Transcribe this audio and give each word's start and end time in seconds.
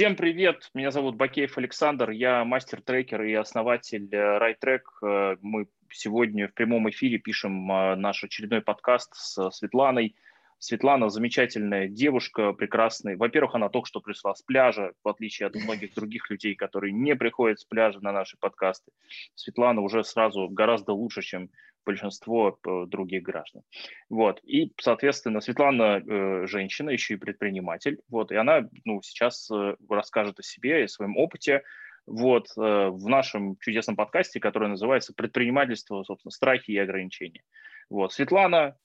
Всем 0.00 0.16
привет, 0.16 0.70
меня 0.72 0.90
зовут 0.90 1.16
Бакеев 1.16 1.58
Александр, 1.58 2.08
я 2.08 2.42
мастер-трекер 2.46 3.22
и 3.22 3.34
основатель 3.34 4.08
RideTrack. 4.10 4.80
Э, 5.02 5.36
Мы 5.42 5.66
сегодня 5.90 6.48
в 6.48 6.54
прямом 6.54 6.88
эфире 6.88 7.18
пишем 7.18 7.70
э, 7.70 7.96
наш 7.96 8.24
очередной 8.24 8.62
подкаст 8.62 9.14
с 9.14 9.50
Светланой. 9.50 10.16
Светлана 10.58 11.10
замечательная 11.10 11.86
девушка, 11.86 12.54
прекрасная. 12.54 13.18
Во-первых, 13.18 13.54
она 13.56 13.68
только 13.68 13.88
что 13.88 14.00
пришла 14.00 14.34
с 14.34 14.40
пляжа, 14.40 14.92
в 15.04 15.08
отличие 15.08 15.48
от 15.48 15.54
многих 15.54 15.92
других 15.94 16.30
людей, 16.30 16.54
которые 16.54 16.94
не 16.94 17.14
приходят 17.14 17.60
с 17.60 17.64
пляжа 17.66 18.00
на 18.00 18.10
наши 18.10 18.38
подкасты. 18.40 18.92
Светлана 19.34 19.82
уже 19.82 20.02
сразу 20.02 20.48
гораздо 20.48 20.94
лучше, 20.94 21.20
чем 21.20 21.50
большинство 21.90 22.58
э, 22.64 22.86
других 22.86 23.22
граждан. 23.22 23.62
Вот. 24.08 24.40
И, 24.44 24.72
соответственно, 24.80 25.40
Светлана 25.40 25.98
э, 25.98 26.46
женщина, 26.46 26.90
еще 26.90 27.14
и 27.14 27.16
предприниматель. 27.16 27.98
Вот. 28.08 28.30
И 28.30 28.36
она 28.36 28.68
ну, 28.84 29.02
сейчас 29.02 29.50
э, 29.50 29.76
расскажет 29.88 30.38
о 30.38 30.42
себе 30.42 30.80
и 30.80 30.84
о 30.84 30.88
своем 30.88 31.16
опыте 31.16 31.62
вот, 32.06 32.48
в 32.56 33.08
нашем 33.08 33.56
чудесном 33.60 33.94
подкасте, 33.94 34.40
который 34.40 34.68
называется 34.68 35.12
«Предпринимательство, 35.14 36.02
собственно, 36.02 36.32
страхи 36.32 36.72
и 36.72 36.78
ограничения». 36.78 37.42
Вот. 37.88 38.12
Светлана, 38.12 38.76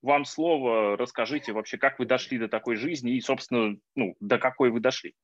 вам 0.00 0.24
слово, 0.24 0.96
расскажите 0.96 1.52
вообще, 1.52 1.76
как 1.76 1.98
вы 1.98 2.06
дошли 2.06 2.38
до 2.38 2.48
такой 2.48 2.76
жизни 2.76 3.12
и, 3.12 3.20
собственно, 3.20 3.76
ну, 3.94 4.14
до 4.20 4.38
какой 4.38 4.70
вы 4.70 4.80
дошли. 4.80 5.14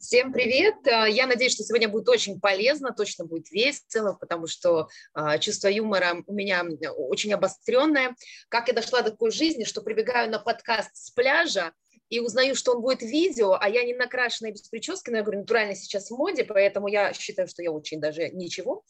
Всем 0.00 0.32
привет! 0.32 0.74
А, 0.86 1.06
я 1.08 1.26
надеюсь, 1.26 1.52
что 1.52 1.62
сегодня 1.62 1.88
будет 1.88 2.08
очень 2.08 2.40
полезно, 2.40 2.92
точно 2.92 3.24
будет 3.24 3.50
весело, 3.50 4.14
потому 4.14 4.46
что 4.46 4.88
а, 5.14 5.38
чувство 5.38 5.68
юмора 5.68 6.22
у 6.26 6.32
меня 6.32 6.64
очень 6.96 7.32
обостренное. 7.32 8.14
Как 8.48 8.68
я 8.68 8.74
дошла 8.74 9.02
до 9.02 9.10
такой 9.10 9.30
жизни, 9.30 9.64
что 9.64 9.82
прибегаю 9.82 10.30
на 10.30 10.38
подкаст 10.38 10.90
с 10.94 11.10
пляжа, 11.10 11.72
и 12.12 12.20
узнаю, 12.20 12.54
что 12.54 12.72
он 12.72 12.82
будет 12.82 13.00
видео, 13.00 13.56
а 13.58 13.70
я 13.70 13.84
не 13.84 13.94
накрашенная 13.94 14.52
без 14.52 14.68
прически, 14.68 15.08
но 15.08 15.16
я 15.16 15.22
говорю, 15.22 15.40
натурально 15.40 15.74
сейчас 15.74 16.10
в 16.10 16.16
моде, 16.16 16.44
поэтому 16.44 16.88
я 16.88 17.14
считаю, 17.14 17.48
что 17.48 17.62
я 17.62 17.72
очень 17.72 18.00
даже 18.00 18.28
ничего. 18.28 18.84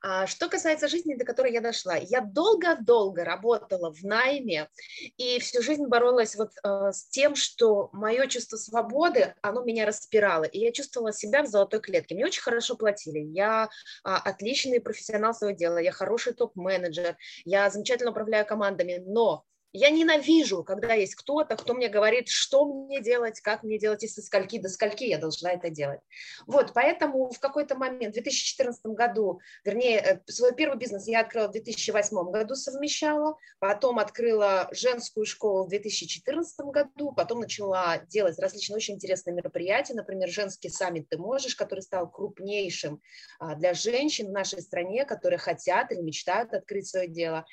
А, 0.00 0.28
что 0.28 0.48
касается 0.48 0.86
жизни, 0.86 1.16
до 1.16 1.24
которой 1.24 1.52
я 1.52 1.60
дошла, 1.60 1.96
я 1.96 2.20
долго-долго 2.20 3.24
работала 3.24 3.92
в 3.92 4.04
найме 4.04 4.68
и 5.16 5.40
всю 5.40 5.60
жизнь 5.60 5.86
боролась 5.86 6.36
вот 6.36 6.50
а, 6.62 6.92
с 6.92 7.08
тем, 7.08 7.34
что 7.34 7.90
мое 7.92 8.28
чувство 8.28 8.56
свободы, 8.56 9.34
оно 9.42 9.64
меня 9.64 9.84
распирало, 9.84 10.44
и 10.44 10.60
я 10.60 10.70
чувствовала 10.70 11.12
себя 11.12 11.42
в 11.42 11.48
золотой 11.48 11.80
клетке. 11.80 12.14
Мне 12.14 12.26
очень 12.26 12.42
хорошо 12.42 12.76
платили, 12.76 13.18
я 13.18 13.68
а, 14.04 14.18
отличный 14.18 14.80
профессионал 14.80 15.34
своего 15.34 15.56
дела, 15.56 15.78
я 15.78 15.90
хороший 15.90 16.32
топ-менеджер, 16.32 17.16
я 17.44 17.68
замечательно 17.70 18.12
управляю 18.12 18.46
командами, 18.46 19.02
но 19.04 19.44
я 19.72 19.90
ненавижу, 19.90 20.64
когда 20.64 20.94
есть 20.94 21.14
кто-то, 21.14 21.56
кто 21.56 21.74
мне 21.74 21.88
говорит, 21.88 22.28
что 22.28 22.64
мне 22.64 23.00
делать, 23.00 23.40
как 23.40 23.62
мне 23.62 23.78
делать, 23.78 24.02
и 24.02 24.08
со 24.08 24.22
скольки 24.22 24.58
до 24.58 24.68
скольки 24.68 25.04
я 25.04 25.18
должна 25.18 25.52
это 25.52 25.70
делать. 25.70 26.00
Вот, 26.46 26.72
поэтому 26.74 27.30
в 27.30 27.38
какой-то 27.38 27.76
момент, 27.76 28.12
в 28.12 28.14
2014 28.14 28.86
году, 28.86 29.40
вернее, 29.64 29.98
э, 29.98 30.20
свой 30.26 30.54
первый 30.54 30.78
бизнес 30.78 31.06
я 31.06 31.20
открыла 31.20 31.48
в 31.48 31.52
2008 31.52 32.30
году, 32.30 32.54
совмещала, 32.54 33.36
потом 33.58 33.98
открыла 33.98 34.68
женскую 34.72 35.26
школу 35.26 35.64
в 35.64 35.68
2014 35.68 36.60
году, 36.66 37.12
потом 37.12 37.40
начала 37.40 37.98
делать 38.08 38.38
различные 38.38 38.76
очень 38.76 38.94
интересные 38.94 39.34
мероприятия, 39.34 39.94
например, 39.94 40.28
женский 40.28 40.70
саммит 40.70 41.08
«Ты 41.08 41.18
можешь», 41.18 41.54
который 41.54 41.80
стал 41.80 42.10
крупнейшим 42.10 43.02
а, 43.38 43.54
для 43.54 43.74
женщин 43.74 44.28
в 44.28 44.32
нашей 44.32 44.62
стране, 44.62 45.04
которые 45.04 45.38
хотят 45.38 45.92
или 45.92 46.00
мечтают 46.00 46.54
открыть 46.54 46.86
свое 46.86 47.08
дело. 47.08 47.44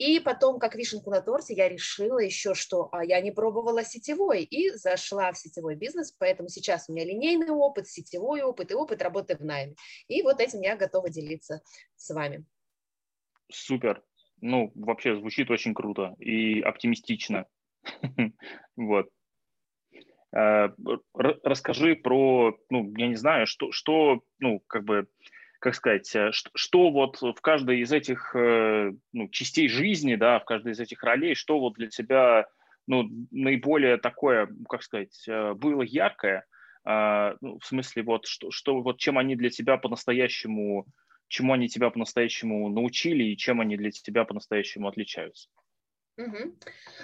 И 0.00 0.18
потом, 0.18 0.58
как 0.58 0.76
вишенку 0.76 1.10
на 1.10 1.20
торте, 1.20 1.52
я 1.52 1.68
решила 1.68 2.18
еще, 2.20 2.54
что 2.54 2.88
а, 2.90 3.04
я 3.04 3.20
не 3.20 3.32
пробовала 3.32 3.84
сетевой 3.84 4.44
и 4.44 4.70
зашла 4.70 5.30
в 5.30 5.36
сетевой 5.36 5.76
бизнес, 5.76 6.10
поэтому 6.18 6.48
сейчас 6.48 6.88
у 6.88 6.94
меня 6.94 7.04
линейный 7.04 7.50
опыт, 7.50 7.86
сетевой 7.86 8.40
опыт 8.40 8.70
и 8.70 8.74
опыт 8.74 9.02
работы 9.02 9.36
в 9.36 9.44
найме. 9.44 9.74
И 10.08 10.22
вот 10.22 10.40
этим 10.40 10.62
я 10.62 10.74
готова 10.74 11.10
делиться 11.10 11.60
с 11.96 12.14
вами. 12.14 12.46
Супер. 13.52 14.02
Ну, 14.40 14.72
вообще 14.74 15.16
звучит 15.16 15.50
очень 15.50 15.74
круто 15.74 16.14
и 16.18 16.62
оптимистично. 16.62 17.46
Вот. 18.76 19.10
Э, 20.34 20.68
расскажи 21.12 21.94
про, 21.94 22.56
ну, 22.70 22.90
я 22.96 23.08
не 23.08 23.16
знаю, 23.16 23.46
что, 23.46 23.70
что 23.70 24.22
ну, 24.38 24.60
как 24.66 24.84
бы, 24.84 25.08
как 25.60 25.74
сказать, 25.74 26.14
э, 26.16 26.32
что, 26.32 26.50
что 26.54 26.90
вот 26.90 27.20
в 27.20 27.40
каждой 27.40 27.80
из 27.80 27.92
этих 27.92 28.34
э, 28.34 28.92
ну, 29.12 29.28
частей 29.28 29.68
жизни, 29.68 30.16
да, 30.16 30.40
в 30.40 30.44
каждой 30.44 30.72
из 30.72 30.80
этих 30.80 31.02
ролей, 31.04 31.34
что 31.34 31.60
вот 31.60 31.74
для 31.74 31.88
тебя 31.88 32.46
ну, 32.86 33.08
наиболее 33.30 33.98
такое, 33.98 34.48
как 34.68 34.82
сказать, 34.82 35.24
э, 35.28 35.54
было 35.54 35.82
яркое, 35.82 36.44
а, 36.82 37.36
ну, 37.42 37.58
в 37.58 37.66
смысле 37.66 38.02
вот 38.02 38.26
что, 38.26 38.50
что 38.50 38.80
вот 38.80 38.98
чем 38.98 39.18
они 39.18 39.36
для 39.36 39.50
тебя 39.50 39.76
по-настоящему, 39.76 40.86
чему 41.28 41.52
они 41.52 41.68
тебя 41.68 41.90
по-настоящему 41.90 42.70
научили 42.70 43.22
и 43.24 43.36
чем 43.36 43.60
они 43.60 43.76
для 43.76 43.90
тебя 43.90 44.24
по-настоящему 44.24 44.88
отличаются? 44.88 45.50
Угу. 46.16 46.58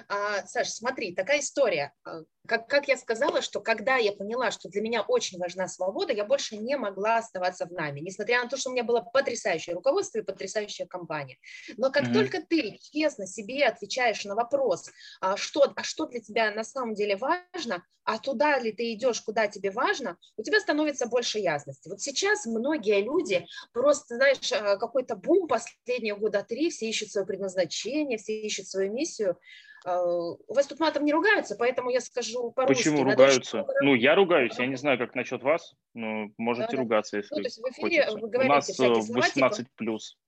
А, 0.08 0.46
Саша, 0.46 0.70
смотри, 0.70 1.14
такая 1.14 1.40
история. 1.40 1.92
А, 2.04 2.22
как, 2.46 2.68
как 2.68 2.88
я 2.88 2.96
сказала, 2.96 3.42
что 3.42 3.60
когда 3.60 3.96
я 3.96 4.12
поняла, 4.12 4.50
что 4.50 4.68
для 4.68 4.80
меня 4.80 5.02
очень 5.02 5.38
важна 5.38 5.68
свобода, 5.68 6.12
я 6.12 6.24
больше 6.24 6.56
не 6.56 6.76
могла 6.76 7.18
оставаться 7.18 7.66
в 7.66 7.72
нами, 7.72 8.00
несмотря 8.00 8.42
на 8.42 8.48
то, 8.48 8.56
что 8.56 8.70
у 8.70 8.72
меня 8.72 8.84
было 8.84 9.00
потрясающее 9.00 9.74
руководство 9.74 10.18
и 10.18 10.22
потрясающая 10.22 10.86
компания. 10.86 11.38
Но 11.76 11.90
как 11.90 12.04
mm-hmm. 12.04 12.14
только 12.14 12.42
ты 12.42 12.78
честно 12.92 13.26
себе 13.26 13.66
отвечаешь 13.66 14.24
на 14.24 14.34
вопрос, 14.34 14.90
а 15.20 15.36
что, 15.36 15.72
а 15.74 15.82
что 15.82 16.06
для 16.06 16.20
тебя 16.20 16.50
на 16.50 16.64
самом 16.64 16.94
деле 16.94 17.16
важно, 17.16 17.84
а 18.06 18.18
туда 18.18 18.58
ли 18.60 18.70
ты 18.70 18.92
идешь, 18.92 19.20
куда 19.20 19.48
тебе 19.48 19.72
важно, 19.72 20.16
у 20.36 20.42
тебя 20.42 20.60
становится 20.60 21.08
больше 21.08 21.40
ясности. 21.40 21.88
Вот 21.88 22.00
сейчас 22.00 22.46
многие 22.46 23.02
люди 23.02 23.44
просто, 23.72 24.14
знаешь, 24.14 24.52
э, 24.52 24.78
какой-то 24.78 25.16
бум 25.16 25.48
последние 25.48 26.14
года 26.14 26.44
три, 26.48 26.70
все 26.70 26.88
ищут 26.88 27.10
свое 27.10 27.26
предназначение, 27.26 28.16
все 28.16 28.40
ищут 28.40 28.68
свою 28.68 28.92
миссию, 28.96 29.38
а, 29.84 30.02
у 30.02 30.54
вас 30.54 30.66
тут 30.66 30.80
матом 30.80 31.04
не 31.04 31.12
ругаются, 31.12 31.54
поэтому 31.56 31.90
я 31.90 32.00
скажу 32.00 32.50
по-русски. 32.50 32.84
Почему 32.84 33.04
ругаются? 33.04 33.58
Надо... 33.58 33.72
Ну, 33.82 33.94
я 33.94 34.16
ругаюсь, 34.16 34.58
я 34.58 34.66
не 34.66 34.76
знаю, 34.76 34.98
как 34.98 35.14
насчет 35.14 35.42
вас, 35.42 35.74
но 35.94 36.28
можете 36.38 36.72
да, 36.72 36.78
ругаться, 36.78 37.18
если 37.18 37.34
ну, 37.36 37.42
то 37.42 37.46
есть 37.46 37.58
в 37.58 37.70
эфире 37.70 38.02
хочется. 38.02 38.18
вы 38.18 38.28
говорите 38.28 38.82
У 38.82 38.88
нас 38.92 39.08
18 39.08 39.66
э, 39.66 39.70
плюс. 39.76 40.18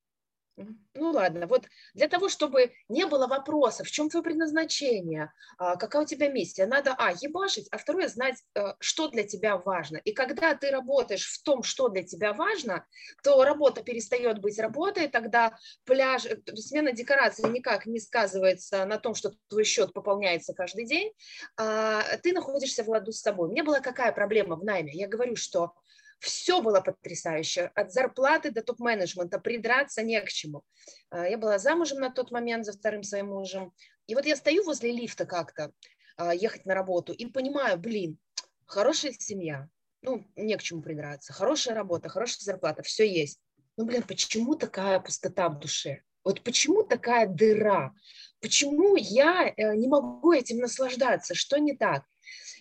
Ну 0.94 1.10
ладно, 1.12 1.46
вот 1.46 1.66
для 1.94 2.08
того, 2.08 2.28
чтобы 2.28 2.72
не 2.88 3.06
было 3.06 3.26
вопросов, 3.26 3.86
в 3.86 3.90
чем 3.90 4.08
твое 4.08 4.24
предназначение, 4.24 5.32
а, 5.56 5.76
какая 5.76 6.02
у 6.02 6.06
тебя 6.06 6.28
миссия, 6.28 6.66
надо, 6.66 6.94
а, 6.98 7.12
ебашить, 7.12 7.68
а 7.70 7.78
второе, 7.78 8.08
знать, 8.08 8.42
э, 8.54 8.74
что 8.80 9.08
для 9.08 9.22
тебя 9.22 9.56
важно. 9.56 9.98
И 9.98 10.12
когда 10.12 10.54
ты 10.54 10.70
работаешь 10.70 11.26
в 11.26 11.42
том, 11.42 11.62
что 11.62 11.88
для 11.88 12.02
тебя 12.02 12.32
важно, 12.32 12.84
то 13.22 13.44
работа 13.44 13.82
перестает 13.82 14.40
быть 14.40 14.58
работой, 14.58 15.08
тогда 15.08 15.56
пляж, 15.84 16.26
э, 16.26 16.36
смена 16.56 16.92
декорации 16.92 17.48
никак 17.48 17.86
не 17.86 18.00
сказывается 18.00 18.84
на 18.84 18.98
том, 18.98 19.14
что 19.14 19.32
твой 19.48 19.64
счет 19.64 19.92
пополняется 19.92 20.54
каждый 20.54 20.86
день, 20.86 21.12
а, 21.56 22.02
ты 22.22 22.32
находишься 22.32 22.82
в 22.82 22.88
ладу 22.88 23.12
с 23.12 23.20
собой. 23.20 23.50
Меня 23.50 23.62
была 23.64 23.80
какая 23.80 24.10
проблема 24.12 24.56
в 24.56 24.64
найме? 24.64 24.92
Я 24.92 25.06
говорю, 25.06 25.36
что 25.36 25.74
все 26.18 26.60
было 26.60 26.80
потрясающе, 26.80 27.70
от 27.74 27.92
зарплаты 27.92 28.50
до 28.50 28.62
топ-менеджмента, 28.62 29.38
придраться 29.38 30.02
не 30.02 30.20
к 30.20 30.28
чему. 30.28 30.62
А, 31.10 31.28
я 31.28 31.38
была 31.38 31.58
замужем 31.58 32.00
на 32.00 32.10
тот 32.10 32.30
момент 32.30 32.64
за 32.64 32.72
вторым 32.72 33.02
своим 33.02 33.28
мужем, 33.28 33.72
и 34.06 34.14
вот 34.14 34.26
я 34.26 34.36
стою 34.36 34.64
возле 34.64 34.92
лифта 34.92 35.26
как-то, 35.26 35.72
а, 36.16 36.34
ехать 36.34 36.66
на 36.66 36.74
работу, 36.74 37.12
и 37.12 37.26
понимаю, 37.26 37.78
блин, 37.78 38.18
хорошая 38.66 39.12
семья, 39.12 39.68
ну, 40.02 40.24
не 40.36 40.56
к 40.56 40.62
чему 40.62 40.82
придраться, 40.82 41.32
хорошая 41.32 41.74
работа, 41.74 42.08
хорошая 42.08 42.44
зарплата, 42.44 42.82
все 42.82 43.08
есть. 43.08 43.40
Ну, 43.76 43.84
блин, 43.84 44.02
почему 44.02 44.56
такая 44.56 44.98
пустота 45.00 45.48
в 45.48 45.58
душе? 45.60 46.02
Вот 46.24 46.42
почему 46.42 46.82
такая 46.82 47.26
дыра? 47.26 47.94
Почему 48.40 48.96
я 48.96 49.52
э, 49.56 49.76
не 49.76 49.88
могу 49.88 50.32
этим 50.32 50.58
наслаждаться? 50.58 51.34
Что 51.34 51.58
не 51.58 51.76
так? 51.76 52.04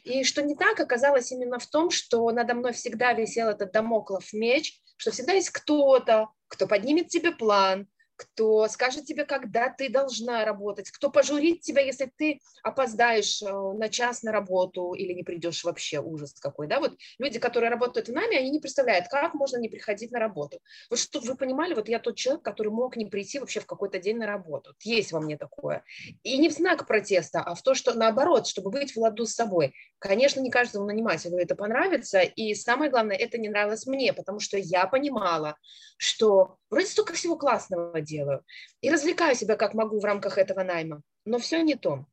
И 0.07 0.23
что 0.23 0.41
не 0.41 0.55
так, 0.55 0.79
оказалось 0.79 1.33
именно 1.33 1.59
в 1.59 1.67
том, 1.67 1.89
что 1.91 2.31
надо 2.31 2.53
мной 2.53 2.71
всегда 2.71 3.11
висел 3.11 3.49
этот 3.49 3.73
домоклов 3.73 4.31
меч, 4.31 4.79
что 4.95 5.11
всегда 5.11 5.33
есть 5.33 5.49
кто-то, 5.49 6.29
кто 6.47 6.65
поднимет 6.65 7.09
тебе 7.09 7.31
план, 7.31 7.89
кто 8.17 8.67
скажет 8.67 9.05
тебе, 9.05 9.25
когда 9.25 9.69
ты 9.69 9.89
должна 9.89 10.43
работать, 10.43 10.91
кто 10.91 11.09
пожурит 11.09 11.61
тебя, 11.61 11.81
если 11.81 12.11
ты 12.13 12.41
опоздаешь 12.63 13.41
э, 13.41 13.45
на 13.45 13.89
час 13.89 14.23
на 14.23 14.31
работу 14.31 14.93
или 14.93 15.13
не 15.13 15.23
придешь 15.23 15.63
вообще, 15.63 15.99
ужас 15.99 16.33
какой, 16.33 16.67
да, 16.67 16.79
вот 16.79 16.97
люди, 17.19 17.39
которые 17.39 17.69
работают 17.69 18.09
в 18.09 18.11
нами, 18.13 18.35
они 18.35 18.49
не 18.49 18.59
представляют, 18.59 19.07
как 19.07 19.35
можно 19.35 19.57
не 19.57 19.69
приходить 19.69 20.11
на 20.11 20.19
работу. 20.19 20.59
Вот 20.89 20.99
чтобы 20.99 21.27
вы 21.27 21.35
понимали, 21.35 21.73
вот 21.75 21.87
я 21.87 21.99
тот 21.99 22.15
человек, 22.15 22.43
который 22.43 22.69
мог 22.69 22.97
не 22.97 23.05
прийти 23.05 23.39
вообще 23.39 23.59
в 23.59 23.65
какой-то 23.65 23.99
день 23.99 24.17
на 24.17 24.25
работу, 24.25 24.73
есть 24.81 25.11
во 25.11 25.19
мне 25.19 25.37
такое. 25.37 25.83
И 26.23 26.37
не 26.37 26.49
в 26.49 26.53
знак 26.53 26.87
протеста, 26.87 27.41
а 27.41 27.53
в 27.53 27.61
то, 27.61 27.75
что 27.75 27.93
наоборот, 27.93 28.47
чтобы 28.47 28.71
быть 28.71 28.95
в 28.95 28.97
ладу 28.97 29.25
с 29.25 29.33
собой. 29.33 29.73
Конечно, 29.99 30.39
не 30.39 30.49
каждому 30.49 30.85
нанимателю 30.85 31.37
это 31.37 31.55
понравится, 31.55 32.19
и 32.21 32.55
самое 32.55 32.89
главное, 32.89 33.15
это 33.15 33.37
не 33.37 33.49
нравилось 33.49 33.85
мне, 33.85 34.11
потому 34.13 34.39
что 34.39 34.57
я 34.57 34.87
понимала, 34.87 35.55
что 35.97 36.57
вроде 36.69 36.87
столько 36.87 37.13
всего 37.13 37.35
классного 37.35 38.01
делаю 38.07 38.43
и 38.81 38.89
развлекаю 38.89 39.35
себя 39.35 39.55
как 39.55 39.73
могу 39.73 39.99
в 39.99 40.05
рамках 40.05 40.37
этого 40.37 40.63
найма, 40.63 41.01
но 41.25 41.37
все 41.37 41.61
не 41.61 41.75
то. 41.75 42.05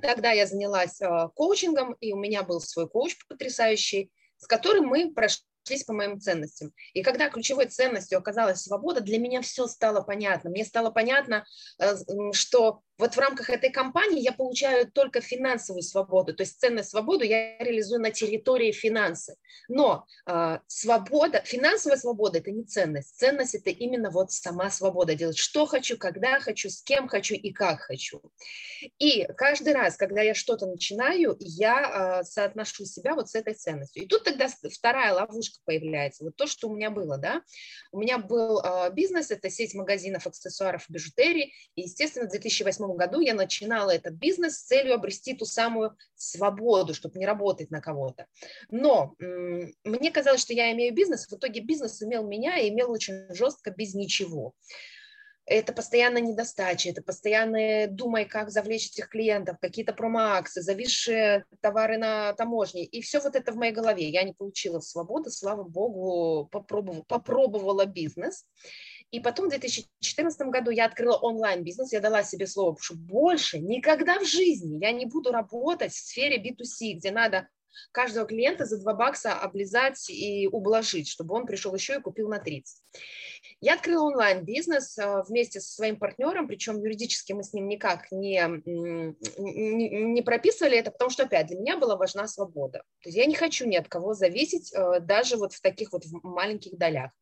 Тогда 0.00 0.30
я 0.32 0.46
занялась 0.46 1.00
э, 1.00 1.28
коучингом, 1.34 1.94
и 1.94 2.12
у 2.12 2.16
меня 2.16 2.42
был 2.42 2.60
свой 2.60 2.88
коуч 2.88 3.16
потрясающий, 3.28 4.10
с 4.38 4.46
которым 4.46 4.86
мы 4.86 5.12
прошли 5.12 5.44
прошлись 5.66 5.84
по 5.84 5.92
моим 5.92 6.20
ценностям. 6.20 6.72
И 6.94 7.02
когда 7.02 7.28
ключевой 7.28 7.66
ценностью 7.66 8.18
оказалась 8.18 8.62
свобода, 8.62 9.00
для 9.00 9.18
меня 9.18 9.42
все 9.42 9.66
стало 9.66 10.00
понятно. 10.00 10.50
Мне 10.50 10.64
стало 10.64 10.90
понятно, 10.90 11.44
э, 11.78 11.96
что 12.32 12.82
вот 12.98 13.14
в 13.14 13.18
рамках 13.18 13.50
этой 13.50 13.70
компании 13.70 14.22
я 14.22 14.32
получаю 14.32 14.90
только 14.90 15.20
финансовую 15.20 15.82
свободу, 15.82 16.34
то 16.34 16.42
есть 16.42 16.58
ценность 16.60 16.90
свободу 16.90 17.24
я 17.24 17.58
реализую 17.58 18.00
на 18.00 18.10
территории 18.10 18.72
финансы. 18.72 19.36
Но 19.68 20.06
э, 20.26 20.58
свобода, 20.66 21.42
финансовая 21.44 21.98
свобода– 21.98 22.38
это 22.40 22.50
не 22.50 22.64
ценность. 22.64 23.18
Ценность– 23.18 23.54
это 23.56 23.70
именно 23.70 24.10
вот 24.10 24.32
сама 24.32 24.70
свобода 24.70 25.14
делать, 25.14 25.36
что 25.36 25.66
хочу, 25.66 25.98
когда 25.98 26.40
хочу, 26.40 26.70
с 26.70 26.82
кем 26.82 27.08
хочу 27.08 27.34
и 27.34 27.52
как 27.52 27.80
хочу. 27.80 28.20
И 28.98 29.24
каждый 29.36 29.74
раз, 29.74 29.96
когда 29.96 30.22
я 30.22 30.34
что-то 30.34 30.66
начинаю, 30.66 31.36
я 31.40 32.20
э, 32.20 32.24
соотношу 32.24 32.84
себя 32.84 33.14
вот 33.14 33.28
с 33.28 33.34
этой 33.34 33.54
ценностью. 33.54 34.04
И 34.04 34.06
тут 34.06 34.24
тогда 34.24 34.48
вторая 34.48 35.14
ловушка 35.14 35.58
появляется. 35.64 36.24
Вот 36.24 36.36
то, 36.36 36.46
что 36.46 36.68
у 36.68 36.76
меня 36.76 36.90
было, 36.90 37.18
да. 37.18 37.42
У 37.92 38.00
меня 38.00 38.18
был 38.18 38.60
э, 38.60 38.92
бизнес, 38.92 39.30
это 39.30 39.50
сеть 39.50 39.74
магазинов, 39.74 40.26
аксессуаров, 40.26 40.84
бижутерии. 40.88 41.52
И, 41.74 41.82
естественно, 41.82 42.26
в 42.26 42.30
2008 42.30 42.85
году 42.94 43.20
я 43.20 43.34
начинала 43.34 43.90
этот 43.90 44.14
бизнес 44.14 44.56
с 44.56 44.64
целью 44.64 44.94
обрести 44.94 45.34
ту 45.34 45.44
самую 45.44 45.96
свободу, 46.14 46.94
чтобы 46.94 47.18
не 47.18 47.26
работать 47.26 47.70
на 47.70 47.80
кого-то. 47.80 48.26
Но 48.70 49.14
мне 49.18 50.10
казалось, 50.10 50.40
что 50.40 50.52
я 50.52 50.72
имею 50.72 50.94
бизнес, 50.94 51.26
в 51.26 51.32
итоге 51.32 51.60
бизнес 51.60 52.02
имел 52.02 52.26
меня 52.26 52.58
и 52.58 52.68
имел 52.68 52.90
очень 52.90 53.26
жестко 53.34 53.70
без 53.70 53.94
ничего 53.94 54.54
это 55.46 55.72
постоянно 55.72 56.18
недостача, 56.18 56.90
это 56.90 57.02
постоянно 57.02 57.86
думай, 57.86 58.24
как 58.24 58.50
завлечь 58.50 58.90
этих 58.90 59.08
клиентов, 59.08 59.58
какие-то 59.60 59.92
промоакции, 59.92 60.60
зависшие 60.60 61.44
товары 61.60 61.98
на 61.98 62.32
таможне. 62.32 62.84
И 62.84 63.00
все 63.00 63.20
вот 63.20 63.36
это 63.36 63.52
в 63.52 63.56
моей 63.56 63.72
голове. 63.72 64.08
Я 64.08 64.24
не 64.24 64.32
получила 64.32 64.80
свободы, 64.80 65.30
слава 65.30 65.62
богу, 65.62 66.48
попробовала, 66.50 67.04
попробовала 67.06 67.86
бизнес. 67.86 68.44
И 69.10 69.20
потом 69.20 69.46
в 69.46 69.50
2014 69.50 70.48
году 70.48 70.70
я 70.70 70.86
открыла 70.86 71.16
онлайн-бизнес, 71.16 71.92
я 71.92 72.00
дала 72.00 72.22
себе 72.22 72.46
слово, 72.46 72.76
что 72.80 72.94
больше 72.96 73.58
никогда 73.58 74.18
в 74.18 74.24
жизни 74.24 74.78
я 74.80 74.92
не 74.92 75.06
буду 75.06 75.30
работать 75.30 75.92
в 75.92 75.98
сфере 75.98 76.38
B2C, 76.42 76.94
где 76.94 77.10
надо 77.10 77.48
каждого 77.92 78.26
клиента 78.26 78.64
за 78.64 78.78
2 78.78 78.94
бакса 78.94 79.34
облизать 79.34 80.08
и 80.10 80.48
ублажить, 80.50 81.08
чтобы 81.08 81.34
он 81.34 81.46
пришел 81.46 81.74
еще 81.74 81.96
и 81.96 82.00
купил 82.00 82.28
на 82.28 82.38
30. 82.38 82.82
Я 83.60 83.74
открыла 83.74 84.04
онлайн-бизнес 84.06 84.98
а, 84.98 85.22
вместе 85.22 85.60
со 85.60 85.72
своим 85.72 85.98
партнером, 85.98 86.48
причем 86.48 86.82
юридически 86.82 87.32
мы 87.32 87.42
с 87.42 87.52
ним 87.52 87.68
никак 87.68 88.10
не, 88.10 88.42
не, 89.36 90.22
прописывали 90.22 90.78
это, 90.78 90.90
потому 90.90 91.10
что, 91.10 91.24
опять, 91.24 91.46
для 91.46 91.58
меня 91.58 91.76
была 91.78 91.96
важна 91.96 92.26
свобода. 92.26 92.82
То 93.02 93.08
есть 93.08 93.16
я 93.16 93.26
не 93.26 93.34
хочу 93.34 93.66
ни 93.66 93.76
от 93.76 93.88
кого 93.88 94.14
зависеть, 94.14 94.74
а, 94.74 95.00
даже 95.00 95.36
вот 95.36 95.52
в 95.52 95.60
таких 95.60 95.92
вот 95.92 96.02
маленьких 96.22 96.76
долях. 96.76 97.12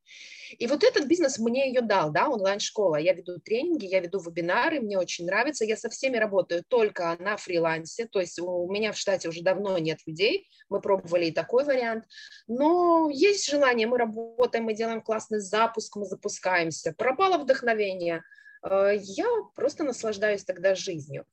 И 0.59 0.67
вот 0.67 0.85
этот 0.85 1.07
бизнес 1.07 1.39
мне 1.39 1.69
ее 1.69 1.81
дал, 1.81 2.11
да, 2.11 2.29
онлайн-школа. 2.29 2.97
Я 2.97 3.13
веду 3.13 3.39
тренинги, 3.39 3.87
я 3.87 4.01
веду 4.01 4.21
вебинары, 4.21 4.81
мне 4.81 4.99
очень 4.99 5.27
нравится. 5.27 5.65
Я 5.65 5.77
со 5.77 5.89
всеми 5.89 6.17
работаю 6.17 6.65
только 6.67 7.17
на 7.19 7.37
фрилансе, 7.37 8.07
то 8.07 8.21
есть 8.21 8.39
у 8.39 8.71
меня 8.71 8.93
в 8.93 8.97
штате 8.97 9.29
уже 9.29 9.43
давно 9.43 9.79
нет 9.79 9.99
людей, 10.07 10.49
мы 10.69 10.81
пробовали 10.81 11.27
и 11.27 11.33
такой 11.33 11.65
вариант. 11.65 12.05
Но 12.47 13.11
есть 13.11 13.49
желание, 13.49 13.87
мы 13.87 13.99
работаем, 13.99 14.65
мы 14.65 14.75
делаем 14.75 15.03
классный 15.03 15.41
запуск, 15.41 15.97
мы 15.97 16.07
запускаемся. 16.07 16.95
Пропало 16.97 17.39
вдохновение, 17.39 18.23
э, 18.63 18.97
я 18.99 19.27
просто 19.55 19.85
наслаждаюсь 19.85 20.45
тогда 20.45 20.75
жизнью. 20.75 21.25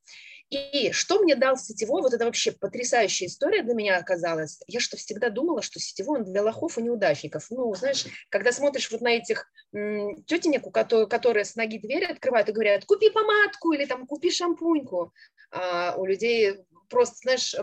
И 0.51 0.91
что 0.91 1.19
мне 1.19 1.35
дал 1.35 1.55
сетевой, 1.55 2.01
вот 2.01 2.13
это 2.13 2.25
вообще 2.25 2.51
потрясающая 2.51 3.27
история 3.27 3.63
для 3.63 3.73
меня 3.73 3.97
оказалась. 3.97 4.59
Я 4.67 4.81
что 4.81 4.97
всегда 4.97 5.29
думала, 5.29 5.61
что 5.61 5.79
сетевой 5.79 6.19
он 6.19 6.25
для 6.25 6.43
лохов 6.43 6.77
и 6.77 6.81
неудачников. 6.81 7.47
Ну, 7.49 7.73
знаешь, 7.73 8.05
когда 8.29 8.51
смотришь 8.51 8.91
вот 8.91 8.99
на 8.99 9.13
этих 9.13 9.49
м, 9.73 10.21
тетенек, 10.25 10.63
которые, 10.73 11.45
с 11.45 11.55
ноги 11.55 11.77
двери 11.77 12.03
открывают 12.03 12.49
и 12.49 12.51
говорят, 12.51 12.83
купи 12.83 13.09
помадку 13.09 13.71
или 13.71 13.85
там 13.85 14.05
купи 14.05 14.29
шампуньку, 14.29 15.13
а 15.51 15.95
у 15.97 16.05
людей 16.05 16.57
просто, 16.89 17.15
знаешь, 17.21 17.55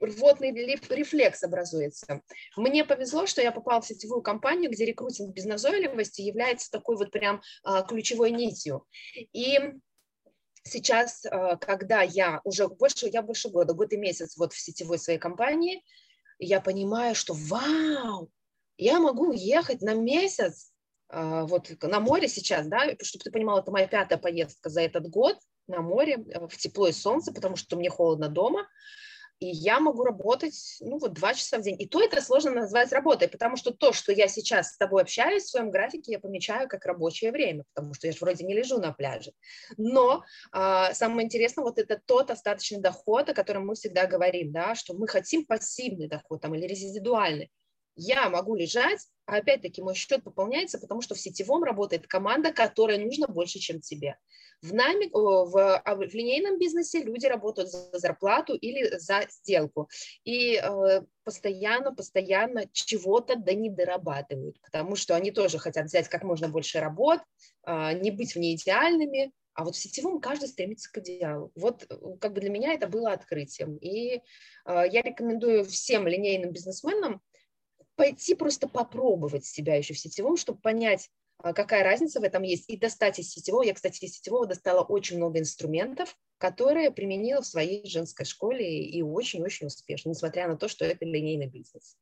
рвотный 0.00 0.50
рефлекс 0.52 1.44
образуется. 1.44 2.22
Мне 2.56 2.84
повезло, 2.84 3.26
что 3.26 3.40
я 3.40 3.52
попала 3.52 3.80
в 3.80 3.86
сетевую 3.86 4.22
компанию, 4.22 4.72
где 4.72 4.84
рекрутинг 4.84 5.32
без 5.32 5.44
назойливости 5.44 6.22
является 6.22 6.68
такой 6.70 6.96
вот 6.96 7.12
прям 7.12 7.40
а, 7.62 7.82
ключевой 7.82 8.32
нитью. 8.32 8.84
И 9.14 9.60
сейчас, 10.68 11.24
э, 11.24 11.56
когда 11.60 12.02
я 12.02 12.40
уже 12.44 12.68
больше, 12.68 13.08
я 13.08 13.22
больше 13.22 13.48
года, 13.48 13.74
год 13.74 13.92
и 13.92 13.96
месяц 13.96 14.36
вот 14.36 14.52
в 14.52 14.60
сетевой 14.60 14.98
своей 14.98 15.18
компании, 15.18 15.84
я 16.38 16.60
понимаю, 16.60 17.14
что 17.14 17.34
вау, 17.34 18.30
я 18.76 19.00
могу 19.00 19.32
ехать 19.32 19.82
на 19.82 19.94
месяц 19.94 20.72
э, 21.10 21.42
вот 21.44 21.70
на 21.82 22.00
море 22.00 22.28
сейчас, 22.28 22.66
да, 22.68 22.94
чтобы 23.02 23.24
ты 23.24 23.30
понимала, 23.30 23.60
это 23.60 23.70
моя 23.70 23.88
пятая 23.88 24.18
поездка 24.18 24.68
за 24.70 24.82
этот 24.82 25.08
год 25.08 25.36
на 25.66 25.80
море, 25.80 26.14
э, 26.14 26.46
в 26.46 26.56
тепло 26.56 26.86
и 26.86 26.92
солнце, 26.92 27.32
потому 27.32 27.56
что 27.56 27.76
мне 27.76 27.90
холодно 27.90 28.28
дома, 28.28 28.68
и 29.40 29.46
я 29.46 29.78
могу 29.78 30.04
работать, 30.04 30.76
ну, 30.80 30.98
вот 30.98 31.12
два 31.12 31.34
часа 31.34 31.58
в 31.58 31.62
день. 31.62 31.76
И 31.80 31.86
то 31.86 32.02
это 32.02 32.20
сложно 32.20 32.52
назвать 32.52 32.92
работой, 32.92 33.28
потому 33.28 33.56
что 33.56 33.72
то, 33.72 33.92
что 33.92 34.12
я 34.12 34.28
сейчас 34.28 34.72
с 34.72 34.76
тобой 34.76 35.02
общаюсь 35.02 35.44
в 35.44 35.50
своем 35.50 35.70
графике, 35.70 36.12
я 36.12 36.18
помечаю 36.18 36.68
как 36.68 36.84
рабочее 36.84 37.30
время, 37.30 37.64
потому 37.74 37.94
что 37.94 38.06
я 38.06 38.12
же 38.12 38.18
вроде 38.20 38.44
не 38.44 38.54
лежу 38.54 38.78
на 38.78 38.92
пляже. 38.92 39.32
Но 39.76 40.24
а, 40.50 40.92
самое 40.92 41.26
интересное, 41.26 41.62
вот 41.62 41.78
это 41.78 42.00
тот 42.04 42.30
остаточный 42.30 42.80
доход, 42.80 43.28
о 43.28 43.34
котором 43.34 43.66
мы 43.66 43.74
всегда 43.74 44.06
говорим, 44.06 44.52
да, 44.52 44.74
что 44.74 44.94
мы 44.94 45.06
хотим 45.06 45.44
пассивный 45.46 46.08
доход 46.08 46.40
там, 46.40 46.54
или 46.54 46.66
резидуальный 46.66 47.50
я 47.98 48.30
могу 48.30 48.54
лежать, 48.54 49.00
а 49.26 49.36
опять-таки 49.36 49.82
мой 49.82 49.94
счет 49.94 50.22
пополняется, 50.22 50.78
потому 50.78 51.02
что 51.02 51.14
в 51.14 51.20
сетевом 51.20 51.64
работает 51.64 52.06
команда, 52.06 52.52
которая 52.52 52.98
нужна 52.98 53.26
больше, 53.26 53.58
чем 53.58 53.80
тебе. 53.80 54.16
В, 54.62 54.72
нами, 54.72 55.10
в, 55.12 55.76
а 55.76 55.94
в 55.94 56.00
линейном 56.00 56.58
бизнесе 56.58 57.02
люди 57.02 57.26
работают 57.26 57.70
за 57.70 57.98
зарплату 57.98 58.54
или 58.54 58.98
за 58.98 59.26
сделку. 59.28 59.88
И 60.24 60.56
э, 60.56 61.02
постоянно, 61.24 61.94
постоянно 61.94 62.64
чего-то 62.72 63.36
да 63.36 63.52
не 63.52 63.68
дорабатывают, 63.68 64.60
потому 64.62 64.96
что 64.96 65.14
они 65.14 65.30
тоже 65.32 65.58
хотят 65.58 65.86
взять 65.86 66.08
как 66.08 66.22
можно 66.22 66.48
больше 66.48 66.80
работ, 66.80 67.20
э, 67.66 67.92
не 68.00 68.10
быть 68.12 68.34
в 68.34 68.38
ней 68.38 68.56
идеальными, 68.56 69.32
а 69.58 69.64
вот 69.64 69.74
в 69.74 69.78
сетевом 69.78 70.20
каждый 70.20 70.48
стремится 70.48 70.88
к 70.92 70.98
идеалу. 70.98 71.50
Вот 71.56 71.84
э, 71.90 71.96
как 72.20 72.32
бы 72.32 72.40
для 72.40 72.48
меня 72.48 72.74
это 72.74 72.86
было 72.86 73.10
открытием. 73.10 73.76
И 73.78 74.14
э, 74.14 74.20
я 74.64 75.02
рекомендую 75.02 75.64
всем 75.64 76.06
линейным 76.06 76.52
бизнесменам 76.52 77.20
пойти 77.98 78.36
просто 78.36 78.68
попробовать 78.68 79.44
себя 79.44 79.74
еще 79.74 79.92
в 79.92 79.98
сетевом, 79.98 80.36
чтобы 80.36 80.60
понять, 80.60 81.10
а, 81.38 81.52
какая 81.52 81.82
разница 81.82 82.20
в 82.20 82.22
этом 82.22 82.44
есть, 82.44 82.70
и 82.70 82.76
достать 82.76 83.18
из 83.18 83.28
сетевого. 83.30 83.64
Я, 83.64 83.74
кстати, 83.74 84.04
из 84.04 84.14
сетевого 84.14 84.46
достала 84.46 84.84
очень 84.84 85.16
много 85.16 85.40
инструментов, 85.40 86.16
которые 86.38 86.92
применила 86.92 87.42
в 87.42 87.46
своей 87.46 87.84
женской 87.88 88.24
школе 88.24 88.84
и 88.84 89.02
очень-очень 89.02 89.66
успешно, 89.66 90.10
несмотря 90.10 90.46
на 90.46 90.56
то, 90.56 90.68
что 90.68 90.84
это 90.84 91.04
линейный 91.04 91.48
бизнес. 91.48 91.96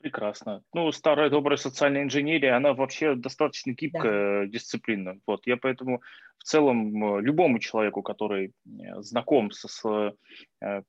Прекрасно. 0.00 0.62
Ну, 0.72 0.90
старая 0.92 1.28
добрая 1.28 1.58
социальная 1.58 2.02
инженерия, 2.02 2.56
она 2.56 2.72
вообще 2.72 3.14
достаточно 3.14 3.72
гибкая 3.72 4.46
да. 4.46 4.46
дисциплина. 4.46 5.18
Вот, 5.26 5.46
я 5.46 5.58
поэтому 5.58 6.00
в 6.38 6.44
целом 6.44 7.18
э, 7.18 7.20
любому 7.20 7.58
человеку, 7.58 8.02
который 8.02 8.46
э, 8.46 9.02
знаком 9.02 9.50
с, 9.50 9.68
с 9.68 10.14
э, 10.62 10.82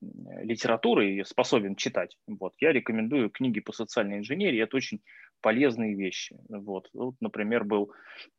литературой 0.44 1.16
и 1.16 1.24
способен 1.26 1.76
читать, 1.76 2.16
вот, 2.26 2.54
я 2.62 2.72
рекомендую 2.72 3.30
книги 3.30 3.60
по 3.60 3.74
социальной 3.74 4.20
инженерии. 4.20 4.64
Это 4.64 4.78
очень 4.78 5.02
полезные 5.42 5.96
вещи. 5.96 6.38
Вот, 6.50 6.90
вот 6.94 7.16
например, 7.20 7.64
был 7.64 7.92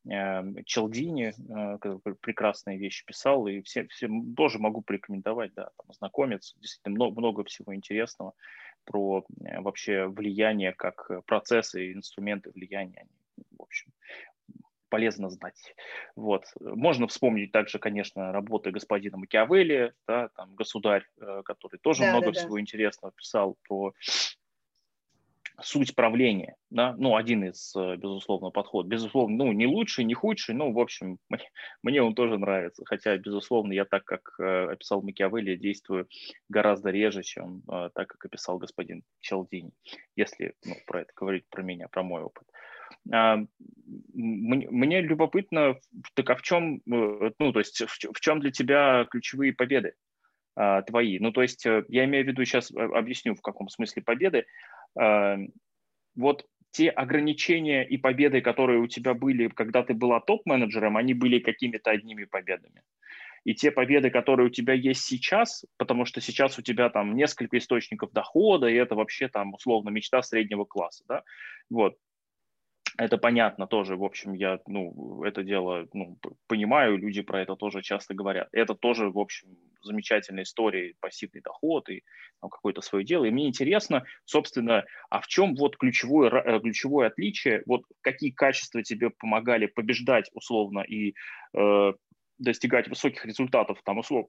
э, 0.08 0.62
Челдини, 0.64 1.32
э, 1.32 2.14
прекрасные 2.20 2.78
вещи 2.78 3.04
писал, 3.04 3.46
и 3.46 3.60
все, 3.62 3.86
все 3.88 4.08
тоже 4.36 4.58
могу 4.58 4.82
порекомендовать, 4.82 5.52
да, 5.54 5.70
там, 5.76 5.86
ознакомиться. 5.88 6.54
Действительно 6.60 6.94
много, 6.94 7.18
много 7.20 7.44
всего 7.44 7.74
интересного 7.74 8.34
про 8.84 9.24
э, 9.44 9.60
вообще 9.60 10.06
влияние, 10.06 10.72
как 10.72 11.06
э, 11.10 11.20
процессы 11.26 11.86
и 11.88 11.92
инструменты 11.92 12.50
влияния. 12.50 13.06
В 13.58 13.62
общем, 13.62 13.92
полезно 14.88 15.30
знать. 15.30 15.74
Вот. 16.16 16.44
Можно 16.60 17.06
вспомнить 17.08 17.50
также, 17.50 17.78
конечно, 17.78 18.30
работы 18.30 18.70
господина 18.70 19.16
Макиавелли, 19.16 19.94
да, 20.06 20.28
там 20.36 20.54
государь, 20.54 21.06
э, 21.18 21.42
который 21.44 21.78
тоже 21.78 22.02
да, 22.02 22.10
много 22.10 22.26
да, 22.26 22.32
всего 22.32 22.56
да. 22.56 22.60
интересного 22.60 23.12
писал 23.12 23.56
про 23.66 23.94
суть 25.60 25.94
правления, 25.94 26.56
да, 26.70 26.94
ну, 26.98 27.16
один 27.16 27.44
из, 27.44 27.74
э, 27.76 27.96
безусловно, 27.96 28.50
подходов. 28.50 28.90
Безусловно, 28.90 29.44
ну, 29.44 29.52
не 29.52 29.66
лучший, 29.66 30.04
не 30.04 30.14
худший, 30.14 30.54
но, 30.54 30.72
в 30.72 30.78
общем, 30.78 31.18
мне, 31.28 31.44
мне 31.82 32.02
он 32.02 32.14
тоже 32.14 32.38
нравится. 32.38 32.84
Хотя, 32.84 33.16
безусловно, 33.16 33.72
я 33.72 33.84
так, 33.84 34.04
как 34.04 34.34
э, 34.38 34.72
описал 34.72 35.02
Макиавелли, 35.02 35.56
действую 35.56 36.08
гораздо 36.48 36.90
реже, 36.90 37.22
чем 37.22 37.62
э, 37.70 37.90
так, 37.94 38.08
как 38.08 38.24
описал 38.24 38.58
господин 38.58 39.02
Челдини, 39.20 39.72
если 40.16 40.54
ну, 40.64 40.74
про 40.86 41.02
это 41.02 41.12
говорить, 41.14 41.44
про 41.50 41.62
меня, 41.62 41.88
про 41.88 42.02
мой 42.02 42.22
опыт. 42.22 42.46
А, 43.12 43.38
мне, 44.14 45.00
любопытно, 45.00 45.78
так 46.14 46.30
а 46.30 46.36
в 46.36 46.42
чем, 46.42 46.82
ну, 46.86 47.52
то 47.52 47.58
есть 47.58 47.82
в 47.82 48.20
чем 48.20 48.40
для 48.40 48.50
тебя 48.50 49.06
ключевые 49.10 49.52
победы? 49.52 49.94
Твои. 50.54 51.18
Ну, 51.18 51.32
то 51.32 51.42
есть 51.42 51.64
я 51.64 52.04
имею 52.04 52.24
в 52.24 52.28
виду, 52.28 52.44
сейчас 52.44 52.70
объясню, 52.70 53.34
в 53.34 53.40
каком 53.40 53.68
смысле 53.68 54.02
победы. 54.02 54.46
Вот 56.14 56.46
те 56.72 56.88
ограничения 56.88 57.86
и 57.86 57.98
победы, 57.98 58.40
которые 58.40 58.80
у 58.80 58.86
тебя 58.86 59.14
были, 59.14 59.48
когда 59.48 59.82
ты 59.82 59.94
была 59.94 60.20
топ-менеджером, 60.20 60.96
они 60.96 61.14
были 61.14 61.38
какими-то 61.38 61.90
одними 61.90 62.24
победами. 62.24 62.82
И 63.44 63.54
те 63.54 63.70
победы, 63.70 64.10
которые 64.10 64.46
у 64.46 64.50
тебя 64.50 64.72
есть 64.72 65.02
сейчас, 65.02 65.64
потому 65.76 66.04
что 66.04 66.20
сейчас 66.20 66.58
у 66.58 66.62
тебя 66.62 66.90
там 66.90 67.16
несколько 67.16 67.58
источников 67.58 68.12
дохода, 68.12 68.68
и 68.68 68.74
это 68.74 68.94
вообще 68.94 69.28
там 69.28 69.52
условно 69.52 69.90
мечта 69.90 70.22
среднего 70.22 70.64
класса, 70.64 71.04
да, 71.08 71.24
вот, 71.68 71.96
это 72.98 73.18
понятно 73.18 73.66
тоже, 73.66 73.96
в 73.96 74.04
общем, 74.04 74.34
я, 74.34 74.60
ну, 74.66 75.22
это 75.24 75.42
дело, 75.42 75.88
ну, 75.92 76.18
понимаю, 76.46 76.98
люди 76.98 77.22
про 77.22 77.40
это 77.42 77.56
тоже 77.56 77.82
часто 77.82 78.14
говорят. 78.14 78.48
Это 78.52 78.74
тоже, 78.74 79.10
в 79.10 79.18
общем, 79.18 79.56
замечательная 79.82 80.44
история, 80.44 80.94
пассивный 81.00 81.40
доход 81.40 81.88
и 81.88 82.02
там, 82.40 82.50
какое-то 82.50 82.80
свое 82.80 83.04
дело. 83.04 83.24
И 83.24 83.30
мне 83.30 83.48
интересно, 83.48 84.04
собственно, 84.24 84.84
а 85.10 85.20
в 85.20 85.26
чем 85.26 85.54
вот 85.54 85.76
ключевое, 85.76 86.30
э, 86.30 86.60
ключевое 86.60 87.08
отличие, 87.08 87.62
вот 87.66 87.84
какие 88.00 88.30
качества 88.30 88.82
тебе 88.82 89.10
помогали 89.10 89.66
побеждать 89.66 90.30
условно 90.34 90.80
и 90.80 91.14
э, 91.54 91.92
достигать 92.38 92.88
высоких 92.88 93.24
результатов, 93.24 93.80
там, 93.84 93.98
условно, 93.98 94.28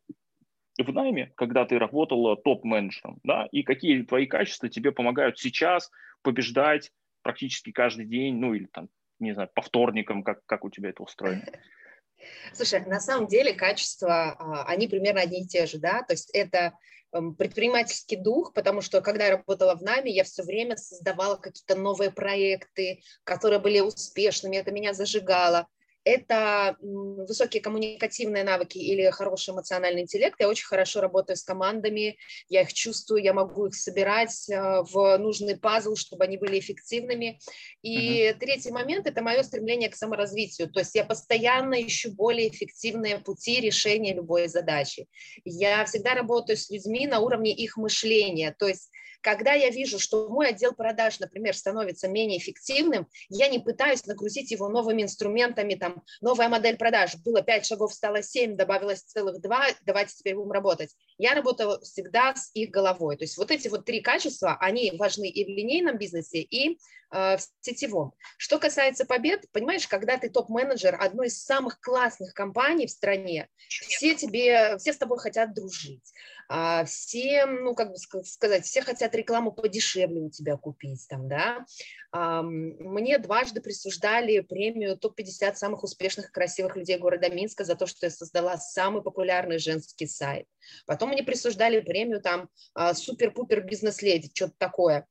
в 0.78 0.92
найме, 0.92 1.32
когда 1.36 1.66
ты 1.66 1.78
работала 1.78 2.36
топ-менеджером, 2.36 3.20
да, 3.24 3.48
и 3.52 3.62
какие 3.64 4.02
твои 4.04 4.26
качества 4.26 4.70
тебе 4.70 4.92
помогают 4.92 5.38
сейчас 5.38 5.92
побеждать 6.24 6.92
практически 7.24 7.72
каждый 7.72 8.06
день, 8.06 8.36
ну 8.36 8.54
или 8.54 8.66
там, 8.66 8.90
не 9.20 9.34
знаю, 9.34 9.50
по 9.54 9.62
вторникам, 9.62 10.24
как, 10.24 10.46
как 10.46 10.66
у 10.66 10.70
тебя 10.70 10.90
это 10.90 11.02
устроено? 11.04 11.44
Слушай, 12.54 12.86
на 12.86 13.00
самом 13.00 13.28
деле 13.28 13.54
качества, 13.54 14.36
а, 14.38 14.66
они 14.66 14.88
примерно 14.88 15.22
одни 15.22 15.42
и 15.42 15.48
те 15.48 15.66
же, 15.66 15.80
да, 15.80 16.04
то 16.04 16.14
есть 16.14 16.30
это 16.32 16.78
эм, 17.12 17.36
предпринимательский 17.36 18.18
дух, 18.18 18.54
потому 18.54 18.82
что 18.82 19.02
когда 19.02 19.26
я 19.26 19.38
работала 19.38 19.76
в 19.76 19.82
НАМИ, 19.82 20.14
я 20.14 20.24
все 20.24 20.44
время 20.44 20.78
создавала 20.78 21.36
какие-то 21.36 21.76
новые 21.76 22.12
проекты, 22.12 23.02
которые 23.24 23.60
были 23.60 23.80
успешными, 23.80 24.58
это 24.58 24.72
меня 24.72 24.94
зажигало 24.94 25.68
это 26.06 26.78
высокие 26.82 27.62
коммуникативные 27.62 28.44
навыки 28.44 28.78
или 28.78 29.10
хороший 29.10 29.54
эмоциональный 29.54 30.02
интеллект. 30.02 30.36
Я 30.40 30.50
очень 30.50 30.66
хорошо 30.66 31.02
работаю 31.02 31.38
с 31.38 31.44
командами, 31.44 32.18
я 32.50 32.62
их 32.62 32.74
чувствую, 32.74 33.24
я 33.24 33.34
могу 33.34 33.68
их 33.68 33.76
собирать 33.76 34.50
э, 34.50 34.84
в 34.84 35.18
нужный 35.18 35.58
пазл, 35.58 35.96
чтобы 35.96 36.26
они 36.26 36.38
были 36.38 36.60
эффективными. 36.60 37.40
И 37.82 38.24
uh-huh. 38.24 38.34
третий 38.36 38.72
момент– 38.72 39.08
это 39.08 39.22
мое 39.22 39.44
стремление 39.44 39.90
к 39.90 39.96
саморазвитию. 39.96 40.70
То 40.70 40.80
есть 40.80 40.96
я 40.96 41.06
постоянно 41.06 41.82
ищу 41.82 42.12
более 42.12 42.50
эффективные 42.50 43.20
пути 43.20 43.62
решения 43.62 44.14
любой 44.14 44.48
задачи. 44.48 45.08
Я 45.46 45.86
всегда 45.86 46.14
работаю 46.16 46.58
с 46.58 46.70
людьми 46.70 47.08
на 47.08 47.20
уровне 47.20 47.54
их 47.54 47.78
мышления. 47.78 48.56
То 48.58 48.68
есть 48.68 48.90
когда 49.24 49.54
я 49.54 49.70
вижу, 49.70 50.00
что 50.00 50.28
мой 50.28 50.50
отдел 50.50 50.74
продаж, 50.74 51.20
например, 51.20 51.56
становится 51.56 52.10
менее 52.10 52.40
эффективным, 52.40 53.08
я 53.30 53.48
не 53.48 53.58
пытаюсь 53.58 54.06
нагрузить 54.06 54.52
его 54.52 54.68
новыми 54.68 55.02
инструментами, 55.02 55.76
там, 55.76 55.93
новая 56.22 56.50
модель 56.50 56.78
продаж, 56.78 57.16
было 57.24 57.42
5 57.42 57.66
шагов, 57.66 57.94
стало 57.94 58.22
7, 58.22 58.56
добавилось 58.56 59.02
целых 59.02 59.42
2, 59.42 59.66
давайте 59.86 60.14
теперь 60.16 60.36
будем 60.36 60.52
работать. 60.52 60.96
Я 61.18 61.34
работала 61.34 61.80
всегда 61.82 62.36
с 62.36 62.52
их 62.54 62.72
головой. 62.72 63.18
То 63.18 63.24
есть 63.24 63.38
вот 63.38 63.52
эти 63.52 63.68
вот 63.68 63.86
три 63.86 64.02
качества, 64.02 64.58
они 64.60 64.92
важны 64.98 65.30
и 65.30 65.46
в 65.46 65.48
линейном 65.48 65.98
бизнесе, 65.98 66.42
и 66.42 66.78
э, 67.12 67.38
в 67.38 67.42
сетевом. 67.62 68.14
Что 68.38 68.60
касается 68.60 69.06
побед, 69.06 69.50
понимаешь, 69.52 69.88
когда 69.88 70.18
ты 70.18 70.30
топ-менеджер 70.30 70.98
одной 71.00 71.28
из 71.28 71.44
самых 71.44 71.80
классных 71.80 72.34
компаний 72.34 72.88
в 72.88 72.92
стране, 72.92 73.50
все 73.68 74.16
тебе, 74.16 74.78
все 74.78 74.94
с 74.94 74.98
тобой 74.98 75.20
хотят 75.20 75.54
дружить, 75.54 76.14
а 76.50 76.86
все, 76.86 77.46
ну, 77.46 77.74
как 77.76 77.92
бы 77.92 77.98
сказать, 77.98 78.66
все 78.66 78.82
хотят 78.82 79.16
рекламу 79.16 79.52
подешевле 79.52 80.22
у 80.22 80.30
тебя 80.30 80.58
купить, 80.58 81.06
там, 81.08 81.28
да. 81.28 81.66
Мне 82.12 83.18
дважды 83.18 83.62
присуждали 83.62 84.40
премию 84.42 84.98
топ-50 84.98 85.56
самых 85.56 85.84
успешных 85.84 86.30
и 86.30 86.32
красивых 86.32 86.76
людей 86.76 86.98
города 86.98 87.30
Минска 87.30 87.64
за 87.64 87.76
то, 87.76 87.88
что 87.88 88.06
я 88.06 88.10
создала 88.12 88.58
самый 88.58 89.02
популярный 89.02 89.58
женский 89.58 90.08
сайт. 90.08 90.48
Потом 90.86 91.10
мне 91.10 91.24
присуждали 91.24 91.80
премию 91.80 92.22
там 92.22 92.50
а, 92.74 92.94
супер-пупер 92.94 93.64
бизнес-леди, 93.64 94.32
что-то 94.34 94.54
такое. 94.58 95.08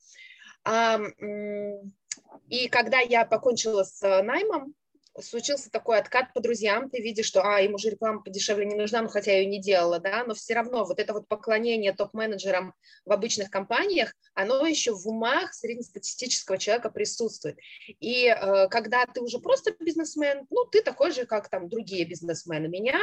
И 2.48 2.68
когда 2.68 3.00
я 3.00 3.24
покончила 3.24 3.84
с 3.84 4.02
э, 4.02 4.22
наймом, 4.22 4.74
случился 5.20 5.70
такой 5.70 5.98
откат 5.98 6.32
по 6.32 6.40
друзьям, 6.40 6.88
ты 6.90 7.02
видишь, 7.02 7.26
что, 7.26 7.42
а, 7.42 7.60
ему 7.60 7.78
же 7.78 7.90
реклама 7.90 8.22
подешевле 8.22 8.64
не 8.66 8.74
нужна, 8.74 9.02
ну, 9.02 9.08
хотя 9.08 9.32
я 9.32 9.38
ее 9.38 9.46
не 9.46 9.60
делала, 9.60 9.98
да, 9.98 10.24
но 10.24 10.34
все 10.34 10.54
равно 10.54 10.84
вот 10.84 10.98
это 10.98 11.12
вот 11.12 11.28
поклонение 11.28 11.92
топ-менеджерам 11.92 12.74
в 13.04 13.12
обычных 13.12 13.50
компаниях, 13.50 14.14
оно 14.34 14.66
еще 14.66 14.92
в 14.92 15.06
умах 15.06 15.52
среднестатистического 15.54 16.56
человека 16.58 16.90
присутствует. 16.90 17.58
И 18.00 18.26
э, 18.26 18.68
когда 18.68 19.04
ты 19.06 19.20
уже 19.20 19.38
просто 19.38 19.74
бизнесмен, 19.78 20.46
ну, 20.50 20.64
ты 20.64 20.82
такой 20.82 21.12
же, 21.12 21.26
как 21.26 21.48
там 21.48 21.68
другие 21.68 22.04
бизнесмены. 22.04 22.68
Меня 22.68 22.98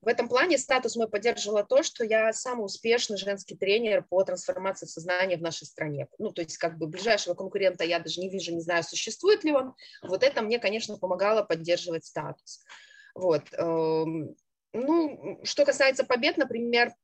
в 0.00 0.08
этом 0.08 0.28
плане 0.28 0.58
статус 0.58 0.96
мой 0.96 1.08
поддерживало 1.08 1.64
то, 1.64 1.82
что 1.82 2.04
я 2.04 2.32
самый 2.32 2.64
успешный 2.64 3.16
женский 3.16 3.56
тренер 3.56 4.04
по 4.08 4.24
трансформации 4.24 4.86
сознания 4.86 5.36
в 5.36 5.42
нашей 5.42 5.66
стране. 5.66 6.08
Ну, 6.18 6.32
то 6.32 6.42
есть 6.42 6.56
как 6.56 6.78
бы 6.78 6.86
ближайшего 6.86 7.34
конкурента 7.34 7.84
я 7.84 8.00
даже 8.00 8.20
не 8.20 8.28
вижу, 8.28 8.52
не 8.52 8.60
знаю, 8.60 8.82
существует 8.82 9.44
ли 9.44 9.52
он. 9.52 9.74
Вот 10.02 10.22
это 10.22 10.42
мне, 10.42 10.58
конечно, 10.58 10.96
помогало 10.98 11.42
поддерживать 11.52 12.06
статус. 12.06 12.64
Вот. 13.14 13.42
Эм, 13.52 14.34
ну, 14.72 15.38
что 15.44 15.66
касается 15.66 16.04
побед, 16.04 16.38
например, 16.38 16.94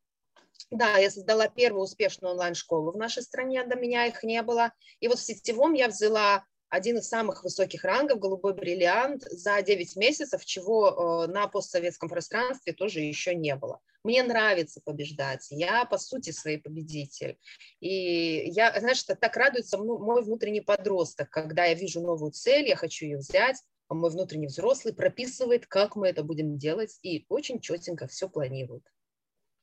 да, 0.70 0.96
я 0.96 1.10
создала 1.10 1.48
первую 1.48 1.82
успешную 1.82 2.32
онлайн-школу 2.32 2.92
в 2.92 2.96
нашей 2.96 3.22
стране, 3.22 3.64
до 3.64 3.76
меня 3.76 4.06
их 4.06 4.22
не 4.22 4.42
было. 4.42 4.72
И 5.00 5.08
вот 5.08 5.18
в 5.18 5.22
сетевом 5.22 5.74
я 5.74 5.88
взяла 5.88 6.44
один 6.70 6.98
из 6.98 7.08
самых 7.08 7.44
высоких 7.44 7.84
рангов, 7.84 8.18
голубой 8.18 8.54
бриллиант, 8.54 9.22
за 9.30 9.60
9 9.62 9.96
месяцев, 9.96 10.44
чего 10.44 11.24
э, 11.26 11.32
на 11.32 11.46
постсоветском 11.46 12.08
пространстве 12.08 12.72
тоже 12.72 13.00
еще 13.00 13.34
не 13.34 13.54
было. 13.54 13.80
Мне 14.04 14.22
нравится 14.22 14.80
побеждать, 14.84 15.46
я 15.50 15.84
по 15.84 15.98
сути 15.98 16.30
своей 16.30 16.58
победитель. 16.58 17.38
И 17.80 18.50
я, 18.50 18.78
знаешь, 18.78 19.02
так 19.02 19.36
радуется 19.36 19.78
мой 19.78 20.22
внутренний 20.22 20.60
подросток, 20.60 21.30
когда 21.30 21.64
я 21.64 21.74
вижу 21.74 22.00
новую 22.00 22.32
цель, 22.32 22.68
я 22.68 22.76
хочу 22.76 23.06
ее 23.06 23.18
взять, 23.18 23.56
мой 23.94 24.10
внутренний 24.10 24.46
взрослый 24.46 24.94
прописывает, 24.94 25.66
как 25.66 25.96
мы 25.96 26.08
это 26.08 26.22
будем 26.22 26.58
делать, 26.58 26.98
и 27.02 27.24
очень 27.28 27.60
четенько 27.60 28.06
все 28.06 28.28
планирует. 28.28 28.82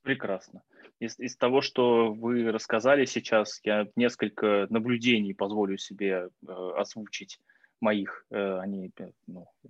Прекрасно. 0.01 0.61
Из, 0.99 1.19
из 1.19 1.35
того, 1.35 1.61
что 1.61 2.13
вы 2.13 2.51
рассказали 2.51 3.05
сейчас, 3.05 3.59
я 3.63 3.87
несколько 3.95 4.67
наблюдений 4.69 5.33
позволю 5.33 5.77
себе 5.77 6.29
э, 6.47 6.51
озвучить 6.77 7.39
моих. 7.81 8.25
Э, 8.29 8.59
они, 8.59 8.91
э, 8.99 9.11
ну, 9.27 9.47
э, 9.63 9.69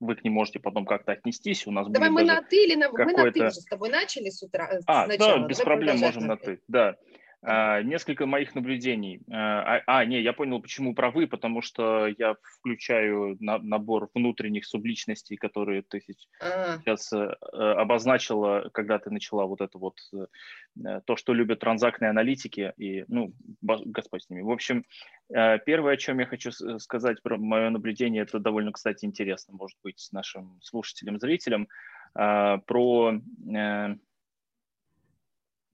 вы 0.00 0.16
к 0.16 0.24
ним 0.24 0.34
можете 0.34 0.60
потом 0.60 0.86
как-то 0.86 1.12
отнестись. 1.12 1.66
У 1.66 1.70
нас 1.70 1.88
Давай 1.88 2.10
мы 2.10 2.22
на 2.24 2.42
ты 2.42 2.64
или 2.64 2.74
на 2.74 2.90
мы 2.90 3.12
на 3.12 3.30
ты 3.30 3.42
уже 3.42 3.60
с 3.60 3.64
тобой 3.64 3.90
начали 3.90 4.30
с 4.30 4.42
утра. 4.42 4.80
А, 4.86 5.04
сначала. 5.06 5.40
да, 5.40 5.46
без 5.46 5.58
Давай 5.58 5.76
проблем 5.76 5.98
можем 5.98 6.26
на 6.26 6.36
ты. 6.36 6.60
Да. 6.68 6.96
А, 7.42 7.82
несколько 7.82 8.26
моих 8.26 8.54
наблюдений. 8.54 9.22
А, 9.30 9.76
а, 9.76 9.82
а, 9.86 10.04
не, 10.04 10.20
я 10.20 10.34
понял, 10.34 10.60
почему 10.60 10.94
про 10.94 11.10
вы, 11.10 11.26
потому 11.26 11.62
что 11.62 12.06
я 12.06 12.34
включаю 12.42 13.36
на, 13.40 13.58
набор 13.58 14.10
внутренних 14.14 14.66
субличностей, 14.66 15.36
которые 15.36 15.82
ты 15.82 16.02
сейчас 16.02 17.12
а. 17.12 17.80
обозначила, 17.80 18.68
когда 18.72 18.98
ты 18.98 19.10
начала 19.10 19.46
вот 19.46 19.62
это 19.62 19.78
вот, 19.78 19.96
э, 20.12 21.00
то, 21.06 21.16
что 21.16 21.32
любят 21.32 21.60
транзактные 21.60 22.10
аналитики, 22.10 22.74
и, 22.76 23.04
ну, 23.08 23.32
Господь 23.62 24.24
с 24.24 24.30
ними. 24.30 24.42
В 24.42 24.50
общем, 24.50 24.84
первое, 25.28 25.94
о 25.94 25.96
чем 25.96 26.18
я 26.18 26.26
хочу 26.26 26.50
сказать 26.78 27.22
про 27.22 27.38
мое 27.38 27.70
наблюдение, 27.70 28.22
это 28.22 28.38
довольно, 28.38 28.72
кстати, 28.72 29.04
интересно, 29.04 29.54
может 29.56 29.78
быть, 29.82 30.08
нашим 30.12 30.58
слушателям, 30.62 31.18
зрителям, 31.18 31.68
про 32.12 33.20
Э, 33.54 33.96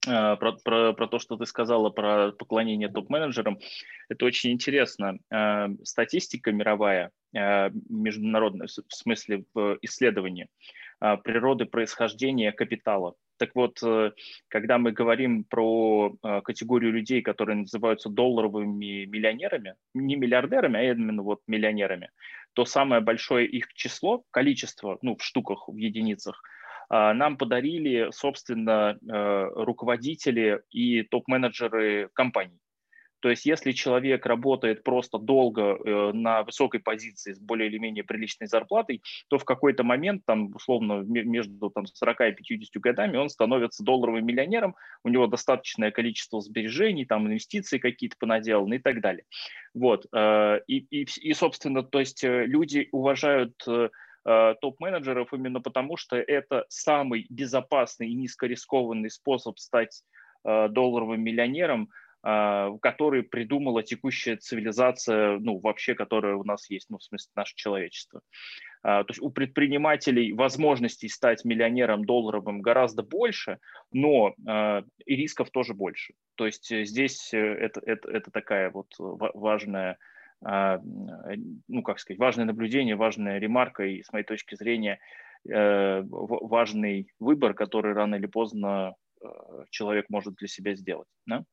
про, 0.07 0.53
про, 0.63 0.93
про 0.93 1.07
то, 1.07 1.19
что 1.19 1.37
ты 1.37 1.45
сказала 1.45 1.89
про 1.89 2.31
поклонение 2.31 2.89
топ-менеджерам. 2.89 3.59
Это 4.09 4.25
очень 4.25 4.51
интересно. 4.51 5.19
Э, 5.29 5.67
статистика 5.83 6.51
мировая, 6.51 7.11
э, 7.35 7.69
международная, 7.89 8.67
в 8.67 8.93
смысле 8.93 9.43
в 9.53 9.77
исследовании 9.81 10.47
природы 11.23 11.65
происхождения 11.65 12.51
капитала. 12.51 13.13
Так 13.37 13.51
вот, 13.53 13.79
когда 14.47 14.79
мы 14.79 14.91
говорим 14.91 15.43
про 15.43 16.15
категорию 16.43 16.91
людей, 16.91 17.21
которые 17.21 17.57
называются 17.57 18.09
долларовыми 18.09 19.05
миллионерами, 19.05 19.75
не 19.93 20.15
миллиардерами, 20.15 20.79
а 20.79 20.91
именно 20.91 21.21
вот 21.21 21.41
миллионерами, 21.45 22.09
то 22.53 22.65
самое 22.65 22.99
большое 22.99 23.45
их 23.45 23.71
число, 23.75 24.23
количество, 24.31 24.97
ну, 25.03 25.15
в 25.15 25.23
штуках, 25.23 25.67
в 25.67 25.75
единицах– 25.75 26.41
нам 26.89 27.37
подарили, 27.37 28.09
собственно, 28.11 28.97
э, 29.01 29.49
руководители 29.55 30.61
и 30.71 31.03
топ-менеджеры 31.03 32.09
компаний. 32.13 32.59
То 33.19 33.29
есть 33.29 33.45
если 33.45 33.71
человек 33.71 34.25
работает 34.25 34.83
просто 34.83 35.17
долго 35.17 35.61
э, 35.61 36.11
на 36.13 36.43
высокой 36.43 36.79
позиции 36.79 37.33
с 37.33 37.39
более 37.39 37.67
или 37.67 37.77
менее 37.77 38.03
приличной 38.03 38.47
зарплатой, 38.47 39.01
то 39.27 39.37
в 39.37 39.45
какой-то 39.45 39.83
момент, 39.83 40.23
там, 40.25 40.53
условно, 40.55 41.03
между 41.03 41.69
там, 41.69 41.85
40 41.87 42.21
и 42.21 42.31
50 42.33 42.81
годами 42.81 43.17
он 43.17 43.29
становится 43.29 43.83
долларовым 43.83 44.25
миллионером, 44.25 44.75
у 45.03 45.09
него 45.09 45.27
достаточное 45.27 45.91
количество 45.91 46.41
сбережений, 46.41 47.05
там, 47.05 47.27
инвестиций 47.27 47.79
какие-то 47.79 48.15
понаделаны 48.19 48.75
и 48.75 48.79
так 48.79 49.01
далее. 49.01 49.23
Вот. 49.73 50.05
Э, 50.13 50.59
и, 50.67 50.77
и, 50.77 51.07
и 51.21 51.33
собственно, 51.33 51.83
то 51.83 51.99
есть 51.99 52.23
люди 52.23 52.87
уважают 52.91 53.55
топ-менеджеров 54.61 55.33
именно 55.33 55.61
потому, 55.61 55.95
что 55.95 56.17
это 56.17 56.65
самый 56.67 57.25
безопасный 57.29 58.09
и 58.09 58.15
низкорискованный 58.15 59.09
способ 59.09 59.57
стать 59.57 60.03
долларовым 60.43 61.21
миллионером– 61.21 61.89
а, 62.23 62.77
который 62.81 63.23
придумала 63.23 63.83
текущая 63.83 64.35
цивилизация, 64.35 65.37
ну, 65.39 65.59
вообще, 65.59 65.95
которая 65.95 66.35
у 66.35 66.43
нас 66.43 66.69
есть, 66.69 66.89
ну, 66.89 66.97
в 66.97 67.03
смысле, 67.03 67.31
наше 67.35 67.55
человечество. 67.55 68.21
То 68.83 69.05
есть 69.09 69.21
у 69.21 69.29
предпринимателей 69.31 70.33
возможностей 70.33 71.09
стать 71.09 71.43
миллионером 71.43 72.05
долларовым 72.05 72.61
гораздо 72.61 73.01
больше, 73.03 73.59
но 73.91 74.33
и 75.05 75.15
рисков 75.15 75.49
тоже 75.51 75.73
больше. 75.73 76.13
То 76.35 76.45
есть 76.45 76.71
э, 76.71 76.85
здесь 76.85 77.33
э, 77.33 77.37
это, 77.37 77.81
это, 77.85 78.09
это 78.09 78.31
такая 78.31 78.69
вот 78.69 78.87
важная 78.97 79.97
ну, 80.41 81.83
как 81.83 81.99
сказать, 81.99 82.19
важное 82.19 82.45
наблюдение, 82.45 82.95
важная 82.95 83.39
ремарка 83.39 83.83
и, 83.83 84.03
с 84.03 84.11
моей 84.11 84.25
точки 84.25 84.55
зрения, 84.55 84.99
э, 85.49 86.03
важный 86.03 87.09
выбор, 87.19 87.53
который 87.53 87.93
рано 87.93 88.15
или 88.15 88.27
поздно 88.27 88.93
человек 89.71 90.05
может 90.09 90.35
для 90.35 90.47
себя 90.47 90.75
сделать. 90.75 91.07
Да? 91.25 91.43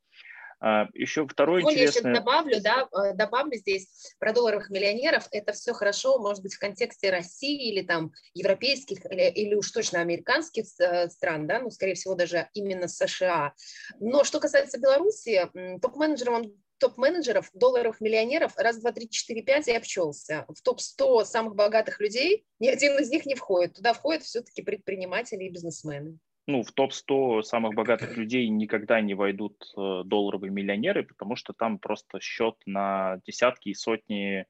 А, 0.61 0.89
еще 0.95 1.27
второй 1.27 1.63
ну, 1.63 1.71
интересный... 1.71 2.03
Я 2.03 2.11
еще 2.11 2.21
добавлю, 2.21 2.63
да, 2.63 2.89
э, 2.91 3.15
добавлю 3.15 3.55
здесь 3.57 4.15
про 4.19 4.33
долларовых 4.33 4.71
миллионеров. 4.71 5.29
Это 5.31 5.53
все 5.53 5.75
хорошо, 5.75 6.19
может 6.19 6.43
быть, 6.43 6.55
в 6.55 6.59
контексте 6.59 7.11
России 7.11 7.71
или 7.71 7.85
там 7.85 8.13
европейских 8.33 9.05
или, 9.11 9.31
или 9.31 9.55
уж 9.55 9.71
точно 9.71 10.01
американских 10.01 10.65
э, 10.81 11.11
стран, 11.11 11.47
да, 11.47 11.61
ну, 11.61 11.71
скорее 11.71 11.95
всего, 11.95 12.15
даже 12.15 12.49
именно 12.55 12.89
США. 12.89 13.53
Но 14.01 14.25
что 14.25 14.41
касается 14.41 14.81
Беларуси, 14.81 15.51
топ-менеджером 15.83 16.45
топ-менеджеров, 16.85 17.51
долларовых 17.55 18.03
миллионеров, 18.03 18.57
раз, 18.59 18.79
два, 18.79 18.93
три, 18.93 19.09
четыре, 19.09 19.43
пять, 19.43 19.67
я 19.69 19.79
обчелся. 19.79 20.45
В 20.49 20.61
топ-100 20.61 21.25
самых 21.25 21.55
богатых 21.55 21.99
людей 21.99 22.45
ни 22.61 22.69
один 22.69 22.99
из 22.99 23.11
них 23.11 23.25
не 23.25 23.35
входит. 23.35 23.75
Туда 23.75 23.95
входят 23.95 24.23
все-таки 24.23 24.63
предприниматели 24.63 25.45
и 25.45 25.51
бизнесмены 25.51 26.19
ну, 26.47 26.63
в 26.63 26.73
топ-100 26.73 27.43
самых 27.43 27.75
богатых 27.75 28.19
людей 28.19 28.47
никогда 28.49 29.01
не 29.01 29.15
войдут 29.15 29.73
э, 29.79 30.03
долларовые 30.05 30.51
миллионеры, 30.51 31.03
потому 31.03 31.37
что 31.37 31.55
там 31.55 31.79
просто 31.79 32.21
счет 32.21 32.57
на 32.67 33.19
десятки 33.27 33.71
и 33.71 33.75
сотни 33.75 34.45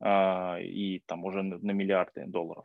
э, 0.00 0.62
и 0.62 1.02
там 1.04 1.24
уже 1.26 1.42
на 1.42 1.72
миллиарды 1.72 2.24
долларов. 2.26 2.64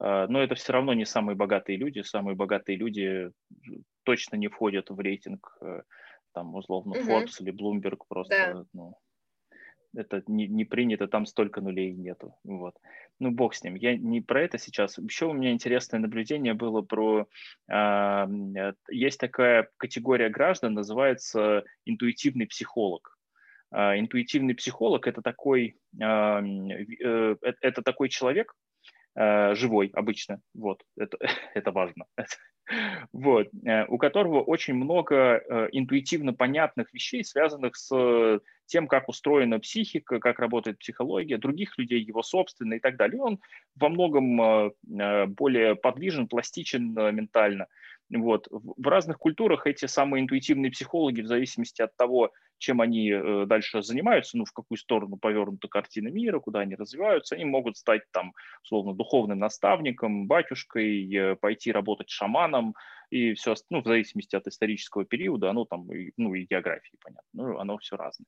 Э, 0.00 0.26
но 0.28 0.42
это 0.42 0.54
все 0.54 0.74
равно 0.74 0.92
не 0.92 1.06
самые 1.06 1.34
богатые 1.34 1.78
люди. 1.78 2.00
Самые 2.00 2.36
богатые 2.36 2.76
люди 2.76 3.30
точно 4.02 4.36
не 4.36 4.48
входят 4.48 4.90
в 4.90 5.00
рейтинг 5.00 5.56
э, 5.62 5.82
там 6.32 6.54
условно 6.54 6.98
угу. 6.98 7.08
Forbes 7.08 7.40
или 7.40 7.52
Bloomberg 7.52 7.98
просто. 8.08 8.34
Да. 8.54 8.64
Ну, 8.72 8.96
это 9.94 10.22
не, 10.26 10.46
не 10.46 10.64
принято, 10.64 11.08
там 11.08 11.26
столько 11.26 11.60
нулей 11.60 11.92
нету. 11.92 12.36
Вот. 12.44 12.76
Ну, 13.18 13.30
бог 13.30 13.54
с 13.54 13.62
ним. 13.62 13.74
Я 13.74 13.96
не 13.96 14.20
про 14.20 14.42
это 14.42 14.58
сейчас. 14.58 14.98
Еще 14.98 15.26
у 15.26 15.32
меня 15.32 15.52
интересное 15.52 16.00
наблюдение 16.00 16.54
было 16.54 16.82
про... 16.82 17.26
Э, 17.70 18.26
есть 18.90 19.18
такая 19.18 19.68
категория 19.76 20.28
граждан, 20.28 20.74
называется 20.74 21.64
интуитивный 21.84 22.46
психолог. 22.46 23.18
Э, 23.72 23.98
интуитивный 23.98 24.54
психолог– 24.54 25.06
это 25.08 25.22
такой, 25.22 25.76
э, 26.00 26.04
э, 26.04 27.36
это 27.60 27.82
такой 27.82 28.08
человек, 28.08 28.54
э, 29.16 29.54
живой 29.54 29.90
обычно, 29.94 30.40
вот, 30.54 30.82
это, 30.96 31.18
это 31.54 31.72
важно, 31.72 32.06
вот, 33.12 33.48
э, 33.64 33.86
у 33.86 33.98
которого 33.98 34.40
очень 34.42 34.74
много 34.74 35.14
э, 35.16 35.68
интуитивно 35.72 36.32
понятных 36.32 36.92
вещей, 36.92 37.24
связанных 37.24 37.76
с 37.76 38.40
тем, 38.66 38.86
как 38.86 39.08
устроена 39.08 39.58
психика, 39.58 40.20
как 40.20 40.38
работает 40.38 40.78
психология 40.78 41.38
других 41.38 41.76
людей, 41.76 42.00
его 42.00 42.22
собственная 42.22 42.78
и 42.78 42.80
так 42.80 42.96
далее. 42.96 43.18
И 43.18 43.20
он 43.20 43.40
во 43.74 43.88
многом 43.88 44.72
более 44.86 45.74
подвижен, 45.74 46.28
пластичен 46.28 46.92
ментально. 46.92 47.66
Вот. 48.10 48.48
В 48.50 48.88
разных 48.88 49.18
культурах 49.18 49.66
эти 49.66 49.86
самые 49.86 50.22
интуитивные 50.22 50.70
психологи, 50.70 51.20
в 51.20 51.26
зависимости 51.26 51.80
от 51.80 51.96
того, 51.96 52.32
чем 52.58 52.80
они 52.80 53.10
э, 53.10 53.46
дальше 53.46 53.82
занимаются, 53.82 54.36
ну, 54.36 54.44
в 54.44 54.52
какую 54.52 54.78
сторону 54.78 55.16
повернута 55.16 55.68
картина 55.68 56.08
мира, 56.08 56.40
куда 56.40 56.60
они 56.60 56.74
развиваются, 56.74 57.34
они 57.34 57.44
могут 57.44 57.76
стать 57.76 58.02
там, 58.12 58.32
условно, 58.62 58.94
духовным 58.94 59.38
наставником, 59.38 60.26
батюшкой, 60.26 61.14
э, 61.14 61.36
пойти 61.36 61.72
работать 61.72 62.10
шаманом 62.10 62.74
и 63.10 63.34
все, 63.34 63.54
ну, 63.70 63.82
в 63.82 63.86
зависимости 63.86 64.36
от 64.36 64.46
исторического 64.46 65.04
периода, 65.04 65.50
оно 65.50 65.64
там, 65.64 65.88
ну, 66.16 66.34
и 66.34 66.46
географии, 66.46 66.96
понятно, 67.02 67.28
ну, 67.32 67.58
оно 67.58 67.78
все 67.78 67.96
разное. 67.96 68.26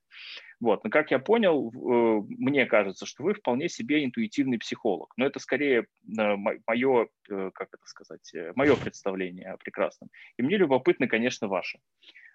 Вот, 0.60 0.84
но 0.84 0.90
как 0.90 1.10
я 1.10 1.18
понял, 1.18 1.70
э, 1.70 2.22
мне 2.38 2.66
кажется, 2.66 3.06
что 3.06 3.24
вы 3.24 3.34
вполне 3.34 3.68
себе 3.68 4.04
интуитивный 4.04 4.58
психолог, 4.58 5.12
но 5.16 5.26
это 5.26 5.38
скорее 5.38 5.86
мое, 6.06 7.08
как 7.26 7.68
это 7.72 7.86
сказать, 7.86 8.32
мое 8.54 8.76
представление 8.76 9.52
о 9.52 9.56
прекрасном. 9.56 10.10
И 10.36 10.42
мне 10.42 10.56
любопытно, 10.56 11.08
конечно, 11.08 11.48
ваше. 11.48 11.78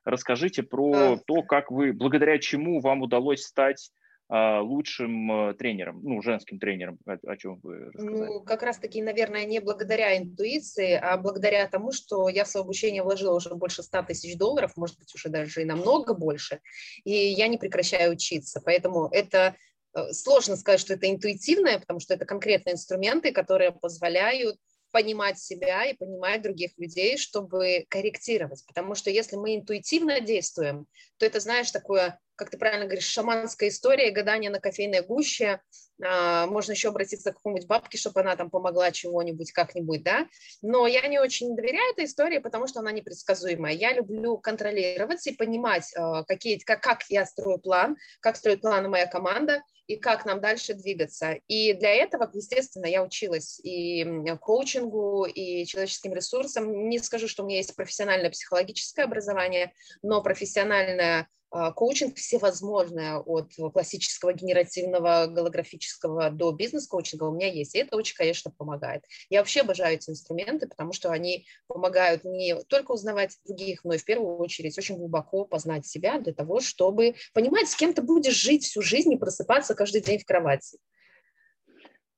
Расскажите 0.04 0.64
про 0.64 0.92
да. 0.92 1.18
то, 1.28 1.44
как 1.44 1.70
вы, 1.70 1.92
благодаря 1.92 2.40
чему 2.40 2.80
вам 2.80 3.02
удалось 3.02 3.44
стать 3.44 3.92
лучшим 4.30 5.32
а, 5.32 5.54
тренером, 5.54 6.02
ну, 6.04 6.22
женским 6.22 6.60
тренером, 6.60 7.00
о, 7.06 7.18
о 7.26 7.38
чем 7.38 7.60
вы 7.64 7.86
рассказали? 7.92 8.26
Ну, 8.26 8.42
как 8.42 8.62
раз-таки, 8.62 9.02
наверное, 9.02 9.46
не 9.46 9.60
благодаря 9.60 10.18
интуиции, 10.18 10.94
а 10.94 11.18
благодаря 11.18 11.66
тому, 11.68 11.94
что 11.94 12.28
я 12.28 12.44
в 12.44 12.50
свое 12.50 12.64
обучение 12.64 13.04
вложила 13.04 13.36
уже 13.36 13.56
больше 13.56 13.84
100 13.84 14.04
тысяч 14.04 14.38
долларов, 14.38 14.74
может 14.76 15.00
быть, 15.00 15.14
уже 15.16 15.30
даже 15.30 15.62
и 15.62 15.66
намного 15.66 16.14
больше, 16.14 16.60
и 17.06 17.12
я 17.12 17.48
не 17.48 17.58
прекращаю 17.58 18.14
учиться. 18.14 18.62
Поэтому 18.64 19.08
это 19.14 19.56
э, 19.94 20.12
сложно 20.12 20.58
сказать, 20.58 20.82
что 20.82 20.96
это 20.96 21.10
интуитивное, 21.10 21.80
потому 21.80 22.02
что 22.02 22.14
это 22.14 22.26
конкретные 22.26 22.74
инструменты, 22.74 23.32
которые 23.32 23.72
позволяют 23.72 24.58
понимать 24.92 25.40
себя 25.40 25.86
и 25.86 25.96
понимать 25.96 26.42
других 26.42 26.72
людей, 26.78 27.18
чтобы 27.18 27.86
корректировать. 27.90 28.66
Потому 28.66 28.96
что 28.96 29.10
если 29.10 29.36
мы 29.36 29.56
интуитивно 29.56 30.20
действуем, 30.20 30.88
то 31.18 31.26
это, 31.26 31.40
знаешь, 31.40 31.72
такое, 31.72 32.20
как 32.38 32.50
ты 32.50 32.58
правильно 32.58 32.86
говоришь, 32.86 33.08
шаманская 33.08 33.70
история, 33.70 34.12
гадание 34.12 34.50
на 34.50 34.60
кофейной 34.60 35.02
гуще. 35.02 35.60
А, 36.06 36.46
можно 36.48 36.72
еще 36.72 36.90
обратиться 36.90 37.32
к 37.32 37.36
какой-нибудь 37.36 37.68
бабке, 37.68 37.98
чтобы 37.98 38.22
она 38.22 38.36
там 38.36 38.50
помогла 38.50 38.92
чего-нибудь 38.92 39.52
как-нибудь, 39.52 40.04
да. 40.04 40.28
Но 40.62 40.88
я 40.88 41.08
не 41.08 41.20
очень 41.20 41.56
доверяю 41.56 41.92
этой 41.94 42.06
истории, 42.06 42.38
потому 42.38 42.68
что 42.68 42.80
она 42.80 42.92
непредсказуемая. 42.92 43.74
Я 43.74 43.94
люблю 43.94 44.38
контролировать 44.38 45.26
и 45.28 45.34
понимать, 45.34 45.92
а, 45.96 46.24
какие, 46.24 46.60
как, 46.60 46.82
как 46.82 47.04
я 47.10 47.26
строю 47.26 47.58
план, 47.58 47.98
как 48.22 48.38
строит 48.38 48.62
планы 48.62 48.88
моя 48.88 49.08
команда– 49.08 49.64
и 49.88 49.96
как 49.96 50.26
нам 50.26 50.42
дальше 50.42 50.74
двигаться. 50.74 51.38
И 51.48 51.74
для 51.74 51.94
этого, 51.94 52.30
естественно, 52.34 52.86
я 52.86 53.04
училась 53.04 53.60
и 53.64 54.06
коучингу, 54.42 55.26
и 55.26 55.66
человеческим 55.66 56.14
ресурсам. 56.14 56.90
Не 56.90 57.00
скажу, 57.00 57.28
что 57.28 57.44
у 57.44 57.48
меня 57.48 57.58
есть 57.58 57.76
профессиональное 57.76 58.30
психологическое 58.30 59.04
образование, 59.04 59.74
но 60.02 60.22
профессиональное 60.22 61.28
коучинг 61.50 62.18
всевозможное 62.18 63.18
от 63.20 63.54
классического 63.74 64.34
генеративного 64.34 65.28
голографического 65.28 66.30
до 66.30 66.52
бизнес-коучинга 66.52 67.24
у 67.26 67.34
меня 67.34 67.48
есть, 67.48 67.76
и 67.76 67.80
это 67.80 67.96
очень, 67.96 68.16
конечно, 68.16 68.52
помогает. 68.52 69.04
Я 69.30 69.40
вообще 69.40 69.62
обожаю 69.62 69.96
эти 69.96 70.10
инструменты, 70.10 70.68
потому 70.68 70.94
что 70.94 71.12
они 71.12 71.48
помогают 71.68 72.24
не 72.24 72.56
только 72.68 72.92
узнавать 72.92 73.38
других, 73.46 73.84
но 73.84 73.94
и 73.94 73.98
в 73.98 74.06
первую 74.06 74.38
очередь 74.38 74.78
очень 74.78 74.98
глубоко 74.98 75.46
познать 75.46 75.86
себя 75.86 76.20
для 76.20 76.34
того, 76.34 76.60
чтобы 76.60 77.16
понимать, 77.34 77.70
с 77.70 77.76
кем 77.76 77.94
ты 77.94 78.02
будешь 78.02 78.36
жить 78.36 78.66
всю 78.66 78.82
жизнь 78.82 79.14
и 79.14 79.18
просыпаться 79.18 79.76
каждый 79.76 80.02
день 80.02 80.20
в 80.20 80.26
кровати. 80.26 80.78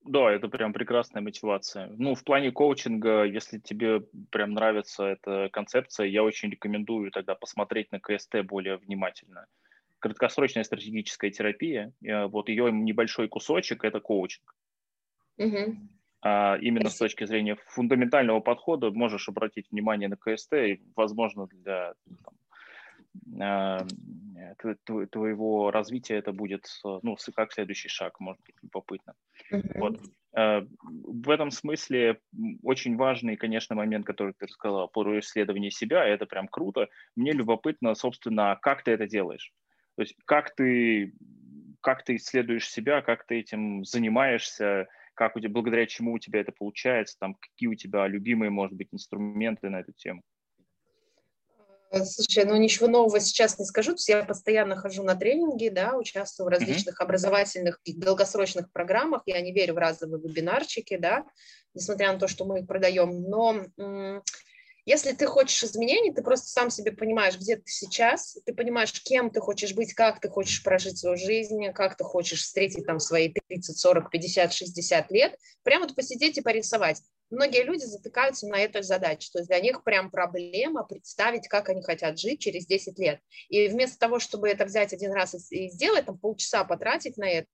Да, 0.09 0.31
это 0.31 0.47
прям 0.47 0.73
прекрасная 0.73 1.21
мотивация. 1.21 1.91
Ну, 1.95 2.15
в 2.15 2.23
плане 2.23 2.51
коучинга, 2.51 3.25
если 3.25 3.59
тебе 3.59 4.01
прям 4.31 4.53
нравится 4.53 5.03
эта 5.03 5.49
концепция, 5.53 6.07
я 6.07 6.23
очень 6.23 6.49
рекомендую 6.49 7.11
тогда 7.11 7.35
посмотреть 7.35 7.91
на 7.91 7.99
КСТ 7.99 8.41
более 8.43 8.77
внимательно. 8.77 9.45
Краткосрочная 9.99 10.63
стратегическая 10.63 11.29
терапия, 11.29 11.93
э, 12.03 12.25
вот 12.25 12.49
ее 12.49 12.71
небольшой 12.71 13.27
кусочек– 13.27 13.83
это 13.85 13.99
коучинг. 13.99 14.55
Угу. 15.37 15.77
А 16.23 16.57
именно 16.59 16.89
с 16.89 16.97
точки 16.97 17.25
зрения 17.25 17.55
фундаментального 17.67 18.39
подхода 18.39 18.89
можешь 18.89 19.29
обратить 19.29 19.69
внимание 19.69 20.09
на 20.09 20.17
КСТ, 20.17 20.53
и, 20.53 20.81
возможно, 20.95 21.45
для 21.45 21.93
там, 22.23 22.33
твоего 25.11 25.71
развития 25.71 26.15
это 26.15 26.31
будет, 26.31 26.67
ну, 26.83 27.17
как 27.35 27.53
следующий 27.53 27.89
шаг, 27.89 28.19
может 28.19 28.41
быть, 28.45 28.55
любопытно. 28.61 29.13
Mm-hmm. 29.51 29.79
Вот. 29.79 30.01
А, 30.35 30.65
в 30.81 31.29
этом 31.29 31.51
смысле 31.51 32.19
очень 32.61 32.95
важный, 32.95 33.35
конечно, 33.35 33.75
момент, 33.75 34.05
который 34.05 34.33
ты 34.37 34.45
рассказала 34.45 34.87
про 34.87 35.19
исследование 35.19 35.71
себя, 35.71 36.05
это 36.05 36.25
прям 36.25 36.47
круто. 36.47 36.87
Мне 37.15 37.31
любопытно, 37.31 37.95
собственно, 37.95 38.57
как 38.61 38.83
ты 38.83 38.91
это 38.91 39.07
делаешь. 39.07 39.51
То 39.95 40.03
есть 40.03 40.15
как 40.25 40.55
ты, 40.55 41.13
как 41.81 42.03
ты 42.03 42.15
исследуешь 42.15 42.69
себя, 42.69 43.01
как 43.01 43.25
ты 43.25 43.39
этим 43.39 43.83
занимаешься, 43.83 44.87
как 45.13 45.35
у 45.35 45.39
тебя, 45.39 45.51
благодаря 45.51 45.85
чему 45.85 46.13
у 46.13 46.19
тебя 46.19 46.39
это 46.39 46.53
получается, 46.53 47.17
там, 47.19 47.35
какие 47.35 47.67
у 47.67 47.75
тебя 47.75 48.07
любимые, 48.07 48.49
может 48.49 48.77
быть, 48.77 48.87
инструменты 48.93 49.69
на 49.69 49.81
эту 49.81 49.91
тему? 49.91 50.21
Э, 51.91 52.03
слушай, 52.05 52.45
ну 52.45 52.55
ничего 52.55 52.87
нового 52.87 53.19
сейчас 53.19 53.57
не 53.59 53.65
скажу. 53.65 53.91
То 53.91 53.97
есть 53.97 54.09
я 54.09 54.23
постоянно 54.23 54.75
хожу 54.75 55.03
на 55.03 55.15
тренинги, 55.15 55.69
да, 55.69 55.95
участвую 55.95 56.47
в 56.47 56.49
различных 56.49 56.99
mm-hmm. 56.99 57.03
образовательных 57.03 57.79
и 57.83 57.93
долгосрочных 57.93 58.71
программах. 58.71 59.23
Я 59.25 59.41
не 59.41 59.53
верю 59.53 59.73
в 59.73 59.77
разовые 59.77 60.21
вебинарчики, 60.21 60.97
да, 60.97 61.25
несмотря 61.73 62.13
на 62.13 62.19
то, 62.19 62.27
что 62.27 62.45
мы 62.45 62.59
их 62.59 62.67
продаем. 62.67 63.23
Но 63.23 63.65
если 64.89 65.11
ты 65.11 65.27
хочешь 65.27 65.63
изменений, 65.63 66.11
ты 66.11 66.23
просто 66.23 66.47
сам 66.47 66.71
себе 66.71 66.91
понимаешь, 66.91 67.37
где 67.37 67.57
ты 67.57 67.67
сейчас, 67.67 68.37
ты 68.43 68.55
понимаешь, 68.55 68.91
кем 69.03 69.29
ты 69.29 69.39
хочешь 69.39 69.75
быть, 69.75 69.93
как 69.93 70.19
ты 70.19 70.29
хочешь 70.29 70.63
прожить 70.63 70.97
свою 70.97 71.15
жизнь, 71.15 71.71
как 71.73 71.95
ты 71.95 72.03
хочешь 72.03 72.41
встретить 72.41 72.87
там 72.87 72.99
свои 72.99 73.31
30, 73.47 73.77
40, 73.77 74.09
50, 74.09 74.51
60 74.51 75.11
лет, 75.11 75.35
прямо 75.61 75.85
вот 75.85 75.95
посидеть 75.95 76.39
и 76.39 76.41
порисовать 76.41 77.01
многие 77.29 77.63
люди 77.63 77.85
затыкаются 77.85 78.47
на 78.47 78.59
этой 78.59 78.81
задаче. 78.81 79.29
То 79.31 79.37
есть 79.37 79.49
для 79.49 79.59
них 79.59 79.83
прям 79.83 80.09
проблема 80.09 80.83
представить, 80.83 81.47
как 81.47 81.69
они 81.69 81.83
хотят 81.83 82.17
жить 82.17 82.41
через 82.41 82.65
10 82.65 82.97
лет. 82.97 83.19
И 83.49 83.67
вместо 83.67 83.99
того, 83.99 84.17
чтобы 84.17 84.49
это 84.49 84.65
взять 84.65 84.93
один 84.93 85.13
раз 85.13 85.35
и 85.51 85.69
сделать, 85.69 86.07
там 86.07 86.17
полчаса 86.17 86.63
потратить 86.63 87.17
на 87.17 87.29
это, 87.29 87.47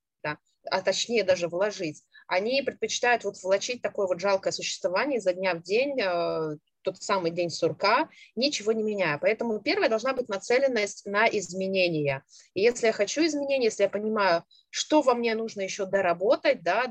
а 0.72 0.82
точнее 0.82 1.26
даже 1.26 1.50
вложить, 1.50 2.04
они 2.28 2.62
предпочитают 2.62 3.24
вот 3.24 3.36
влачить 3.44 3.82
такое 3.82 4.08
вот 4.08 4.20
жалкое 4.20 4.52
существование 4.54 5.18
изо 5.18 5.34
дня 5.34 5.54
в 5.54 5.62
день, 5.62 6.00
э, 6.00 6.58
тот 6.86 7.02
самый 7.02 7.32
день 7.32 7.50
сурка, 7.50 8.10
ничего 8.36 8.72
не 8.72 8.84
меняя. 8.84 9.18
Поэтому 9.18 9.60
первая 9.60 9.90
должна 9.90 10.14
быть 10.14 10.30
нацеленность 10.30 11.06
на 11.06 11.28
изменения. 11.28 12.24
И 12.54 12.62
если 12.62 12.88
я 12.88 12.94
хочу 12.94 13.26
изменения, 13.26 13.66
если 13.66 13.84
я 13.84 13.90
понимаю, 13.90 14.44
что 14.70 15.02
во 15.02 15.16
мне 15.16 15.36
нужно 15.36 15.62
еще 15.62 15.86
доработать, 15.86 16.62
да, 16.64 16.86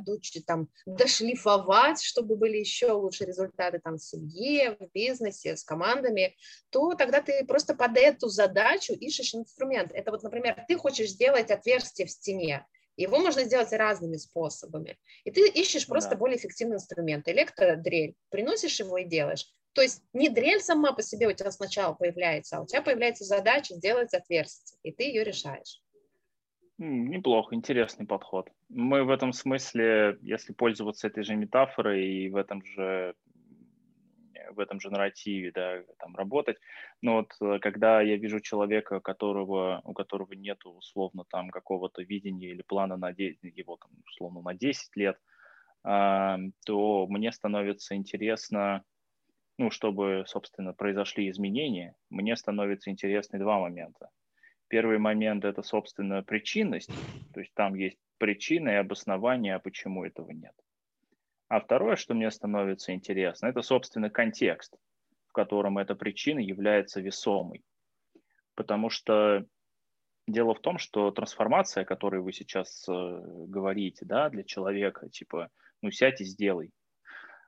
там, 0.46 0.68
дошлифовать, 0.84 2.02
чтобы 2.02 2.36
были 2.36 2.58
еще 2.58 2.92
лучшие 2.92 3.28
результаты 3.28 3.78
там, 3.78 3.96
в 3.96 4.02
семье, 4.02 4.76
в 4.80 4.92
бизнесе, 4.92 5.56
с 5.56 5.64
командами, 5.64 6.36
то 6.70 6.94
тогда 6.94 7.22
ты 7.22 7.44
просто 7.44 7.74
под 7.74 7.96
эту 7.96 8.28
задачу 8.28 8.92
ищешь 8.92 9.34
инструмент. 9.34 9.92
Это 9.94 10.10
вот, 10.10 10.22
например, 10.22 10.64
ты 10.66 10.76
хочешь 10.76 11.10
сделать 11.10 11.50
отверстие 11.50 12.06
в 12.06 12.10
стене, 12.10 12.66
его 12.96 13.18
можно 13.18 13.42
сделать 13.44 13.72
разными 13.72 14.16
способами. 14.16 14.98
И 15.24 15.30
ты 15.30 15.48
ищешь 15.48 15.86
просто 15.86 16.10
да. 16.10 16.16
более 16.16 16.38
эффективный 16.38 16.76
инструмент. 16.76 17.28
Электродрель. 17.28 18.14
Приносишь 18.30 18.78
его 18.78 18.98
и 18.98 19.04
делаешь. 19.04 19.52
То 19.74 19.82
есть 19.82 20.02
не 20.12 20.28
дрель 20.28 20.60
сама 20.60 20.92
по 20.92 21.02
себе 21.02 21.28
у 21.28 21.32
тебя 21.32 21.50
сначала 21.50 21.94
появляется, 21.94 22.56
а 22.56 22.62
у 22.62 22.66
тебя 22.66 22.80
появляется 22.80 23.24
задача 23.24 23.74
сделать 23.74 24.14
отверстие, 24.14 24.78
и 24.82 24.92
ты 24.92 25.04
ее 25.04 25.24
решаешь. 25.24 25.80
Неплохо, 26.78 27.54
интересный 27.54 28.06
подход. 28.06 28.50
Мы 28.68 29.04
в 29.04 29.10
этом 29.10 29.32
смысле, 29.32 30.18
если 30.22 30.52
пользоваться 30.52 31.06
этой 31.06 31.22
же 31.22 31.36
метафорой 31.36 32.04
и 32.04 32.28
в 32.28 32.36
этом 32.36 32.64
же 32.64 33.14
в 34.50 34.60
этом 34.60 34.80
же 34.80 34.90
нарративе, 34.90 35.50
да, 35.52 35.82
там 35.98 36.14
работать. 36.14 36.58
Но 37.02 37.16
вот 37.16 37.32
э, 37.40 37.58
когда 37.60 38.00
я 38.00 38.16
вижу 38.16 38.40
человека, 38.40 39.00
которого, 39.00 39.80
у 39.84 39.92
которого 39.94 40.32
нет 40.32 40.64
условно 40.64 41.24
там 41.28 41.50
какого-то 41.50 42.02
видения 42.02 42.50
или 42.50 42.62
плана 42.62 42.96
на 42.96 43.12
10, 43.12 43.38
его 43.56 43.76
там 43.76 43.90
условно 44.06 44.42
на 44.42 44.54
10 44.54 44.96
лет, 44.96 45.18
а, 45.82 46.38
то 46.64 47.06
мне 47.08 47.32
становится 47.32 47.94
интересно, 47.94 48.84
ну, 49.58 49.70
чтобы, 49.70 50.24
собственно, 50.26 50.72
произошли 50.72 51.30
изменения, 51.30 51.94
мне 52.10 52.36
становится 52.36 52.90
интересны 52.90 53.38
два 53.38 53.60
момента. 53.60 54.10
Первый 54.68 54.98
момент– 54.98 55.44
это, 55.46 55.62
собственно, 55.62 56.22
причинность, 56.22 56.90
то 57.32 57.40
есть 57.40 57.54
там 57.54 57.74
есть 57.74 57.98
причина 58.18 58.70
и 58.70 58.74
обоснование, 58.74 59.54
а 59.54 59.58
почему 59.60 60.04
этого 60.04 60.30
нет. 60.30 60.54
А 61.48 61.60
второе, 61.60 61.96
что 61.96 62.14
мне 62.14 62.30
становится 62.30 62.92
интересно, 62.92 63.46
это, 63.46 63.62
собственно, 63.62 64.10
контекст, 64.10 64.74
в 65.28 65.32
котором 65.32 65.78
эта 65.78 65.94
причина 65.94 66.40
является 66.40 67.00
весомой. 67.00 67.62
Потому 68.54 68.88
что 68.88 69.44
дело 70.26 70.54
в 70.54 70.60
том, 70.60 70.78
что 70.78 71.10
трансформация, 71.10 71.82
о 71.82 71.86
которой 71.86 72.20
вы 72.22 72.32
сейчас 72.32 72.88
э, 72.88 72.92
говорите, 72.92 74.04
да, 74.06 74.30
для 74.30 74.42
человека, 74.42 75.08
типа, 75.10 75.50
ну, 75.82 75.90
сядь 75.90 76.20
и 76.20 76.24
сделай, 76.24 76.72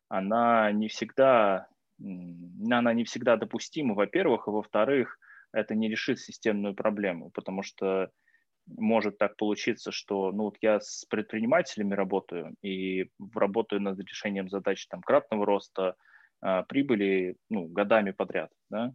она 0.09 0.71
не 0.73 0.89
всегда 0.89 1.69
она 1.99 2.93
не 2.93 3.05
всегда 3.05 3.37
допустима, 3.37 3.95
во-первых, 3.95 4.49
и 4.49 4.51
во-вторых, 4.51 5.19
это 5.53 5.75
не 5.75 5.89
решит 5.89 6.19
системную 6.19 6.75
проблему, 6.75 7.31
потому 7.31 7.63
что 7.63 8.11
может 8.67 9.19
так 9.19 9.37
получиться, 9.37 9.93
что 9.93 10.33
ну 10.33 10.45
вот 10.45 10.57
я 10.61 10.81
с 10.81 11.05
предпринимателями 11.09 11.95
работаю 11.95 12.55
и 12.63 13.11
работаю 13.35 13.81
над 13.81 13.99
решением 14.01 14.49
задач 14.49 14.87
там 14.89 15.03
кратного 15.03 15.47
роста 15.47 15.95
а, 16.41 16.65
прибыли 16.65 17.37
ну, 17.49 17.67
годами 17.69 18.11
подряд, 18.11 18.51
да, 18.69 18.93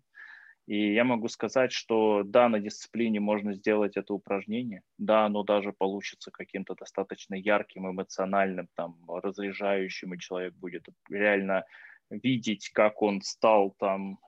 и 0.67 0.93
я 0.93 1.03
могу 1.03 1.27
сказать, 1.27 1.71
что 1.71 2.23
да, 2.23 2.47
на 2.47 2.59
дисциплине 2.59 3.19
можно 3.19 3.53
сделать 3.53 3.97
это 3.97 4.13
упражнение, 4.13 4.83
да, 4.97 5.25
оно 5.25 5.43
даже 5.43 5.73
получится 5.73 6.31
каким-то 6.31 6.75
достаточно 6.75 7.35
ярким, 7.35 7.89
эмоциональным, 7.89 8.67
там, 8.75 8.95
разряжающим, 9.07 10.13
и 10.13 10.19
человек 10.19 10.53
будет 10.53 10.85
реально 11.09 11.65
видеть, 12.11 12.69
как 12.69 13.01
он 13.01 13.21
стал 13.21 13.75
там 13.79 14.19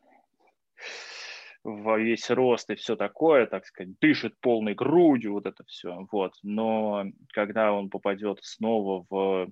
во 1.64 1.98
весь 1.98 2.30
рост 2.30 2.70
и 2.70 2.76
все 2.76 2.96
такое, 2.96 3.46
так 3.46 3.66
сказать, 3.66 3.98
дышит 4.00 4.40
полной 4.42 4.74
грудью, 4.74 5.34
вот 5.34 5.46
это 5.46 5.64
все, 5.66 6.06
вот. 6.12 6.34
Но 6.44 7.06
когда 7.30 7.72
он 7.72 7.90
попадет 7.90 8.40
снова 8.42 9.06
в 9.10 9.50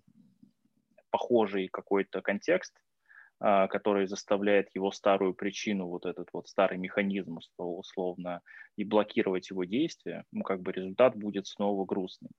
похожий 1.09 1.67
какой-то 1.69 2.21
контекст, 2.21 2.73
а, 3.39 3.67
который 3.67 4.07
заставляет 4.07 4.69
его 4.75 4.91
старую 4.91 5.33
причину, 5.33 5.87
вот 5.87 6.05
этот 6.05 6.29
вот 6.33 6.47
старый 6.47 6.77
механизм 6.77 7.39
условно, 7.57 8.41
и 8.75 8.83
блокировать 8.83 9.49
его 9.49 9.63
действия, 9.63 10.25
ну, 10.31 10.43
как 10.43 10.61
бы 10.61 10.71
результат 10.71 11.15
будет 11.15 11.47
снова 11.47 11.85
грустным. 11.85 12.31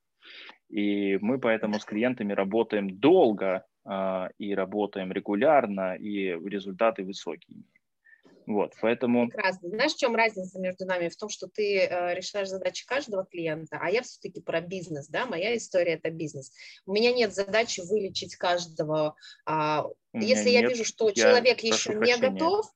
И 0.69 1.19
мы 1.21 1.39
поэтому 1.41 1.81
с 1.81 1.85
клиентами 1.85 2.33
работаем 2.33 2.99
долго 2.99 3.65
и 3.85 4.55
работаем 4.55 5.11
регулярно, 5.11 5.97
и 5.97 6.29
результаты 6.49 7.03
высокие. 7.05 7.65
Вот, 8.47 8.75
поэтому... 8.81 9.29
Прекрасно. 9.29 9.69
Знаешь, 9.69 9.95
в 9.95 9.99
чем 9.99 10.17
разница 10.17 10.59
между 10.59 10.85
нами? 10.85 11.09
В 11.09 11.17
том, 11.17 11.29
что 11.29 11.49
ты 11.49 11.79
э, 11.79 12.15
решаешь 12.15 12.49
задачи 12.49 12.87
каждого 12.87 13.25
клиента, 13.25 13.79
а 13.81 13.91
я 13.91 14.03
все-таки 14.03 14.41
про 14.41 14.61
бизнес, 14.61 15.09
да, 15.09 15.27
моя 15.27 15.57
история– 15.57 15.93
это 16.03 16.11
бизнес. 16.11 16.53
У 16.87 16.93
меня 16.93 17.13
нет 17.13 17.35
задачи 17.35 17.81
вылечить 17.81 18.37
каждого. 18.37 19.15
А, 19.47 19.87
если 20.13 20.51
я 20.51 20.67
вижу, 20.67 20.85
что 20.85 21.09
я 21.09 21.15
человек 21.15 21.61
еще 21.61 21.95
не 21.95 22.17
готов, 22.19 22.67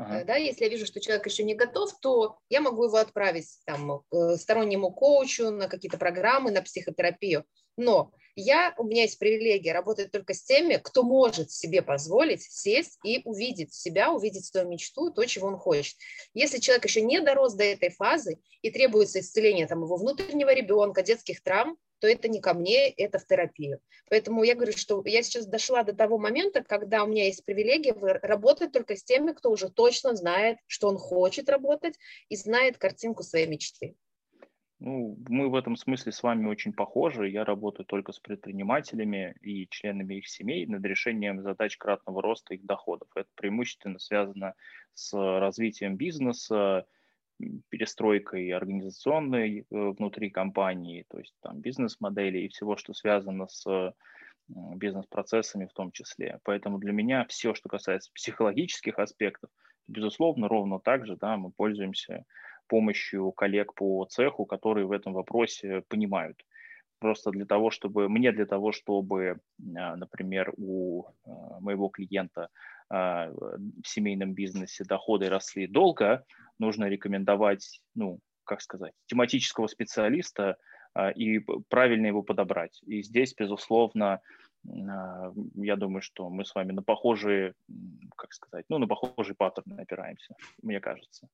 Ага. 0.00 0.24
Да, 0.24 0.36
если 0.36 0.64
я 0.64 0.70
вижу, 0.70 0.86
что 0.86 1.00
человек 1.00 1.26
еще 1.26 1.42
не 1.42 1.54
готов, 1.54 1.92
то 2.00 2.38
я 2.48 2.60
могу 2.62 2.84
его 2.84 2.96
отправить 2.96 3.48
там, 3.66 4.02
к 4.10 4.36
стороннему 4.36 4.90
коучу 4.92 5.50
на 5.50 5.68
какие-то 5.68 5.98
программы, 5.98 6.50
на 6.50 6.62
психотерапию. 6.62 7.44
Но 7.76 8.12
я, 8.34 8.74
у 8.78 8.84
меня 8.84 9.02
есть 9.02 9.18
привилегия 9.18 9.72
работать 9.72 10.10
только 10.10 10.32
с 10.32 10.42
теми, 10.42 10.80
кто 10.82 11.02
может 11.02 11.50
себе 11.50 11.82
позволить 11.82 12.42
сесть 12.42 12.98
и 13.04 13.20
увидеть 13.24 13.74
себя, 13.74 14.10
увидеть 14.12 14.46
свою 14.46 14.68
мечту, 14.68 15.10
то, 15.10 15.24
чего 15.26 15.48
он 15.48 15.58
хочет. 15.58 15.96
Если 16.32 16.58
человек 16.58 16.84
еще 16.86 17.02
не 17.02 17.20
дорос 17.20 17.54
до 17.54 17.64
этой 17.64 17.90
фазы 17.90 18.38
и 18.62 18.70
требуется 18.70 19.20
исцеление 19.20 19.66
там, 19.66 19.82
его 19.82 19.96
внутреннего 19.96 20.54
ребенка, 20.54 21.02
детских 21.02 21.42
травм, 21.42 21.76
то 22.00 22.08
это 22.08 22.28
не 22.28 22.40
ко 22.40 22.54
мне, 22.54 22.88
это 22.90 23.18
в 23.18 23.26
терапию. 23.26 23.80
Поэтому 24.08 24.42
я 24.42 24.54
говорю, 24.54 24.72
что 24.72 25.02
я 25.04 25.22
сейчас 25.22 25.46
дошла 25.46 25.84
до 25.84 25.94
того 25.94 26.18
момента, 26.18 26.62
когда 26.64 27.04
у 27.04 27.06
меня 27.06 27.26
есть 27.26 27.44
привилегия 27.44 27.94
работать 28.22 28.72
только 28.72 28.96
с 28.96 29.04
теми, 29.04 29.32
кто 29.32 29.50
уже 29.50 29.68
точно 29.68 30.14
знает, 30.14 30.58
что 30.66 30.88
он 30.88 30.96
хочет 30.96 31.48
работать 31.48 31.98
и 32.28 32.36
знает 32.36 32.78
картинку 32.78 33.22
своей 33.22 33.46
мечты. 33.46 33.94
Ну, 34.82 35.18
мы 35.28 35.50
в 35.50 35.54
этом 35.56 35.76
смысле 35.76 36.10
с 36.10 36.22
вами 36.22 36.46
очень 36.46 36.72
похожи. 36.72 37.28
Я 37.28 37.44
работаю 37.44 37.84
только 37.84 38.12
с 38.12 38.18
предпринимателями 38.18 39.36
и 39.42 39.68
членами 39.68 40.14
их 40.14 40.28
семей 40.28 40.64
над 40.64 40.82
решением 40.86 41.42
задач 41.42 41.76
кратного 41.76 42.22
роста 42.22 42.54
их 42.54 42.64
доходов. 42.64 43.08
Это 43.14 43.28
преимущественно 43.34 43.98
связано 43.98 44.54
с 44.94 45.12
развитием 45.12 45.96
бизнеса, 45.96 46.86
перестройкой 47.68 48.50
организационной 48.50 49.60
э, 49.60 49.64
внутри 49.70 50.30
компании, 50.30 51.04
то 51.08 51.18
есть 51.18 51.34
там 51.40 51.60
бизнес-модели 51.60 52.38
и 52.38 52.48
всего, 52.48 52.76
что 52.76 52.94
связано 52.94 53.46
с 53.46 53.94
бизнес-процессами 54.48 55.66
в 55.66 55.72
том 55.72 55.92
числе. 55.92 56.40
Поэтому 56.42 56.78
для 56.78 56.92
меня 56.92 57.24
все, 57.28 57.54
что 57.54 57.68
касается 57.68 58.10
психологических 58.14 58.98
аспектов, 58.98 59.50
безусловно, 59.86 60.48
ровно 60.48 60.80
так 60.80 61.06
же 61.06 61.16
да, 61.16 61.36
мы 61.36 61.52
пользуемся 61.52 62.24
помощью 62.70 63.32
коллег 63.32 63.74
по 63.74 64.06
цеху, 64.08 64.46
которые 64.46 64.86
в 64.86 64.92
этом 64.92 65.12
вопросе 65.12 65.82
понимают. 65.88 66.46
Просто 67.00 67.30
для 67.30 67.44
того, 67.44 67.70
чтобы, 67.70 68.08
мне 68.08 68.30
для 68.30 68.46
того, 68.46 68.72
чтобы, 68.72 69.40
а, 69.76 69.96
например, 69.96 70.52
у 70.56 71.04
а, 71.04 71.60
моего 71.60 71.88
клиента 71.88 72.48
в 72.90 73.82
семейном 73.84 74.34
бизнесе 74.34 74.84
доходы 74.84 75.28
росли 75.28 75.68
долго, 75.68 76.24
нужно 76.58 76.86
рекомендовать 76.86 77.80
ну, 77.94 78.18
как 78.50 78.62
сказать, 78.62 78.92
тематического 79.06 79.68
специалиста 79.68 80.56
и 81.14 81.38
правильно 81.68 82.06
его 82.06 82.22
подобрать. 82.22 82.80
И 82.84 83.00
здесь, 83.00 83.32
безусловно, 83.32 84.20
я 84.64 85.76
думаю, 85.76 86.02
что 86.02 86.28
мы 86.28 86.44
с 86.44 86.52
вами 86.52 86.72
на 86.72 86.82
похожие, 86.82 87.54
как 88.16 88.32
сказать, 88.32 88.66
ну, 88.68 88.78
на 88.78 88.88
похожие 88.88 89.36
паттерны 89.36 89.80
опираемся, 89.80 90.34
мне 90.62 90.80
кажется. 90.80 91.28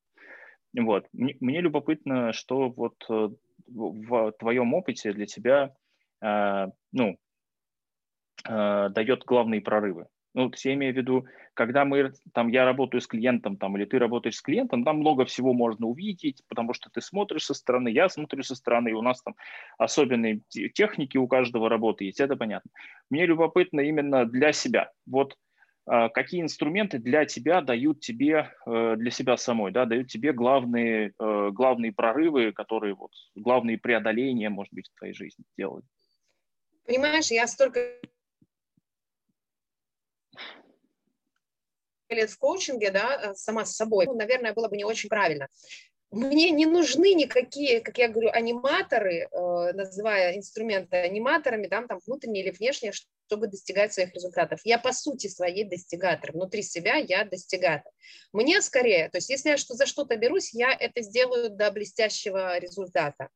Вот. 0.77 1.07
Мне, 1.11 1.35
мне 1.39 1.59
любопытно, 1.61 2.33
что 2.33 2.69
вот 2.69 3.03
э, 3.09 3.29
в 3.65 4.31
твоем 4.33 4.75
опыте 4.75 5.11
для 5.11 5.25
тебя, 5.25 5.75
ну, 6.21 7.17
дает 8.45 9.23
главные 9.25 9.61
прорывы. 9.61 10.07
Ну, 10.37 10.51
я 10.55 10.73
имею 10.75 10.93
в 10.93 10.97
виду, 10.97 11.25
когда 11.55 11.83
мы, 11.83 12.13
там, 12.31 12.49
я 12.49 12.63
работаю 12.63 13.01
с 13.01 13.07
клиентом, 13.07 13.57
там, 13.57 13.75
или 13.75 13.85
ты 13.85 13.97
работаешь 13.97 14.35
с 14.35 14.41
клиентом, 14.43 14.83
там 14.83 14.99
много 14.99 15.25
всего 15.25 15.51
можно 15.51 15.87
увидеть, 15.87 16.43
потому 16.47 16.73
что 16.73 16.91
ты 16.91 17.01
смотришь 17.01 17.45
со 17.45 17.55
стороны, 17.55 17.89
я 17.89 18.07
смотрю 18.07 18.43
со 18.43 18.53
стороны, 18.53 18.89
и 18.89 18.93
у 18.93 19.01
нас 19.01 19.19
там 19.23 19.33
особенные 19.79 20.41
техники 20.75 21.17
у 21.17 21.27
каждого 21.27 21.69
работы 21.69 22.05
есть, 22.05 22.19
это 22.19 22.35
понятно. 22.35 22.69
Мне 23.09 23.25
любопытно 23.25 23.79
именно 23.79 24.25
для 24.25 24.53
себя. 24.53 24.91
Вот 25.07 25.35
а, 25.87 26.09
какие 26.09 26.41
инструменты 26.41 26.99
для 26.99 27.25
тебя 27.25 27.61
дают 27.61 28.01
тебе, 28.01 28.51
э, 28.67 28.95
для 28.95 29.09
себя 29.09 29.37
самой, 29.37 29.71
да, 29.71 29.85
дают 29.85 30.07
тебе 30.09 30.33
главные, 30.33 31.13
э, 31.19 31.49
главные 31.51 31.91
прорывы, 31.93 32.51
которые 32.51 32.93
вот, 32.93 33.11
главные 33.33 33.79
преодоления, 33.79 34.49
может 34.49 34.71
быть, 34.71 34.87
в 34.87 34.99
твоей 34.99 35.15
жизни 35.15 35.45
делают? 35.57 35.85
Понимаешь, 36.85 37.31
я 37.31 37.47
столько 37.47 37.79
лет 42.09 42.29
в 42.29 42.37
коучинге, 42.37 42.91
да, 42.91 43.31
э, 43.31 43.35
сама 43.35 43.65
с 43.65 43.75
собой, 43.75 44.05
ну, 44.05 44.15
наверное, 44.15 44.53
было 44.53 44.67
бы 44.67 44.77
не 44.77 44.85
очень 44.85 45.09
правильно. 45.09 45.47
Мне 46.09 46.51
не 46.51 46.65
нужны 46.65 47.13
никакие, 47.13 47.81
как 47.81 47.97
я 47.97 48.07
говорю, 48.07 48.29
аниматоры, 48.31 49.27
э, 49.29 49.73
называя 49.73 50.37
инструменты 50.37 50.95
аниматорами, 50.95 51.67
да, 51.67 51.85
там 51.85 51.99
внутренние 52.05 52.45
или 52.45 52.51
внешние, 52.51 52.93
чтобы 53.27 53.47
достигать 53.47 53.93
своих 53.93 54.13
результатов. 54.13 54.61
Я 54.63 54.77
по 54.79 54.93
сути 54.93 55.27
своей 55.27 55.65
достигатор. 55.65 56.31
Внутри 56.31 56.61
себя 56.61 56.95
я 56.95 57.25
достигатор. 57.25 57.91
Мне 58.31 58.61
скорее, 58.61 59.09
то 59.09 59.17
есть 59.17 59.29
если 59.29 59.49
я 59.49 59.57
что, 59.57 59.73
за 59.73 59.85
что-то 59.85 60.15
берусь, 60.15 60.53
я 60.53 60.71
это 60.71 61.01
сделаю 61.01 61.49
до 61.49 61.71
блестящего 61.71 62.57
результата. 62.57 63.27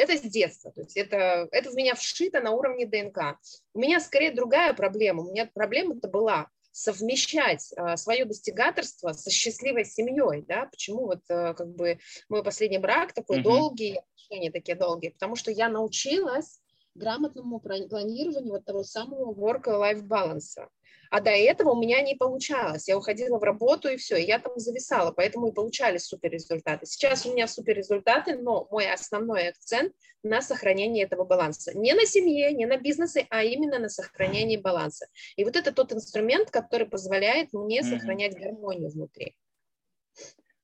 Это 0.00 0.16
с 0.16 0.22
детства, 0.22 0.72
то 0.72 0.80
есть 0.80 0.96
это, 0.96 1.46
это 1.52 1.70
в 1.70 1.74
меня 1.74 1.94
вшито 1.94 2.40
на 2.40 2.52
уровне 2.52 2.86
ДНК. 2.86 3.38
У 3.74 3.80
меня 3.80 4.00
скорее 4.00 4.30
другая 4.30 4.72
проблема. 4.72 5.22
У 5.22 5.30
меня 5.30 5.50
проблема-то 5.52 6.08
была 6.08 6.48
совмещать 6.72 7.70
а, 7.76 7.98
свое 7.98 8.24
достигаторство 8.24 9.12
со 9.12 9.30
счастливой 9.30 9.84
семьей, 9.84 10.42
да, 10.48 10.66
почему 10.66 11.06
вот 11.06 11.20
а, 11.28 11.52
как 11.52 11.68
бы 11.74 11.98
мой 12.30 12.42
последний 12.42 12.78
брак 12.78 13.12
такой 13.12 13.40
mm-hmm. 13.40 13.42
долгий, 13.42 13.98
отношения 13.98 14.50
такие 14.50 14.74
долгие, 14.74 15.10
потому 15.10 15.36
что 15.36 15.50
я 15.50 15.68
научилась 15.68 16.60
грамотному 16.94 17.60
планированию 17.60 18.52
вот 18.52 18.64
того 18.64 18.82
самого 18.82 19.34
work-life 19.34 20.02
баланса. 20.02 20.68
А 21.10 21.20
до 21.20 21.30
этого 21.30 21.70
у 21.70 21.80
меня 21.80 22.00
не 22.02 22.14
получалось. 22.14 22.86
Я 22.86 22.96
уходила 22.96 23.38
в 23.38 23.42
работу 23.42 23.88
и 23.88 23.96
все, 23.96 24.16
и 24.16 24.26
я 24.26 24.38
там 24.38 24.52
зависала, 24.56 25.10
поэтому 25.10 25.48
и 25.48 25.52
получались 25.52 26.04
супер 26.04 26.30
результаты. 26.30 26.86
Сейчас 26.86 27.26
у 27.26 27.32
меня 27.32 27.48
супер 27.48 27.76
результаты, 27.76 28.36
но 28.36 28.68
мой 28.70 28.90
основной 28.90 29.48
акцент 29.48 29.92
на 30.22 30.40
сохранении 30.40 31.02
этого 31.02 31.24
баланса. 31.24 31.76
Не 31.76 31.94
на 31.94 32.06
семье, 32.06 32.52
не 32.52 32.64
на 32.64 32.76
бизнесе, 32.76 33.26
а 33.28 33.42
именно 33.42 33.80
на 33.80 33.88
сохранении 33.88 34.56
баланса. 34.56 35.08
И 35.34 35.44
вот 35.44 35.56
это 35.56 35.72
тот 35.72 35.92
инструмент, 35.92 36.50
который 36.50 36.86
позволяет 36.86 37.52
мне 37.52 37.80
mm-hmm. 37.80 37.98
сохранять 37.98 38.38
гармонию 38.38 38.90
внутри. 38.90 39.34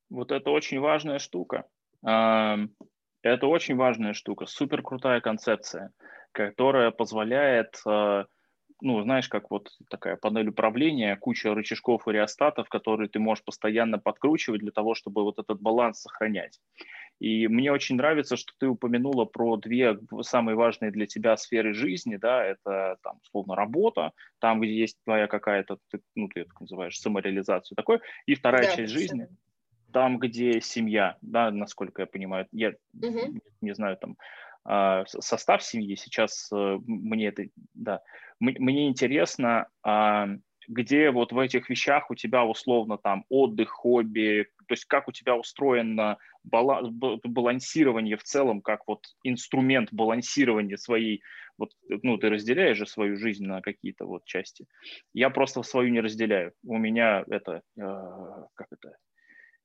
Вот 0.08 0.30
это 0.30 0.50
очень 0.50 0.78
важная 0.78 1.18
штука. 1.18 1.64
Это 2.02 3.46
очень 3.48 3.74
важная 3.74 4.12
штука, 4.12 4.46
супер 4.46 4.82
крутая 4.82 5.20
концепция, 5.20 5.90
которая 6.30 6.92
позволяет 6.92 7.80
а, 7.84 8.26
ну, 8.80 9.02
знаешь, 9.02 9.28
как 9.28 9.50
вот 9.50 9.70
такая 9.88 10.16
панель 10.16 10.48
управления, 10.48 11.16
куча 11.16 11.54
рычажков 11.54 12.06
и 12.06 12.12
реостатов, 12.12 12.68
которые 12.68 13.08
ты 13.08 13.18
можешь 13.18 13.44
постоянно 13.44 13.98
подкручивать 13.98 14.60
для 14.60 14.70
того, 14.70 14.94
чтобы 14.94 15.22
вот 15.22 15.38
этот 15.38 15.60
баланс 15.60 16.00
сохранять. 16.00 16.60
И 17.18 17.48
мне 17.48 17.72
очень 17.72 17.96
нравится, 17.96 18.36
что 18.36 18.52
ты 18.58 18.68
упомянула 18.68 19.24
про 19.24 19.56
две 19.56 19.98
самые 20.20 20.54
важные 20.54 20.90
для 20.90 21.06
тебя 21.06 21.36
сферы 21.36 21.72
жизни, 21.72 22.16
да, 22.16 22.44
это 22.44 22.98
там, 23.02 23.20
условно, 23.22 23.54
работа, 23.56 24.12
там, 24.38 24.60
где 24.60 24.74
есть 24.74 24.98
твоя 25.04 25.26
какая-то, 25.26 25.78
ну, 26.14 26.28
ты 26.28 26.40
это 26.40 26.50
называешь, 26.60 26.98
самореализацию 27.00 27.76
такой, 27.76 28.00
и 28.26 28.34
вторая 28.34 28.66
да, 28.66 28.76
часть 28.76 28.92
жизни, 28.92 29.28
там, 29.92 30.18
где 30.18 30.60
семья, 30.60 31.16
да, 31.22 31.50
насколько 31.50 32.02
я 32.02 32.06
понимаю, 32.06 32.46
я 32.52 32.74
угу. 32.92 33.40
не 33.62 33.74
знаю, 33.74 33.96
там, 33.96 34.18
состав 35.06 35.62
семьи 35.62 35.94
сейчас 35.96 36.50
э, 36.52 36.78
мне 36.86 37.28
это, 37.28 37.44
да, 37.74 38.02
мне 38.40 38.88
интересно, 38.88 39.68
а, 39.82 40.28
где 40.68 41.10
вот 41.10 41.32
в 41.32 41.38
этих 41.38 41.70
вещах 41.70 42.10
у 42.10 42.14
тебя 42.14 42.44
условно 42.44 42.98
там 42.98 43.24
отдых, 43.28 43.70
хобби, 43.70 44.48
то 44.66 44.72
есть 44.72 44.84
как 44.84 45.08
у 45.08 45.12
тебя 45.12 45.36
устроено 45.36 46.18
балансирование 46.42 48.16
в 48.16 48.22
целом, 48.22 48.60
как 48.60 48.82
вот 48.86 49.04
инструмент 49.22 49.92
балансирования 49.92 50.76
своей, 50.76 51.22
вот, 51.58 51.70
ну, 51.88 52.18
ты 52.18 52.28
разделяешь 52.28 52.76
же 52.76 52.86
свою 52.86 53.16
жизнь 53.16 53.44
на 53.44 53.62
какие-то 53.62 54.06
вот 54.06 54.24
части. 54.24 54.66
Я 55.14 55.30
просто 55.30 55.62
свою 55.62 55.90
не 55.90 56.00
разделяю. 56.00 56.52
У 56.64 56.78
меня 56.78 57.24
это, 57.28 57.62
э, 57.76 57.80
как 58.54 58.68
это, 58.70 58.96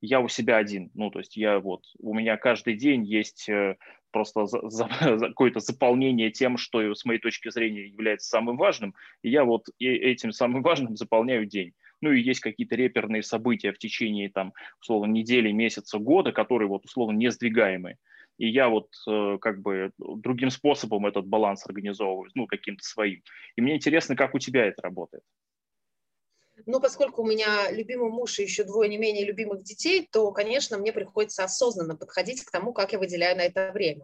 я 0.01 0.19
у 0.19 0.27
себя 0.27 0.57
один. 0.57 0.91
Ну, 0.93 1.11
то 1.11 1.19
есть 1.19 1.37
я 1.37 1.59
вот, 1.59 1.83
у 1.99 2.13
меня 2.13 2.35
каждый 2.37 2.75
день 2.75 3.05
есть 3.05 3.47
э, 3.47 3.77
просто 4.11 4.45
за, 4.45 4.59
за, 4.69 4.89
за 5.17 5.27
какое-то 5.27 5.59
заполнение 5.59 6.31
тем, 6.31 6.57
что 6.57 6.93
с 6.93 7.05
моей 7.05 7.19
точки 7.19 7.49
зрения 7.49 7.87
является 7.87 8.29
самым 8.29 8.57
важным, 8.57 8.95
и 9.21 9.29
я 9.29 9.45
вот 9.45 9.67
этим 9.79 10.31
самым 10.31 10.61
важным 10.63 10.97
заполняю 10.97 11.45
день. 11.45 11.73
Ну 12.01 12.11
и 12.11 12.21
есть 12.21 12.39
какие-то 12.39 12.75
реперные 12.75 13.21
события 13.21 13.71
в 13.71 13.77
течение, 13.77 14.29
там, 14.29 14.53
условно, 14.81 15.11
недели, 15.11 15.51
месяца, 15.51 15.99
года, 15.99 16.31
которые 16.31 16.67
вот, 16.67 16.85
условно, 16.85 17.15
не 17.15 17.29
сдвигаемые. 17.29 17.97
И 18.39 18.47
я 18.47 18.69
вот 18.69 18.89
э, 19.07 19.37
как 19.39 19.61
бы 19.61 19.91
другим 19.99 20.49
способом 20.49 21.05
этот 21.05 21.27
баланс 21.27 21.63
организовываю, 21.67 22.31
ну, 22.33 22.47
каким-то 22.47 22.83
своим. 22.83 23.21
И 23.55 23.61
мне 23.61 23.75
интересно, 23.75 24.15
как 24.15 24.33
у 24.33 24.39
тебя 24.39 24.65
это 24.65 24.81
работает. 24.81 25.23
Но 26.65 26.79
поскольку 26.79 27.21
у 27.21 27.25
меня 27.25 27.71
любимый 27.71 28.09
муж 28.09 28.39
и 28.39 28.43
еще 28.43 28.63
двое 28.63 28.89
не 28.89 28.97
менее 28.97 29.25
любимых 29.25 29.63
детей, 29.63 30.07
то, 30.11 30.31
конечно, 30.31 30.77
мне 30.77 30.93
приходится 30.93 31.43
осознанно 31.43 31.95
подходить 31.95 32.43
к 32.43 32.51
тому, 32.51 32.73
как 32.73 32.93
я 32.93 32.99
выделяю 32.99 33.37
на 33.37 33.41
это 33.41 33.71
время. 33.73 34.03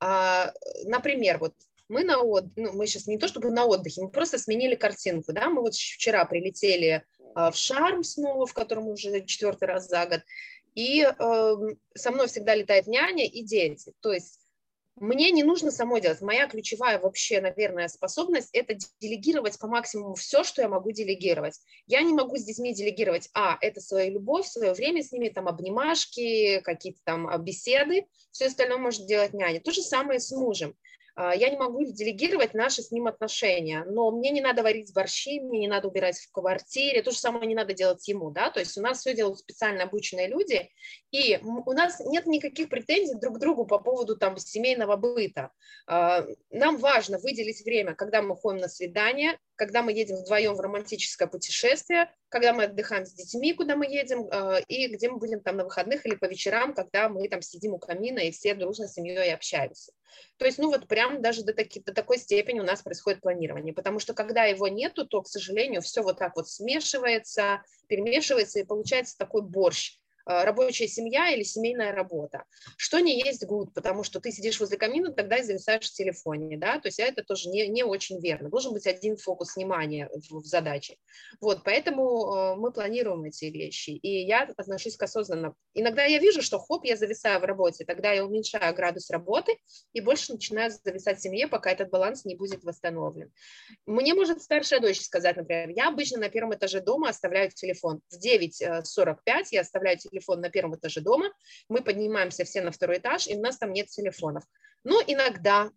А, 0.00 0.52
например, 0.84 1.38
вот 1.38 1.54
мы 1.88 2.04
на 2.04 2.20
от... 2.20 2.44
ну, 2.56 2.72
мы 2.72 2.86
сейчас 2.86 3.06
не 3.06 3.18
то 3.18 3.28
чтобы 3.28 3.50
на 3.50 3.66
отдыхе, 3.66 4.02
мы 4.02 4.10
просто 4.10 4.38
сменили 4.38 4.74
картинку, 4.74 5.32
да, 5.32 5.50
мы 5.50 5.62
вот 5.62 5.74
вчера 5.74 6.24
прилетели 6.24 7.04
а, 7.34 7.50
в 7.50 7.56
Шарм 7.56 8.02
снова, 8.02 8.46
в 8.46 8.54
котором 8.54 8.88
уже 8.88 9.24
четвертый 9.24 9.68
раз 9.68 9.88
за 9.88 10.06
год, 10.06 10.20
и 10.74 11.02
э, 11.02 11.56
со 11.94 12.10
мной 12.10 12.28
всегда 12.28 12.54
летает 12.54 12.86
няня 12.86 13.26
и 13.26 13.42
дети, 13.42 13.92
то 14.00 14.10
есть 14.10 14.41
мне 14.96 15.30
не 15.30 15.42
нужно 15.42 15.70
самой 15.70 16.00
делать. 16.00 16.20
Моя 16.20 16.46
ключевая 16.46 16.98
вообще, 16.98 17.40
наверное, 17.40 17.88
способность– 17.88 18.50
это 18.52 18.76
делегировать 19.00 19.58
по 19.58 19.66
максимуму 19.66 20.14
все, 20.14 20.44
что 20.44 20.62
я 20.62 20.68
могу 20.68 20.92
делегировать. 20.92 21.58
Я 21.86 22.02
не 22.02 22.12
могу 22.12 22.36
с 22.36 22.44
детьми 22.44 22.74
делегировать, 22.74 23.28
а, 23.34 23.56
это 23.60 23.80
свою 23.80 24.12
любовь, 24.12 24.46
свое 24.46 24.72
время 24.74 25.02
с 25.02 25.10
ними, 25.10 25.28
там, 25.28 25.48
обнимашки, 25.48 26.60
какие-то 26.60 27.00
там 27.04 27.26
а, 27.26 27.38
беседы, 27.38 28.06
все 28.30 28.46
остальное 28.46 28.78
может 28.78 29.06
делать 29.06 29.32
няня. 29.32 29.60
То 29.60 29.72
же 29.72 29.82
самое 29.82 30.20
с 30.20 30.30
мужем. 30.30 30.76
А, 31.14 31.34
я 31.34 31.50
не 31.50 31.56
могу 31.56 31.84
делегировать 31.84 32.54
наши 32.54 32.82
с 32.82 32.90
ним 32.90 33.06
отношения, 33.06 33.84
но 33.84 34.10
мне 34.10 34.30
не 34.30 34.40
надо 34.40 34.62
варить 34.62 34.92
борщи, 34.94 35.40
мне 35.40 35.60
не 35.60 35.68
надо 35.68 35.88
убирать 35.88 36.18
в 36.18 36.30
квартире, 36.32 37.02
то 37.02 37.10
же 37.10 37.18
самое 37.18 37.46
не 37.46 37.54
надо 37.54 37.74
делать 37.74 38.06
ему, 38.08 38.30
да, 38.30 38.50
то 38.50 38.60
есть 38.60 38.78
у 38.78 38.80
нас 38.80 39.00
все 39.00 39.14
делают 39.14 39.38
специально 39.38 39.84
обученные 39.84 40.28
люди, 40.28 40.70
и 41.10 41.38
у 41.42 41.72
нас 41.72 42.00
нет 42.00 42.26
никаких 42.26 42.70
претензий 42.70 43.14
друг 43.14 43.36
к 43.36 43.38
другу 43.38 43.66
по 43.66 43.78
поводу 43.78 44.16
там 44.16 44.38
семейного 44.38 44.96
быта. 44.96 45.50
А, 45.86 46.24
нам 46.50 46.78
важно 46.78 47.18
выделить 47.18 47.62
время, 47.62 47.94
когда 47.94 48.22
мы 48.22 48.36
ходим 48.36 48.60
на 48.60 48.68
свидание, 48.68 49.38
когда 49.56 49.82
мы 49.82 49.92
едем 49.92 50.16
вдвоем 50.16 50.54
в 50.54 50.60
романтическое 50.60 51.28
путешествие, 51.28 52.12
когда 52.28 52.52
мы 52.52 52.64
отдыхаем 52.64 53.04
с 53.04 53.12
детьми, 53.12 53.52
куда 53.52 53.76
мы 53.76 53.86
едем, 53.86 54.26
а, 54.30 54.58
и 54.68 54.88
где 54.88 55.08
мы 55.08 55.18
будем 55.18 55.40
там 55.40 55.56
на 55.56 55.64
выходных 55.64 56.06
или 56.06 56.14
по 56.14 56.26
вечерам, 56.26 56.74
когда 56.74 57.08
мы 57.08 57.28
там 57.28 57.42
сидим 57.42 57.74
у 57.74 57.78
камина 57.78 58.20
и 58.20 58.30
все 58.30 58.54
дружно 58.54 58.88
с 58.88 58.94
семьей 58.94 59.34
общаемся. 59.34 59.92
То 60.36 60.44
есть, 60.44 60.58
ну 60.58 60.68
вот 60.68 60.88
прям 60.88 61.22
даже 61.22 61.42
до, 61.44 61.52
таки, 61.52 61.80
до 61.80 61.92
такой 61.92 62.18
степени 62.18 62.60
у 62.60 62.64
нас 62.64 62.82
происходит 62.82 63.20
планирование, 63.20 63.74
потому 63.74 63.98
что 63.98 64.14
когда 64.14 64.44
его 64.44 64.68
нету, 64.68 65.06
то, 65.06 65.22
к 65.22 65.28
сожалению, 65.28 65.82
все 65.82 66.02
вот 66.02 66.18
так 66.18 66.36
вот 66.36 66.48
смешивается, 66.48 67.62
перемешивается 67.86 68.60
и 68.60 68.64
получается 68.64 69.16
такой 69.16 69.42
борщ. 69.42 69.98
Э, 70.26 70.44
рабочая 70.44 70.88
семья 70.88 71.30
или 71.30 71.42
семейная 71.42 71.92
работа. 71.92 72.44
Что 72.76 73.00
не 73.00 73.18
есть 73.18 73.44
good, 73.44 73.72
потому 73.74 74.04
что 74.04 74.20
ты 74.20 74.30
сидишь 74.30 74.60
возле 74.60 74.78
камина, 74.78 75.12
тогда 75.12 75.36
и 75.36 75.42
зависаешь 75.42 75.88
в 75.88 75.92
телефоне, 75.92 76.56
да, 76.56 76.78
то 76.78 76.88
есть 76.88 77.00
это 77.00 77.24
тоже 77.24 77.48
не, 77.48 77.66
не 77.68 77.82
очень 77.82 78.20
верно. 78.20 78.48
Должен 78.48 78.72
быть 78.72 78.86
один 78.86 79.16
фокус 79.16 79.56
внимания 79.56 80.08
в, 80.12 80.40
в 80.40 80.44
задаче. 80.44 80.96
Вот, 81.40 81.62
поэтому 81.64 82.34
э, 82.34 82.56
мы 82.56 82.72
планируем 82.72 83.24
эти 83.24 83.46
вещи, 83.46 83.90
и 83.90 84.24
я 84.24 84.48
отношусь 84.56 84.96
к 84.96 85.02
осознанно. 85.02 85.54
Иногда 85.74 86.04
я 86.04 86.18
вижу, 86.18 86.42
что 86.42 86.58
хоп, 86.58 86.84
я 86.84 86.96
зависаю 86.96 87.40
в 87.40 87.44
работе, 87.44 87.84
тогда 87.84 88.12
я 88.12 88.24
уменьшаю 88.24 88.74
градус 88.74 89.10
работы 89.10 89.56
и 89.92 90.00
больше 90.00 90.32
начинаю 90.32 90.70
зависать 90.70 91.18
в 91.18 91.22
семье, 91.22 91.48
пока 91.48 91.70
этот 91.70 91.90
баланс 91.90 92.24
не 92.24 92.36
будет 92.36 92.62
восстановлен. 92.62 93.32
Мне 93.86 94.14
может 94.14 94.42
старшая 94.42 94.80
дочь 94.80 95.00
сказать, 95.00 95.36
например, 95.36 95.70
я 95.70 95.88
обычно 95.88 96.20
на 96.20 96.28
первом 96.28 96.54
этаже 96.54 96.80
дома 96.80 97.08
оставляю 97.08 97.50
телефон. 97.50 98.00
В 98.08 98.24
9.45 98.24 99.16
э, 99.26 99.42
я 99.50 99.60
оставляю 99.62 99.98
телефон 99.98 100.11
телефон 100.12 100.40
на 100.40 100.50
первом 100.50 100.76
этаже 100.76 101.00
дома, 101.00 101.32
мы 101.68 101.82
поднимаемся 101.82 102.44
все 102.44 102.60
на 102.62 102.70
второй 102.70 102.98
этаж, 102.98 103.26
и 103.26 103.36
у 103.36 103.40
нас 103.40 103.58
там 103.58 103.72
нет 103.72 103.88
телефонов. 103.88 104.44
Но 104.84 105.00
иногда 105.06 105.70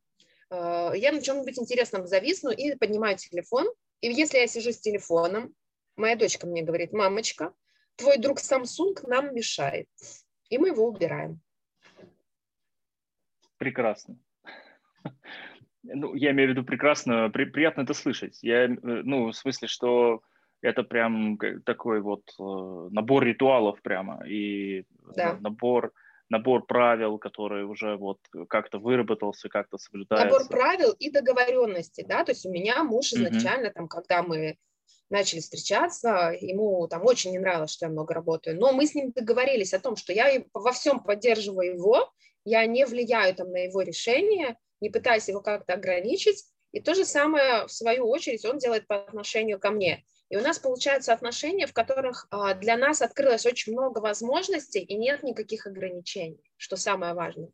э, 0.49 0.91
я 0.95 1.11
на 1.11 1.21
чем-нибудь 1.21 1.57
интересном 1.57 2.05
зависну 2.07 2.51
и 2.51 2.75
поднимаю 2.75 3.17
телефон, 3.17 3.67
и 4.01 4.11
если 4.11 4.37
я 4.37 4.47
сижу 4.47 4.71
с 4.71 4.79
телефоном, 4.79 5.53
моя 5.95 6.15
дочка 6.15 6.45
мне 6.47 6.63
говорит, 6.63 6.91
мамочка, 6.91 7.53
твой 7.95 8.17
друг 8.17 8.39
Samsung 8.39 8.95
нам 9.07 9.33
мешает, 9.33 9.87
и 10.49 10.57
мы 10.57 10.69
его 10.69 10.87
убираем. 10.87 11.41
Прекрасно. 13.57 14.19
Ну, 15.87 16.15
я 16.15 16.31
имею 16.31 16.49
в 16.49 16.51
виду 16.53 16.63
прекрасно, 16.63 17.29
при, 17.29 17.45
приятно 17.45 17.81
это 17.81 17.93
слышать. 17.93 18.39
Я, 18.41 18.63
э, 18.63 18.69
ну, 18.81 19.27
в 19.27 19.33
смысле, 19.33 19.67
что 19.67 20.23
это 20.65 20.83
прям 20.83 21.37
такой 21.65 22.01
вот 22.01 22.23
э, 22.39 22.89
набор 22.91 23.23
ритуалов 23.23 23.81
прямо 23.81 24.23
и 24.27 24.83
да. 25.15 25.37
набор 25.39 25.93
набор 26.29 26.65
правил, 26.65 27.19
который 27.19 27.65
уже 27.65 27.97
вот 27.97 28.17
как-то 28.49 28.79
выработался, 28.79 29.47
как-то 29.47 29.77
соблюдается. 29.77 30.27
Набор 30.27 30.47
правил 30.47 30.91
и 30.97 31.11
договоренности, 31.11 32.03
да, 32.07 32.23
то 32.23 32.31
есть 32.31 32.47
у 32.47 32.51
меня 32.51 32.83
муж 32.83 33.13
изначально, 33.13 33.67
mm-hmm. 33.67 33.73
там, 33.73 33.87
когда 33.87 34.23
мы 34.23 34.57
начали 35.11 35.39
встречаться, 35.39 36.33
ему 36.41 36.87
там 36.87 37.05
очень 37.05 37.31
не 37.31 37.37
нравилось, 37.37 37.71
что 37.71 37.85
я 37.85 37.91
много 37.91 38.15
работаю, 38.15 38.59
но 38.59 38.73
мы 38.73 38.87
с 38.87 38.95
ним 38.95 39.11
договорились 39.11 39.75
о 39.75 39.79
том, 39.79 39.95
что 39.95 40.13
я 40.13 40.43
во 40.51 40.71
всем 40.71 40.99
поддерживаю 40.99 41.75
его, 41.75 42.11
я 42.43 42.65
не 42.65 42.85
влияю 42.85 43.35
там 43.35 43.51
на 43.51 43.65
его 43.65 43.83
решение, 43.83 44.57
не 44.81 44.89
пытаюсь 44.89 45.29
его 45.29 45.41
как-то 45.41 45.73
ограничить, 45.73 46.43
и 46.71 46.81
то 46.81 46.93
же 46.93 47.05
самое, 47.05 47.67
в 47.67 47.71
свою 47.71 48.09
очередь, 48.09 48.43
он 48.45 48.57
делает 48.57 48.87
по 48.87 48.95
отношению 48.95 49.59
ко 49.59 49.71
мне. 49.71 50.03
И 50.29 50.37
у 50.37 50.41
нас 50.41 50.59
получаются 50.59 51.13
отношения, 51.13 51.67
в 51.67 51.73
которых 51.73 52.27
а, 52.31 52.55
для 52.55 52.77
нас 52.77 53.01
открылось 53.01 53.45
очень 53.45 53.73
много 53.73 53.99
возможностей 53.99 54.79
и 54.79 54.95
нет 54.95 55.23
никаких 55.23 55.67
ограничений, 55.67 56.41
что 56.57 56.77
самое 56.77 57.13
важное. 57.13 57.49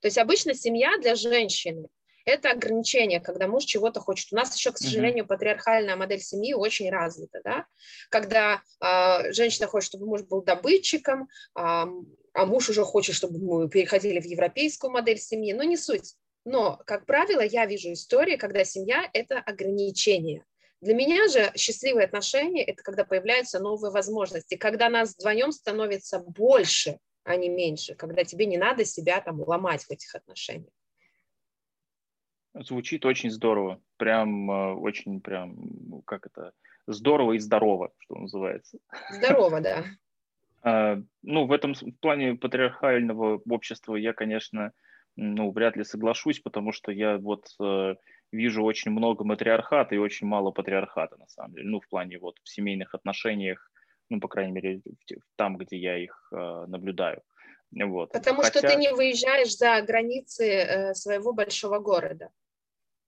То 0.00 0.06
есть 0.06 0.18
обычно 0.18 0.54
семья 0.54 0.96
для 1.00 1.14
женщины– 1.14 1.88
это 2.24 2.50
ограничение, 2.50 3.20
когда 3.20 3.46
муж 3.46 3.64
чего-то 3.64 4.00
хочет. 4.00 4.32
У 4.32 4.36
нас 4.36 4.56
еще, 4.56 4.72
к 4.72 4.78
сожалению, 4.78 5.26
патриархальная 5.26 5.96
модель 5.96 6.20
семьи 6.20 6.54
очень 6.54 6.90
развита, 6.90 7.40
да? 7.44 7.66
когда 8.10 8.62
э, 8.80 9.32
женщина 9.32 9.66
хочет, 9.66 9.88
чтобы 9.88 10.06
муж 10.06 10.22
был 10.22 10.42
добытчиком, 10.42 11.22
э, 11.22 11.26
а 11.54 12.46
муж 12.46 12.70
уже 12.70 12.84
хочет, 12.84 13.14
чтобы 13.14 13.38
мы 13.38 13.68
переходили 13.68 14.20
в 14.20 14.24
европейскую 14.24 14.90
модель 14.90 15.18
семьи, 15.18 15.52
но 15.52 15.62
не 15.62 15.76
суть. 15.76 16.14
Но, 16.44 16.80
как 16.86 17.06
правило, 17.06 17.40
я 17.40 17.66
вижу 17.66 17.92
истории, 17.92 18.36
когда 18.36 18.64
семья– 18.64 19.08
это 19.12 19.38
ограничение. 19.38 20.44
Для 20.82 20.94
меня 20.94 21.28
же 21.28 21.52
счастливые 21.56 22.06
отношения– 22.06 22.64
это 22.66 22.82
когда 22.82 23.04
появляются 23.04 23.60
новые 23.60 23.92
возможности, 23.92 24.56
когда 24.56 24.88
нас 24.88 25.14
вдвоем 25.14 25.52
становится 25.52 26.18
больше, 26.18 26.98
а 27.22 27.36
не 27.36 27.48
меньше, 27.48 27.94
когда 27.94 28.24
тебе 28.24 28.46
не 28.46 28.58
надо 28.58 28.84
себя 28.84 29.20
там 29.20 29.40
ломать 29.40 29.84
в 29.84 29.90
этих 29.92 30.12
отношениях. 30.16 30.72
Звучит 32.54 33.06
очень 33.06 33.30
здорово, 33.30 33.80
прям 33.96 34.50
э, 34.50 34.74
очень 34.74 35.20
прям, 35.20 36.02
как 36.04 36.26
это, 36.26 36.52
здорово 36.88 37.34
и 37.34 37.38
здорово, 37.38 37.92
что 37.98 38.16
называется. 38.16 38.78
Здорово, 39.10 39.60
да. 39.60 39.84
А, 40.64 40.96
ну, 41.22 41.46
в 41.46 41.50
этом 41.50 41.74
плане 42.00 42.36
патриархального 42.36 43.40
общества 43.50 43.96
я, 43.96 44.12
конечно, 44.12 44.70
ну, 45.16 45.50
вряд 45.50 45.74
ли 45.74 45.82
соглашусь, 45.82 46.38
потому 46.38 46.70
что 46.70 46.92
я 46.92 47.18
вот 47.18 47.48
э, 47.60 47.96
вижу 48.32 48.64
очень 48.64 48.90
много 48.90 49.24
матриархата 49.24 49.94
и 49.94 49.98
очень 49.98 50.26
мало 50.26 50.50
патриархата, 50.50 51.16
на 51.16 51.28
самом 51.28 51.52
деле, 51.52 51.68
ну, 51.68 51.80
в 51.80 51.88
плане 51.88 52.18
вот 52.18 52.36
в 52.42 52.48
семейных 52.48 52.94
отношениях, 52.94 53.70
ну, 54.08 54.20
по 54.20 54.28
крайней 54.28 54.52
мере, 54.52 54.80
там, 55.36 55.56
где 55.58 55.76
я 55.76 55.98
их 55.98 56.28
э, 56.32 56.64
наблюдаю. 56.66 57.22
Вот. 57.70 58.12
Потому 58.12 58.42
Хотя... 58.42 58.58
что 58.58 58.68
ты 58.68 58.76
не 58.76 58.92
выезжаешь 58.92 59.56
за 59.56 59.80
границы 59.82 60.46
э, 60.46 60.94
своего 60.94 61.32
большого 61.32 61.78
города. 61.78 62.30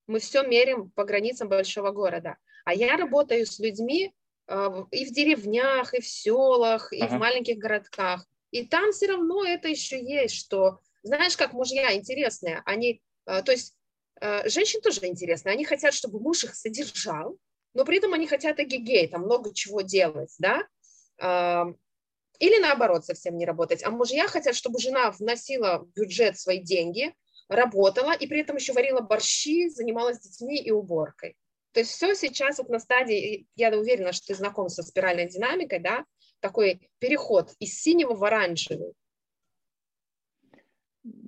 Мы 0.06 0.20
все 0.20 0.46
мерим 0.46 0.90
по 0.90 1.04
границам 1.04 1.48
большого 1.48 1.90
города. 1.90 2.36
А 2.64 2.74
я 2.74 2.96
работаю 2.96 3.46
с 3.46 3.58
людьми 3.58 4.14
э, 4.46 4.68
и 4.90 5.04
в 5.04 5.12
деревнях, 5.12 5.92
и 5.94 6.00
в 6.00 6.06
селах, 6.06 6.92
и 6.92 7.00
ага. 7.00 7.16
в 7.16 7.18
маленьких 7.18 7.58
городках. 7.58 8.26
И 8.50 8.66
там 8.66 8.92
все 8.92 9.08
равно 9.08 9.44
это 9.44 9.68
еще 9.68 10.02
есть, 10.02 10.36
что, 10.36 10.78
знаешь, 11.02 11.36
как 11.36 11.52
мужья 11.52 11.94
интересные, 11.94 12.62
они, 12.64 13.02
э, 13.26 13.42
то 13.42 13.52
есть 13.52 13.74
женщин 14.20 14.80
тоже 14.80 15.04
интересно. 15.06 15.50
Они 15.50 15.64
хотят, 15.64 15.94
чтобы 15.94 16.20
муж 16.20 16.44
их 16.44 16.54
содержал, 16.54 17.36
но 17.74 17.84
при 17.84 17.98
этом 17.98 18.12
они 18.12 18.26
хотят 18.26 18.60
эгегей, 18.60 19.08
там 19.08 19.22
много 19.22 19.52
чего 19.52 19.80
делать, 19.80 20.34
да? 20.38 20.62
Или 22.38 22.58
наоборот, 22.60 23.04
совсем 23.04 23.36
не 23.36 23.46
работать. 23.46 23.84
А 23.84 23.90
мужья 23.90 24.26
хотят, 24.28 24.54
чтобы 24.56 24.78
жена 24.78 25.10
вносила 25.10 25.78
в 25.78 25.92
бюджет 25.92 26.38
свои 26.38 26.58
деньги, 26.60 27.14
работала 27.48 28.12
и 28.12 28.26
при 28.26 28.40
этом 28.40 28.56
еще 28.56 28.72
варила 28.72 29.00
борщи, 29.00 29.68
занималась 29.68 30.20
детьми 30.20 30.58
и 30.60 30.70
уборкой. 30.70 31.36
То 31.72 31.80
есть 31.80 31.92
все 31.92 32.14
сейчас 32.14 32.58
вот 32.58 32.68
на 32.68 32.78
стадии, 32.78 33.46
я 33.56 33.76
уверена, 33.76 34.12
что 34.12 34.28
ты 34.28 34.34
знаком 34.34 34.68
со 34.68 34.82
спиральной 34.82 35.28
динамикой, 35.28 35.80
да, 35.80 36.04
такой 36.40 36.90
переход 36.98 37.52
из 37.58 37.80
синего 37.80 38.14
в 38.14 38.24
оранжевый 38.24 38.94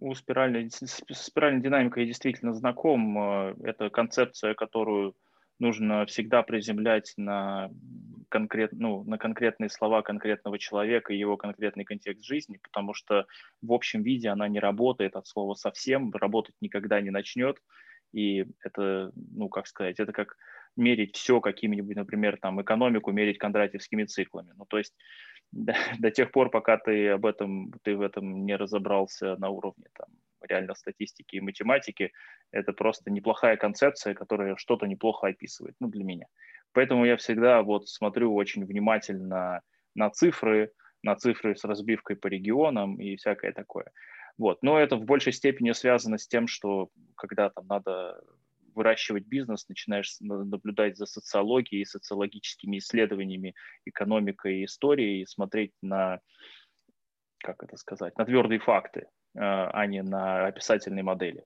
у 0.06 0.14
спиральной, 0.14 0.70
спиральной 0.70 1.62
динамикой 1.62 2.06
действительно 2.06 2.54
знаком. 2.54 3.18
Э, 3.18 3.54
это 3.64 3.90
концепция, 3.90 4.54
которую 4.54 5.14
нужно 5.58 6.06
всегда 6.06 6.42
приземлять 6.42 7.14
на, 7.16 7.70
конкрет, 8.28 8.72
ну, 8.72 9.02
на 9.04 9.18
конкретные 9.18 9.70
слова 9.70 10.02
конкретного 10.02 10.58
человека 10.58 11.12
и 11.12 11.18
его 11.18 11.36
конкретный 11.36 11.84
контекст 11.84 12.24
жизни, 12.24 12.58
потому 12.62 12.94
что 12.94 13.26
в 13.62 13.72
общем 13.72 14.02
виде 14.02 14.28
она 14.28 14.48
не 14.48 14.60
работает 14.60 15.16
от 15.16 15.26
слова 15.26 15.54
совсем, 15.54 16.12
работать 16.12 16.54
никогда 16.60 17.00
не 17.00 17.10
начнет. 17.10 17.56
И 18.12 18.46
это, 18.62 19.10
ну, 19.14 19.48
как 19.48 19.66
сказать, 19.66 19.98
это 19.98 20.12
как 20.12 20.36
мерить 20.76 21.16
все 21.16 21.40
какими-нибудь, 21.40 21.96
например, 21.96 22.38
там, 22.40 22.60
экономику 22.60 23.10
мерить 23.10 23.38
кондратьевскими 23.38 24.04
циклами. 24.04 24.52
Ну, 24.56 24.66
то 24.66 24.78
есть 24.78 24.94
до, 25.52 25.74
до 25.98 26.10
тех 26.10 26.30
пор, 26.30 26.50
пока 26.50 26.76
ты 26.78 27.08
об 27.08 27.26
этом, 27.26 27.72
ты 27.82 27.96
в 27.96 28.02
этом 28.02 28.44
не 28.44 28.56
разобрался 28.56 29.36
на 29.36 29.48
уровне 29.48 29.86
там, 29.94 30.08
реально 30.42 30.74
статистики 30.74 31.36
и 31.36 31.40
математики, 31.40 32.12
это 32.52 32.72
просто 32.72 33.10
неплохая 33.10 33.56
концепция, 33.56 34.14
которая 34.14 34.56
что-то 34.56 34.86
неплохо 34.86 35.28
описывает, 35.28 35.74
ну, 35.80 35.88
для 35.88 36.04
меня. 36.04 36.26
Поэтому 36.72 37.06
я 37.06 37.16
всегда 37.16 37.62
вот 37.62 37.88
смотрю 37.88 38.34
очень 38.34 38.64
внимательно 38.64 39.62
на 39.94 40.10
цифры, 40.10 40.72
на 41.02 41.16
цифры 41.16 41.56
с 41.56 41.64
разбивкой 41.64 42.16
по 42.16 42.26
регионам 42.26 43.00
и 43.00 43.16
всякое 43.16 43.52
такое. 43.52 43.86
Вот. 44.38 44.58
Но 44.62 44.78
это 44.78 44.96
в 44.96 45.04
большей 45.04 45.32
степени 45.32 45.72
связано 45.72 46.18
с 46.18 46.28
тем, 46.28 46.46
что 46.46 46.90
когда 47.16 47.48
там 47.48 47.66
надо 47.66 48.20
выращивать 48.76 49.26
бизнес, 49.26 49.68
начинаешь 49.68 50.16
наблюдать 50.20 50.96
за 50.96 51.06
социологией, 51.06 51.84
социологическими 51.84 52.78
исследованиями, 52.78 53.54
экономикой 53.84 54.60
и 54.60 54.64
историей, 54.66 55.22
и 55.22 55.26
смотреть 55.26 55.72
на, 55.82 56.20
как 57.38 57.62
это 57.62 57.76
сказать, 57.76 58.16
на 58.18 58.24
твердые 58.24 58.60
факты, 58.60 59.08
а, 59.36 59.70
а 59.70 59.86
не 59.86 60.02
на 60.02 60.46
описательные 60.46 61.02
модели. 61.02 61.44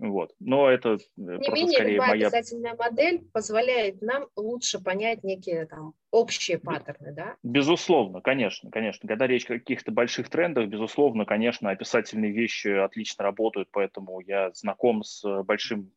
Вот. 0.00 0.32
Но 0.40 0.70
это 0.70 0.96
Не 1.16 1.36
просто 1.36 1.52
менее, 1.52 1.74
скорее 1.74 1.94
любая 1.94 2.08
моя... 2.08 2.26
описательная 2.28 2.74
модель 2.74 3.28
позволяет 3.32 4.00
нам 4.00 4.28
лучше 4.34 4.82
понять 4.82 5.22
некие 5.22 5.66
там 5.66 5.92
общие 6.10 6.58
паттерны, 6.58 7.12
да? 7.12 7.36
Безусловно, 7.42 8.22
конечно, 8.22 8.70
конечно. 8.70 9.06
Когда 9.06 9.26
речь 9.26 9.44
о 9.44 9.58
каких-то 9.58 9.92
больших 9.92 10.30
трендах, 10.30 10.68
безусловно, 10.68 11.26
конечно, 11.26 11.70
описательные 11.70 12.32
вещи 12.32 12.68
отлично 12.68 13.24
работают, 13.24 13.68
поэтому 13.70 14.20
я 14.20 14.50
знаком 14.54 15.02
с 15.02 15.42
большим 15.42 15.92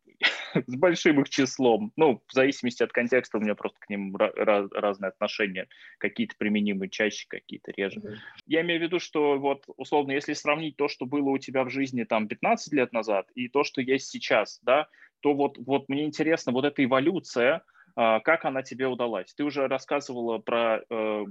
с 0.67 0.75
большим 0.75 1.21
их 1.21 1.29
числом. 1.29 1.91
Ну, 1.95 2.21
в 2.27 2.33
зависимости 2.33 2.83
от 2.83 2.91
контекста 2.91 3.37
у 3.37 3.41
меня 3.41 3.55
просто 3.55 3.79
к 3.79 3.89
ним 3.89 4.15
раз, 4.15 4.69
разные 4.71 5.09
отношения. 5.09 5.67
Какие-то 5.97 6.35
применимы 6.37 6.89
чаще, 6.89 7.25
какие-то 7.27 7.71
реже. 7.71 7.99
Mm-hmm. 7.99 8.15
Я 8.47 8.61
имею 8.61 8.79
в 8.79 8.83
виду, 8.83 8.99
что 8.99 9.37
вот, 9.39 9.65
условно, 9.77 10.11
если 10.11 10.33
сравнить 10.33 10.77
то, 10.77 10.87
что 10.87 11.05
было 11.05 11.29
у 11.29 11.37
тебя 11.37 11.63
в 11.63 11.69
жизни 11.69 12.03
там 12.03 12.27
15 12.27 12.73
лет 12.73 12.93
назад 12.93 13.27
и 13.35 13.47
то, 13.47 13.63
что 13.63 13.81
есть 13.81 14.07
сейчас, 14.07 14.59
да, 14.63 14.87
то 15.21 15.33
вот, 15.33 15.57
вот 15.57 15.89
мне 15.89 16.03
интересно, 16.03 16.51
вот 16.51 16.65
эта 16.65 16.83
эволюция, 16.83 17.63
как 17.95 18.45
она 18.45 18.63
тебе 18.63 18.87
удалась? 18.87 19.33
Ты 19.33 19.43
уже 19.43 19.67
рассказывала 19.67 20.39
про, 20.39 20.81
э, 20.89 21.25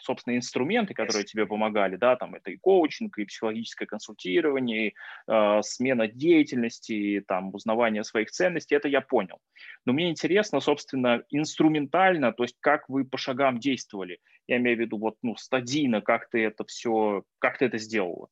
собственно, 0.00 0.36
инструменты, 0.36 0.94
которые 0.94 1.24
тебе 1.24 1.46
помогали, 1.46 1.96
да, 1.96 2.16
там 2.16 2.34
это 2.34 2.50
и 2.50 2.56
коучинг, 2.56 3.18
и 3.18 3.24
психологическое 3.24 3.86
консультирование, 3.86 4.88
и 4.88 4.94
а, 5.26 5.62
смена 5.62 6.08
деятельности, 6.08 6.92
и 6.92 7.20
там 7.20 7.54
узнавание 7.54 8.02
своих 8.04 8.30
ценностей, 8.30 8.74
это 8.74 8.88
я 8.88 9.00
понял. 9.00 9.38
Но 9.84 9.92
мне 9.92 10.10
интересно, 10.10 10.60
собственно, 10.60 11.22
инструментально, 11.30 12.32
то 12.32 12.42
есть 12.44 12.56
как 12.60 12.88
вы 12.88 13.04
по 13.04 13.18
шагам 13.18 13.58
действовали. 13.58 14.18
Я 14.46 14.56
имею 14.56 14.76
в 14.76 14.80
виду 14.80 14.98
вот, 14.98 15.16
ну, 15.22 15.36
стадийно, 15.36 16.00
как 16.00 16.28
ты 16.30 16.44
это 16.44 16.64
все, 16.64 17.22
как 17.38 17.58
ты 17.58 17.66
это 17.66 17.78
сделала? 17.78 18.28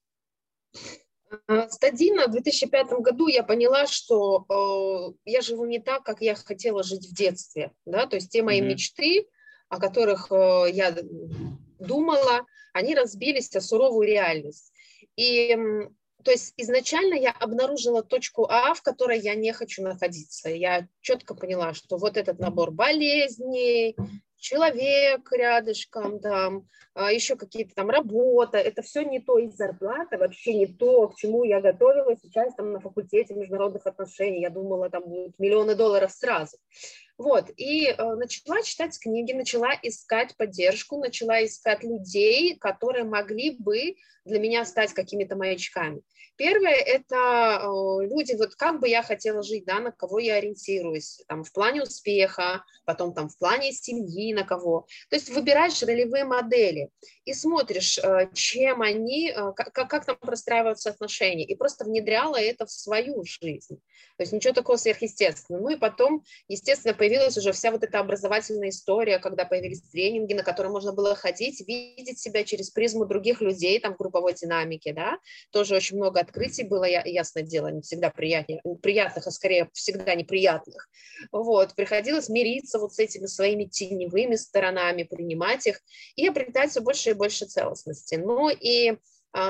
Э, 1.49 1.69
стадийно 1.69 2.27
в 2.27 2.33
2005 2.33 2.89
году 3.01 3.27
я 3.27 3.43
поняла, 3.43 3.87
что 3.87 4.47
э, 4.49 5.31
я 5.31 5.41
живу 5.41 5.65
не 5.67 5.79
так, 5.79 6.03
как 6.03 6.21
я 6.21 6.35
хотела 6.35 6.83
жить 6.83 7.07
в 7.07 7.15
детстве. 7.15 7.73
Да? 7.85 8.07
То 8.07 8.17
есть 8.17 8.31
те 8.31 8.43
мои 8.43 8.61
mm-hmm. 8.61 8.67
мечты, 8.67 9.27
о 9.69 9.79
которых 9.81 10.31
э, 10.31 10.67
я 10.73 10.97
думала, 11.79 12.47
они 12.73 12.95
разбились 12.95 13.55
о 13.57 13.61
суровую 13.61 14.07
реальность. 14.07 14.73
И 15.17 15.57
то 16.23 16.33
есть 16.33 16.55
изначально 16.57 17.15
я 17.15 17.31
обнаружила 17.31 18.03
точку 18.03 18.47
А, 18.51 18.75
в 18.75 18.83
которой 18.83 19.21
я 19.21 19.37
не 19.37 19.53
хочу 19.53 19.83
находиться. 19.83 20.51
Я 20.51 20.89
четко 21.01 21.37
поняла, 21.37 21.73
что 21.73 21.99
вот 21.99 22.17
этот 22.17 22.41
набор 22.41 22.73
болезней, 22.73 23.97
человек 24.39 25.31
рядышком, 25.33 26.21
там, 26.21 26.69
а, 26.95 27.13
еще 27.13 27.37
какие-то 27.37 27.75
там 27.75 27.91
работа, 27.91 28.59
это 28.59 28.83
все 28.83 29.03
не 29.03 29.21
то 29.21 29.39
из 29.39 29.55
зарплаты, 29.55 30.19
вообще 30.19 30.55
не 30.55 30.67
то, 30.67 31.09
к 31.09 31.17
чему 31.17 31.45
я 31.45 31.61
готовилась 31.61 32.21
сейчас 32.23 32.55
там 32.55 32.73
на 32.73 32.81
факультете 32.81 33.35
международных 33.35 33.87
отношений, 33.87 34.41
я 34.41 34.51
думала, 34.51 34.89
там 34.89 35.05
будут 35.05 35.39
миллионы 35.39 35.75
долларов 35.75 36.11
сразу. 36.11 36.57
Вот, 37.19 37.51
и 37.57 37.87
э, 37.87 38.15
начала 38.15 38.63
читать 38.63 38.99
книги, 38.99 39.33
начала 39.33 39.71
искать 39.83 40.37
поддержку, 40.37 40.99
начала 40.99 41.45
искать 41.45 41.83
людей, 41.83 42.57
которые 42.59 43.05
могли 43.05 43.57
бы 43.59 43.97
для 44.27 44.39
меня 44.39 44.65
стать 44.65 44.93
какими-то 44.93 45.37
маячками. 45.37 46.03
Первое– 46.37 46.75
это 46.87 47.63
люди, 48.03 48.35
вот 48.37 48.55
как 48.57 48.81
бы 48.81 48.89
я 48.89 49.03
хотела 49.03 49.43
жить, 49.43 49.65
да, 49.65 49.81
на 49.81 49.93
кого 49.93 50.19
я 50.19 50.37
ориентируюсь, 50.37 51.23
там, 51.29 51.45
в 51.45 51.53
плане 51.53 51.83
успеха, 51.83 52.65
потом 52.85 53.15
там 53.15 53.29
в 53.29 53.39
плане 53.39 53.73
семьи, 53.73 54.35
на 54.35 54.45
кого. 54.45 54.87
То 55.11 55.17
есть 55.17 55.31
выбираешь 55.31 55.83
ролевые 55.83 56.25
модели 56.25 56.91
и 57.25 57.33
смотришь, 57.33 57.99
э, 57.99 58.29
чем 58.35 58.83
они, 58.83 59.31
э, 59.31 59.53
как, 59.55 59.73
как 59.73 60.05
там 60.05 60.17
простраиваются 60.17 60.91
отношения, 60.91 61.45
и 61.45 61.55
просто 61.55 61.85
внедряла 61.85 62.37
это 62.37 62.67
в 62.67 62.71
свою 62.71 63.25
жизнь. 63.25 63.81
То 64.17 64.23
есть 64.23 64.33
ничего 64.33 64.53
такого 64.53 64.77
сверхъестественного. 64.77 65.63
Ну 65.63 65.71
и 65.71 65.77
потом, 65.77 66.25
естественно, 66.49 66.95
появилась 66.95 67.37
уже 67.37 67.53
вся 67.53 67.71
вот 67.71 67.83
эта 67.83 67.99
образовательная 67.99 68.71
история, 68.71 69.19
когда 69.19 69.45
появились 69.45 69.83
тренинги, 69.83 70.35
на 70.35 70.43
которые 70.43 70.73
можно 70.73 70.93
было 70.93 71.15
ходить, 71.15 71.67
видеть 71.67 72.19
себя 72.19 72.45
через 72.45 72.71
призму 72.71 73.07
других 73.07 73.41
людей, 73.41 73.79
там, 73.81 73.95
в 73.95 73.99
групповой 73.99 74.35
динамике, 74.35 74.93
да, 74.93 75.19
тоже 75.51 75.77
очень 75.77 75.97
много 75.97 76.21
открытий 76.27 76.65
было, 76.65 76.85
ясное 76.85 77.43
дело, 77.43 77.69
не 77.69 77.81
всегда 77.81 78.11
приятнее, 78.11 78.61
приятных, 78.83 79.27
а 79.27 79.31
скорее 79.31 79.71
всегда 79.73 80.15
неприятных. 80.15 80.89
Вот, 81.33 81.75
приходилось 81.75 82.29
мириться 82.29 82.79
вот 82.79 82.95
с 82.95 82.99
этими 82.99 83.27
своими 83.27 83.65
теневыми 83.65 84.37
сторонами, 84.37 85.05
принимать 85.05 85.67
их 85.67 85.81
и 86.17 86.27
обретать 86.27 86.71
все 86.71 86.81
больше 86.81 87.11
и 87.11 87.15
больше 87.15 87.47
целостности. 87.47 88.17
Ну 88.17 88.51
и 88.51 88.99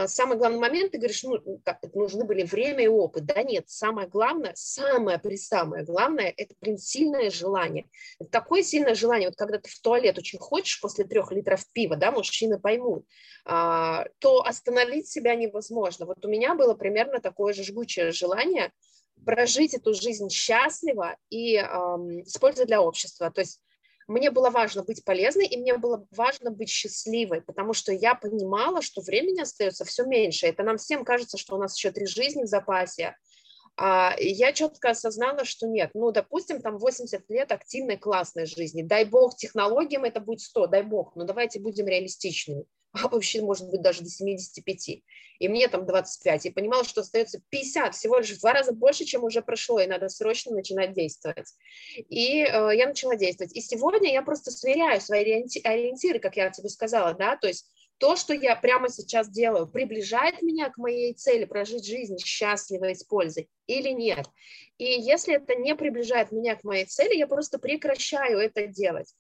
самый 0.07 0.37
главный 0.37 0.59
момент, 0.59 0.93
ты 0.93 0.99
говоришь, 0.99 1.23
ну, 1.23 1.61
как, 1.65 1.79
нужны 1.95 2.25
были 2.25 2.43
время 2.43 2.85
и 2.85 2.89
опыт. 2.89 3.25
Да 3.25 3.43
нет, 3.43 3.69
самое 3.69 4.09
главное, 4.09 4.53
самое 4.57 5.19
при 5.19 5.37
самое 5.37 5.85
главное, 5.85 6.33
это, 6.37 6.55
блин, 6.61 6.79
сильное 6.79 7.31
желание. 7.31 7.87
Это 8.19 8.31
такое 8.31 8.63
сильное 8.63 8.95
желание, 8.95 9.29
вот 9.29 9.37
когда 9.37 9.59
ты 9.59 9.71
в 9.71 9.81
туалет 9.81 10.19
очень 10.19 10.39
хочешь 10.39 10.81
после 10.81 11.05
трех 11.05 11.31
литров 11.33 11.65
пива, 11.73 11.97
да, 11.97 12.11
мужчины 12.11 12.59
поймут, 12.59 13.07
а, 13.45 14.07
то 14.19 14.43
остановить 14.43 15.09
себя 15.09 15.35
невозможно. 15.35 16.07
Вот 16.07 16.25
у 16.25 16.29
меня 16.29 16.55
было 16.55 16.75
примерно 16.75 17.21
такое 17.21 17.53
же 17.53 17.63
жгучее 17.63 18.13
желание 18.13 18.73
прожить 19.25 19.75
эту 19.75 19.95
жизнь 19.95 20.29
счастливо 20.31 21.17
и 21.31 21.57
эм, 21.57 22.25
с 22.27 22.37
пользой 22.39 22.67
для 22.67 22.83
общества. 22.83 23.31
То 23.31 23.41
есть 23.41 23.61
мне 24.07 24.31
было 24.31 24.51
важно 24.51 24.83
быть 24.83 25.05
полезной, 25.05 25.47
и 25.47 25.57
мне 25.57 25.77
было 25.77 26.07
важно 26.11 26.51
быть 26.51 26.69
счастливой, 26.69 27.41
потому 27.41 27.73
что 27.73 27.93
я 27.93 28.15
понимала, 28.15 28.83
что 28.83 29.01
времени 29.01 29.41
остается 29.41 29.85
все 29.85 30.05
меньше. 30.05 30.47
Это 30.47 30.63
нам 30.63 30.77
всем 30.79 31.05
кажется, 31.05 31.39
что 31.39 31.57
у 31.57 31.59
нас 31.59 31.77
еще 31.77 31.91
три 31.91 32.07
жизни 32.07 32.45
в 32.45 32.47
запасе. 32.47 33.17
А 33.77 34.15
я 34.19 34.53
четко 34.53 34.91
осознала, 34.91 35.45
что 35.45 35.67
нет, 35.67 35.91
ну, 35.93 36.11
допустим, 36.11 36.63
там 36.63 36.79
80 36.79 37.29
лет 37.29 37.53
активной 37.53 37.99
классной 37.99 38.47
жизни, 38.47 38.83
дай 38.83 39.05
бог 39.05 39.37
технологиям 39.37 40.05
это 40.05 40.21
будет 40.21 40.41
100, 40.41 40.69
дай 40.69 40.83
бог, 40.83 41.15
но 41.15 41.25
давайте 41.25 41.61
будем 41.61 41.87
реалистичными 41.87 42.65
а 42.93 43.09
вообще, 43.09 43.43
может 43.43 43.69
быть, 43.69 43.83
даже 43.83 44.03
до 44.03 44.09
75. 44.09 45.03
И 45.39 45.49
мне 45.49 45.69
там 45.69 45.87
25. 45.87 46.47
И 46.47 46.51
понимала, 46.51 46.85
что 46.85 47.03
остается 47.03 47.41
50, 47.51 47.95
всего 47.95 48.19
лишь 48.19 48.31
в 48.31 48.41
два 48.41 48.53
раза 48.53 48.73
больше, 48.73 49.05
чем 49.05 49.25
уже 49.25 49.43
прошло, 49.43 49.81
и 49.81 49.87
надо 49.87 50.09
срочно 50.09 50.55
начинать 50.55 50.95
действовать. 50.95 51.53
И 51.97 52.41
э, 52.43 52.71
я 52.75 52.87
начала 52.87 53.17
действовать. 53.17 53.55
И 53.55 53.61
сегодня 53.61 54.13
я 54.13 54.23
просто 54.23 54.51
сверяю 54.51 55.01
свои 55.01 55.21
ориентиры, 55.23 56.19
как 56.19 56.37
я 56.37 56.51
тебе 56.51 56.69
сказала, 56.69 57.15
да, 57.15 57.37
то 57.37 57.49
есть 57.49 57.67
то, 57.99 58.15
что 58.17 58.35
я 58.35 58.57
прямо 58.57 58.89
сейчас 58.89 59.29
делаю, 59.31 59.67
приближает 59.67 60.43
меня 60.43 60.71
к 60.71 60.77
моей 60.77 61.15
цели 61.15 61.45
прожить 61.45 61.87
жизнь 61.87 62.19
счастливо 62.19 62.91
и 62.91 62.95
с 62.95 63.03
пользой 63.03 63.49
или 63.67 63.89
нет. 63.91 64.27
И 64.79 64.85
если 64.85 65.37
это 65.37 65.55
не 65.55 65.75
приближает 65.75 66.31
меня 66.31 66.57
к 66.57 66.65
моей 66.65 66.85
цели, 66.85 67.15
я 67.17 67.27
просто 67.27 67.59
прекращаю 67.59 68.39
это 68.39 68.67
делать. 68.67 69.15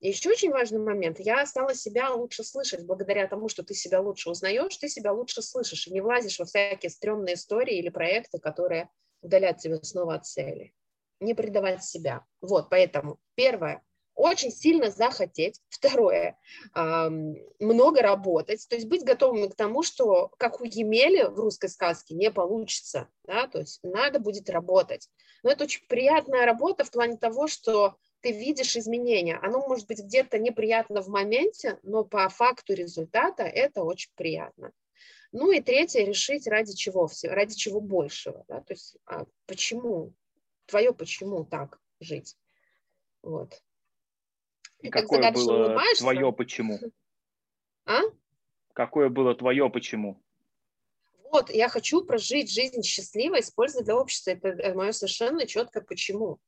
Еще 0.00 0.30
очень 0.30 0.50
важный 0.50 0.78
момент. 0.78 1.18
Я 1.20 1.44
стала 1.46 1.74
себя 1.74 2.10
лучше 2.12 2.44
слышать 2.44 2.84
благодаря 2.84 3.26
тому, 3.26 3.48
что 3.48 3.62
ты 3.62 3.74
себя 3.74 4.00
лучше 4.00 4.30
узнаешь, 4.30 4.76
ты 4.76 4.88
себя 4.88 5.12
лучше 5.12 5.42
слышишь 5.42 5.86
и 5.86 5.92
не 5.92 6.00
влазишь 6.00 6.38
во 6.38 6.44
всякие 6.44 6.90
стрёмные 6.90 7.34
истории 7.34 7.78
или 7.78 7.88
проекты, 7.88 8.38
которые 8.38 8.90
удалят 9.22 9.58
тебя 9.58 9.78
снова 9.82 10.14
от 10.16 10.26
цели. 10.26 10.74
Не 11.20 11.34
предавать 11.34 11.82
себя. 11.82 12.24
Вот, 12.40 12.68
поэтому 12.68 13.18
первое 13.34 13.82
очень 14.14 14.50
сильно 14.50 14.90
захотеть. 14.90 15.60
Второе, 15.68 16.38
много 16.74 18.00
работать, 18.00 18.66
то 18.68 18.74
есть 18.74 18.88
быть 18.88 19.04
готовым 19.04 19.50
к 19.50 19.54
тому, 19.54 19.82
что 19.82 20.30
как 20.38 20.60
у 20.60 20.64
Емели 20.64 21.24
в 21.24 21.38
русской 21.38 21.68
сказке 21.68 22.14
не 22.14 22.30
получится, 22.30 23.08
да, 23.24 23.46
то 23.46 23.58
есть 23.58 23.80
надо 23.82 24.18
будет 24.18 24.48
работать. 24.48 25.10
Но 25.42 25.50
это 25.50 25.64
очень 25.64 25.86
приятная 25.86 26.46
работа 26.46 26.84
в 26.84 26.90
плане 26.90 27.18
того, 27.18 27.46
что 27.46 27.96
ты 28.26 28.32
видишь 28.32 28.76
изменения. 28.76 29.38
Оно 29.40 29.60
может 29.68 29.86
быть 29.86 30.00
где-то 30.00 30.40
неприятно 30.40 31.00
в 31.00 31.06
моменте, 31.06 31.78
но 31.84 32.04
по 32.04 32.28
факту 32.28 32.74
результата 32.74 33.44
это 33.44 33.84
очень 33.84 34.10
приятно. 34.16 34.72
Ну 35.30 35.52
и 35.52 35.60
третье, 35.60 36.04
решить 36.04 36.48
ради 36.48 36.74
чего, 36.74 37.08
ради 37.22 37.54
чего 37.54 37.80
большего. 37.80 38.44
Да? 38.48 38.62
То 38.62 38.72
есть 38.72 38.96
а 39.06 39.26
почему, 39.46 40.12
твое 40.66 40.92
почему 40.92 41.44
так 41.44 41.78
жить. 42.00 42.36
Вот. 43.22 43.62
И 44.80 44.88
какое 44.88 45.30
было 45.30 45.78
твое 45.96 46.32
почему? 46.32 46.78
А? 47.84 48.00
Какое 48.72 49.08
было 49.08 49.36
твое 49.36 49.70
почему? 49.70 50.20
Вот, 51.30 51.50
я 51.50 51.68
хочу 51.68 52.04
прожить 52.04 52.52
жизнь 52.52 52.82
счастливо, 52.82 53.38
используя 53.38 53.84
для 53.84 53.96
общества. 53.96 54.32
Это 54.32 54.48
э, 54.48 54.74
мое 54.74 54.90
совершенно 54.90 55.46
четкое 55.46 55.84
почему. 55.84 56.40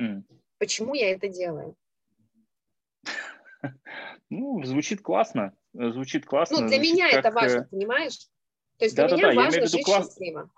Mm. 0.00 0.22
Почему 0.58 0.94
я 0.94 1.12
это 1.12 1.28
делаю? 1.28 1.76
Ну, 4.30 4.62
звучит 4.64 5.00
классно. 5.00 5.54
Звучит 5.72 6.26
классно. 6.26 6.60
Ну, 6.60 6.66
для 6.66 6.76
звучит 6.76 6.92
меня 6.94 7.10
как... 7.10 7.18
это 7.20 7.30
важно, 7.30 7.60
э, 7.60 7.66
понимаешь? 7.70 8.18
То 8.78 8.84
есть 8.84 8.96
для 8.96 9.08
да, 9.08 9.16
меня 9.16 9.28
да, 9.28 9.34
важно 9.34 9.66
жить 9.66 9.84
класс... 9.84 10.06
счастливо. 10.06 10.50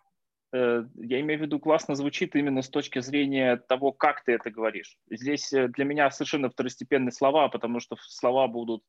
Э, 0.52 0.84
я 0.94 1.20
имею 1.20 1.40
в 1.40 1.42
виду, 1.42 1.58
классно 1.58 1.94
звучит 1.94 2.36
именно 2.36 2.62
с 2.62 2.68
точки 2.68 3.00
зрения 3.00 3.56
того, 3.56 3.92
как 3.92 4.24
ты 4.24 4.32
это 4.32 4.50
говоришь. 4.50 4.96
Здесь 5.10 5.52
э, 5.52 5.68
для 5.68 5.84
меня 5.84 6.10
совершенно 6.10 6.48
второстепенные 6.48 7.12
слова, 7.12 7.48
потому 7.48 7.80
что 7.80 7.96
слова 8.00 8.46
будут, 8.46 8.82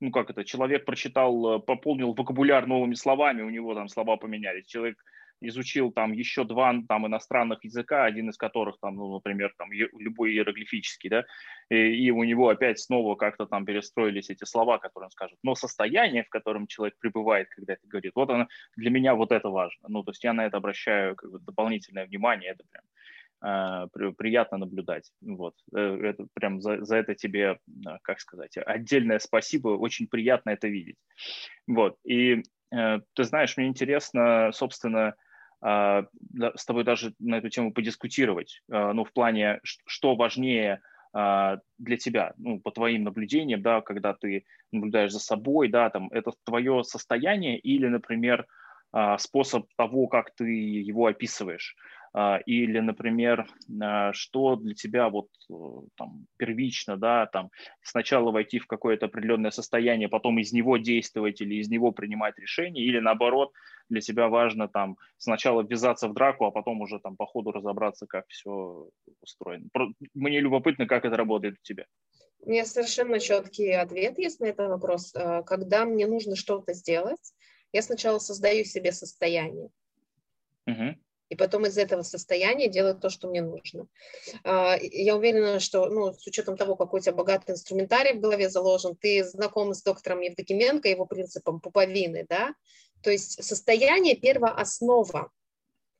ну 0.00 0.10
как 0.10 0.30
это, 0.30 0.44
человек 0.44 0.84
прочитал, 0.84 1.60
пополнил 1.60 2.14
вокабуляр 2.14 2.66
новыми 2.66 2.94
словами, 2.94 3.42
у 3.42 3.50
него 3.50 3.74
там 3.74 3.88
слова 3.88 4.16
поменялись. 4.16 4.66
Человек 4.66 5.02
изучил 5.48 5.92
там 5.92 6.12
еще 6.12 6.44
два 6.44 6.74
там 6.88 7.06
иностранных 7.06 7.64
языка, 7.64 8.04
один 8.04 8.30
из 8.30 8.36
которых 8.36 8.78
там, 8.80 8.96
ну, 8.96 9.14
например, 9.14 9.54
там 9.58 9.70
любой 9.72 10.32
иероглифический, 10.32 11.10
да, 11.10 11.24
и, 11.68 11.76
и 11.76 12.10
у 12.10 12.24
него 12.24 12.48
опять 12.48 12.78
снова 12.80 13.16
как-то 13.16 13.46
там 13.46 13.64
перестроились 13.64 14.30
эти 14.30 14.44
слова, 14.44 14.78
которые 14.78 15.06
он 15.06 15.10
скажет. 15.10 15.38
Но 15.42 15.54
состояние, 15.54 16.24
в 16.24 16.28
котором 16.28 16.66
человек 16.66 16.96
пребывает, 16.98 17.48
когда 17.50 17.74
это 17.74 17.86
говорит, 17.86 18.12
вот 18.14 18.30
оно, 18.30 18.48
для 18.76 18.90
меня 18.90 19.14
вот 19.14 19.32
это 19.32 19.48
важно. 19.48 19.88
Ну, 19.88 20.02
то 20.02 20.10
есть 20.10 20.24
я 20.24 20.32
на 20.32 20.46
это 20.46 20.56
обращаю 20.56 21.16
как 21.16 21.30
бы, 21.30 21.38
дополнительное 21.40 22.06
внимание, 22.06 22.52
это 22.52 22.64
прям 22.70 23.88
э, 24.04 24.12
приятно 24.12 24.58
наблюдать. 24.58 25.10
Вот. 25.20 25.54
Э, 25.74 25.98
это 26.02 26.26
прям 26.34 26.60
за, 26.60 26.84
за 26.84 26.96
это 26.96 27.14
тебе, 27.14 27.58
э, 27.68 27.98
как 28.02 28.20
сказать, 28.20 28.56
отдельное 28.56 29.18
спасибо, 29.18 29.68
очень 29.68 30.06
приятно 30.06 30.50
это 30.50 30.68
видеть. 30.68 30.96
Вот. 31.66 31.96
И 32.04 32.42
ты 32.70 33.24
знаешь, 33.24 33.58
мне 33.58 33.66
интересно, 33.66 34.50
собственно, 34.54 35.08
а, 35.08 35.14
с 35.62 36.64
тобой 36.66 36.84
даже 36.84 37.14
на 37.20 37.36
эту 37.36 37.48
тему 37.48 37.72
подискутировать. 37.72 38.62
А, 38.70 38.92
ну, 38.92 39.04
в 39.04 39.12
плане, 39.12 39.60
что 39.62 40.16
важнее, 40.16 40.82
а, 41.12 41.58
для 41.78 41.96
тебя, 41.96 42.32
ну, 42.36 42.58
по 42.58 42.70
твоим 42.70 43.04
наблюдениям, 43.04 43.62
да, 43.62 43.80
когда 43.80 44.14
ты 44.14 44.44
наблюдаешь 44.72 45.12
за 45.12 45.20
собой, 45.20 45.68
да, 45.68 45.90
там, 45.90 46.08
это 46.10 46.32
твое 46.44 46.82
состояние 46.84 47.58
или, 47.58 47.86
например, 47.86 48.46
а, 48.92 49.18
способ 49.18 49.66
того, 49.76 50.06
как 50.08 50.34
ты 50.34 50.50
его 50.50 51.06
описываешь. 51.06 51.76
А, 52.14 52.40
или, 52.44 52.78
например, 52.78 53.48
а, 53.80 54.12
что 54.12 54.56
для 54.56 54.74
тебя 54.74 55.08
вот 55.08 55.28
э, 55.50 55.54
там 55.96 56.26
первично, 56.36 56.98
да, 56.98 57.26
там 57.26 57.50
сначала 57.82 58.30
войти 58.30 58.58
в 58.58 58.66
какое-то 58.66 59.06
определенное 59.06 59.50
состояние, 59.50 60.10
потом 60.10 60.38
из 60.38 60.52
него 60.52 60.76
действовать 60.76 61.40
или 61.40 61.54
из 61.54 61.70
него 61.70 61.90
принимать 61.90 62.38
решение, 62.38 62.84
или 62.84 62.98
наоборот, 62.98 63.52
для 63.88 64.02
тебя 64.02 64.28
важно 64.28 64.68
там 64.68 64.98
сначала 65.16 65.62
ввязаться 65.62 66.06
в 66.08 66.12
драку, 66.12 66.44
а 66.44 66.50
потом 66.50 66.82
уже 66.82 66.98
там 66.98 67.16
по 67.16 67.24
ходу 67.24 67.50
разобраться, 67.50 68.06
как 68.06 68.26
все 68.28 68.90
устроено. 69.22 69.68
Мне 70.12 70.40
любопытно, 70.40 70.86
как 70.86 71.06
это 71.06 71.16
работает 71.16 71.54
у 71.58 71.62
тебя. 71.62 71.86
У 72.40 72.50
меня 72.50 72.66
совершенно 72.66 73.20
четкий 73.20 73.70
ответ 73.70 74.18
есть 74.18 74.38
на 74.40 74.46
этот 74.46 74.68
вопрос. 74.68 75.14
Э, 75.14 75.42
когда 75.44 75.86
мне 75.86 76.06
нужно 76.06 76.36
что-то 76.36 76.74
сделать, 76.74 77.32
я 77.72 77.80
сначала 77.80 78.18
создаю 78.18 78.64
себе 78.64 78.92
состояние. 78.92 79.70
Uh-huh 80.68 80.94
и 81.32 81.34
потом 81.34 81.64
из 81.64 81.78
этого 81.78 82.02
состояния 82.02 82.68
делать 82.68 83.00
то, 83.00 83.08
что 83.08 83.26
мне 83.26 83.40
нужно. 83.40 83.86
А, 84.44 84.76
я 84.78 85.16
уверена, 85.16 85.60
что 85.60 85.86
ну, 85.86 86.12
с 86.12 86.26
учетом 86.26 86.58
того, 86.58 86.76
какой 86.76 87.00
у 87.00 87.02
тебя 87.02 87.14
богатый 87.14 87.52
инструментарий 87.52 88.12
в 88.12 88.20
голове 88.20 88.50
заложен, 88.50 88.94
ты 88.96 89.24
знаком 89.24 89.72
с 89.72 89.82
доктором 89.82 90.20
Евдокименко, 90.20 90.90
его 90.90 91.06
принципом 91.06 91.58
пуповины, 91.58 92.26
да? 92.28 92.54
То 93.02 93.10
есть 93.10 93.42
состояние– 93.42 94.14
первооснова. 94.20 95.30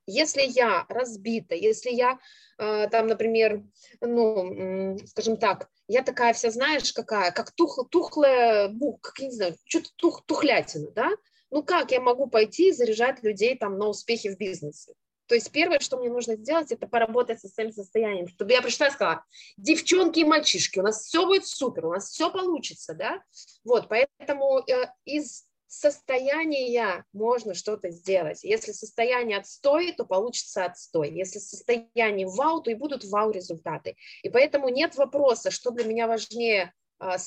Если 0.05 0.43
я 0.43 0.85
разбита, 0.87 1.55
если 1.55 1.89
я 1.89 2.19
а, 2.59 2.87
там, 2.89 3.07
например, 3.07 3.63
ну, 4.01 4.99
скажем 5.07 5.37
так, 5.37 5.67
я 5.87 6.03
такая 6.03 6.33
вся, 6.33 6.51
знаешь, 6.51 6.93
какая, 6.93 7.31
как 7.31 7.49
тух, 7.53 7.87
тухлая, 7.89 8.67
ну, 8.67 8.99
как, 9.01 9.17
не 9.17 9.31
знаю, 9.31 9.55
что-то 9.65 9.89
тух, 9.95 10.23
тухлятина, 10.27 10.91
да? 10.91 11.09
Ну, 11.49 11.63
как 11.63 11.91
я 11.91 12.01
могу 12.01 12.27
пойти 12.27 12.69
и 12.69 12.71
заряжать 12.71 13.23
людей 13.23 13.57
там 13.57 13.79
на 13.79 13.87
успехи 13.87 14.29
в 14.29 14.37
бизнесе? 14.37 14.93
То 15.27 15.35
есть 15.35 15.51
первое, 15.51 15.79
что 15.79 15.97
мне 15.97 16.09
нужно 16.09 16.35
сделать, 16.35 16.71
это 16.71 16.87
поработать 16.87 17.39
со 17.39 17.47
своим 17.47 17.71
состоянием, 17.71 18.27
чтобы 18.27 18.51
я 18.51 18.61
пришла 18.61 18.87
и 18.87 18.91
сказала, 18.91 19.23
девчонки 19.57 20.19
и 20.19 20.25
мальчишки, 20.25 20.79
у 20.79 20.83
нас 20.83 21.03
все 21.03 21.25
будет 21.25 21.45
супер, 21.45 21.85
у 21.85 21.91
нас 21.91 22.09
все 22.09 22.31
получится, 22.31 22.93
да? 22.93 23.21
Вот, 23.63 23.87
поэтому 23.87 24.59
э, 24.59 24.87
из 25.05 25.45
состояния 25.73 27.03
можно 27.13 27.53
что-то 27.53 27.89
сделать. 27.89 28.43
Если 28.43 28.71
состояние 28.71 29.39
отстой, 29.39 29.91
то 29.93 30.05
получится 30.05 30.65
отстой. 30.65 31.11
Если 31.11 31.39
состояние 31.39 32.27
вау, 32.27 32.61
то 32.61 32.69
и 32.69 32.75
будут 32.75 33.03
вау 33.05 33.31
результаты. 33.31 33.95
И 34.21 34.29
поэтому 34.29 34.69
нет 34.69 34.95
вопроса, 34.95 35.49
что 35.49 35.71
для 35.71 35.85
меня 35.85 36.07
важнее 36.07 36.73
а, 36.99 37.17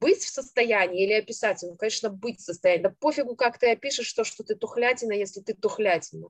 быть 0.00 0.24
в 0.24 0.28
состоянии 0.28 1.04
или 1.04 1.12
описать 1.12 1.62
его, 1.62 1.74
конечно, 1.76 2.08
быть 2.08 2.40
в 2.40 2.44
состоянии. 2.44 2.84
Да 2.84 2.94
пофигу, 2.98 3.36
как 3.36 3.58
ты 3.58 3.70
опишешь 3.72 4.12
то, 4.12 4.24
что 4.24 4.44
ты 4.44 4.54
тухлятина, 4.54 5.12
если 5.12 5.40
ты 5.40 5.54
тухлятина. 5.54 6.28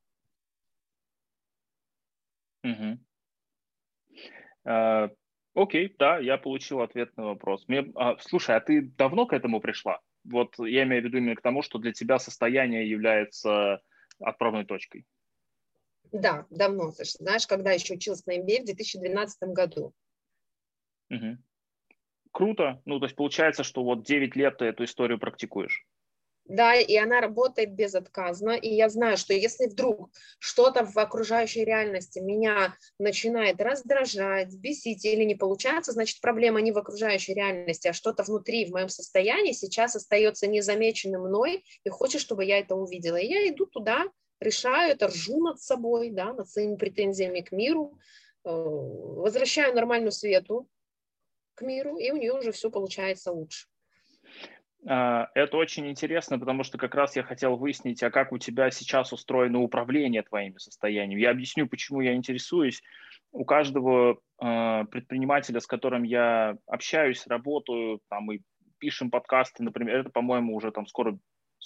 Угу. 2.62 2.98
А, 4.64 5.10
окей, 5.54 5.94
да, 5.98 6.18
я 6.18 6.38
получил 6.38 6.80
ответ 6.80 7.16
на 7.16 7.24
вопрос. 7.24 7.66
Мне, 7.68 7.90
а, 7.94 8.16
слушай, 8.18 8.56
а 8.56 8.60
ты 8.60 8.82
давно 8.82 9.26
к 9.26 9.32
этому 9.32 9.60
пришла? 9.60 10.00
Вот 10.24 10.54
я 10.58 10.82
имею 10.82 11.02
в 11.02 11.04
виду 11.06 11.18
именно 11.18 11.36
к 11.36 11.42
тому, 11.42 11.62
что 11.62 11.78
для 11.78 11.92
тебя 11.92 12.18
состояние 12.18 12.88
является 12.88 13.80
отправной 14.18 14.66
точкой. 14.66 15.06
Да, 16.12 16.46
давно. 16.50 16.90
Знаешь, 16.90 17.46
когда 17.46 17.72
еще 17.72 17.94
училась 17.94 18.26
на 18.26 18.38
MBA 18.38 18.62
в 18.62 18.66
2012 18.66 19.42
году. 19.50 19.94
Угу. 21.10 21.38
Круто. 22.32 22.82
Ну, 22.84 22.98
то 22.98 23.06
есть 23.06 23.16
получается, 23.16 23.64
что 23.64 23.82
вот 23.82 24.04
9 24.04 24.36
лет 24.36 24.58
ты 24.58 24.66
эту 24.66 24.84
историю 24.84 25.18
практикуешь 25.18 25.86
да, 26.50 26.74
и 26.74 26.96
она 26.96 27.20
работает 27.20 27.74
безотказно, 27.74 28.50
и 28.50 28.74
я 28.74 28.88
знаю, 28.88 29.16
что 29.16 29.32
если 29.32 29.66
вдруг 29.66 30.10
что-то 30.40 30.84
в 30.84 30.98
окружающей 30.98 31.64
реальности 31.64 32.18
меня 32.18 32.74
начинает 32.98 33.60
раздражать, 33.60 34.52
бесить 34.56 35.04
или 35.04 35.22
не 35.22 35.36
получается, 35.36 35.92
значит, 35.92 36.20
проблема 36.20 36.60
не 36.60 36.72
в 36.72 36.78
окружающей 36.78 37.34
реальности, 37.34 37.86
а 37.86 37.92
что-то 37.92 38.24
внутри, 38.24 38.66
в 38.66 38.72
моем 38.72 38.88
состоянии 38.88 39.52
сейчас 39.52 39.94
остается 39.94 40.48
незамеченным 40.48 41.22
мной 41.22 41.64
и 41.84 41.88
хочет, 41.88 42.20
чтобы 42.20 42.44
я 42.44 42.58
это 42.58 42.74
увидела. 42.74 43.16
И 43.16 43.28
я 43.28 43.48
иду 43.48 43.66
туда, 43.66 44.06
решаю 44.40 44.90
это, 44.90 45.06
ржу 45.06 45.40
над 45.40 45.60
собой, 45.60 46.10
да, 46.10 46.32
над 46.32 46.50
своими 46.50 46.74
претензиями 46.74 47.42
к 47.42 47.52
миру, 47.52 47.96
э, 48.44 48.50
возвращаю 48.50 49.72
нормальную 49.72 50.10
свету 50.10 50.68
к 51.54 51.62
миру, 51.62 51.96
и 51.96 52.10
у 52.10 52.16
нее 52.16 52.32
уже 52.32 52.50
все 52.50 52.70
получается 52.72 53.30
лучше. 53.30 53.69
А, 54.86 55.28
это 55.34 55.56
очень 55.56 55.88
интересно, 55.88 56.38
потому 56.38 56.64
что 56.64 56.78
как 56.78 56.94
раз 56.94 57.16
я 57.16 57.22
хотел 57.22 57.56
выяснить, 57.56 58.02
а 58.02 58.10
как 58.10 58.32
у 58.32 58.38
тебя 58.38 58.70
сейчас 58.70 59.12
устроено 59.12 59.60
управление 59.60 60.22
твоими 60.22 60.58
состояниями. 60.58 61.20
Я 61.20 61.30
объясню, 61.30 61.68
почему 61.68 62.00
я 62.00 62.14
интересуюсь. 62.14 62.82
У 63.32 63.44
каждого 63.44 64.18
э, 64.42 64.84
предпринимателя, 64.90 65.60
с 65.60 65.66
которым 65.66 66.02
я 66.02 66.56
общаюсь, 66.66 67.26
работаю, 67.26 68.00
там 68.08 68.32
и 68.32 68.40
пишем 68.78 69.10
подкасты, 69.10 69.62
например, 69.62 69.98
это, 69.98 70.10
по-моему, 70.10 70.56
уже 70.56 70.72
там 70.72 70.86
скоро 70.86 71.18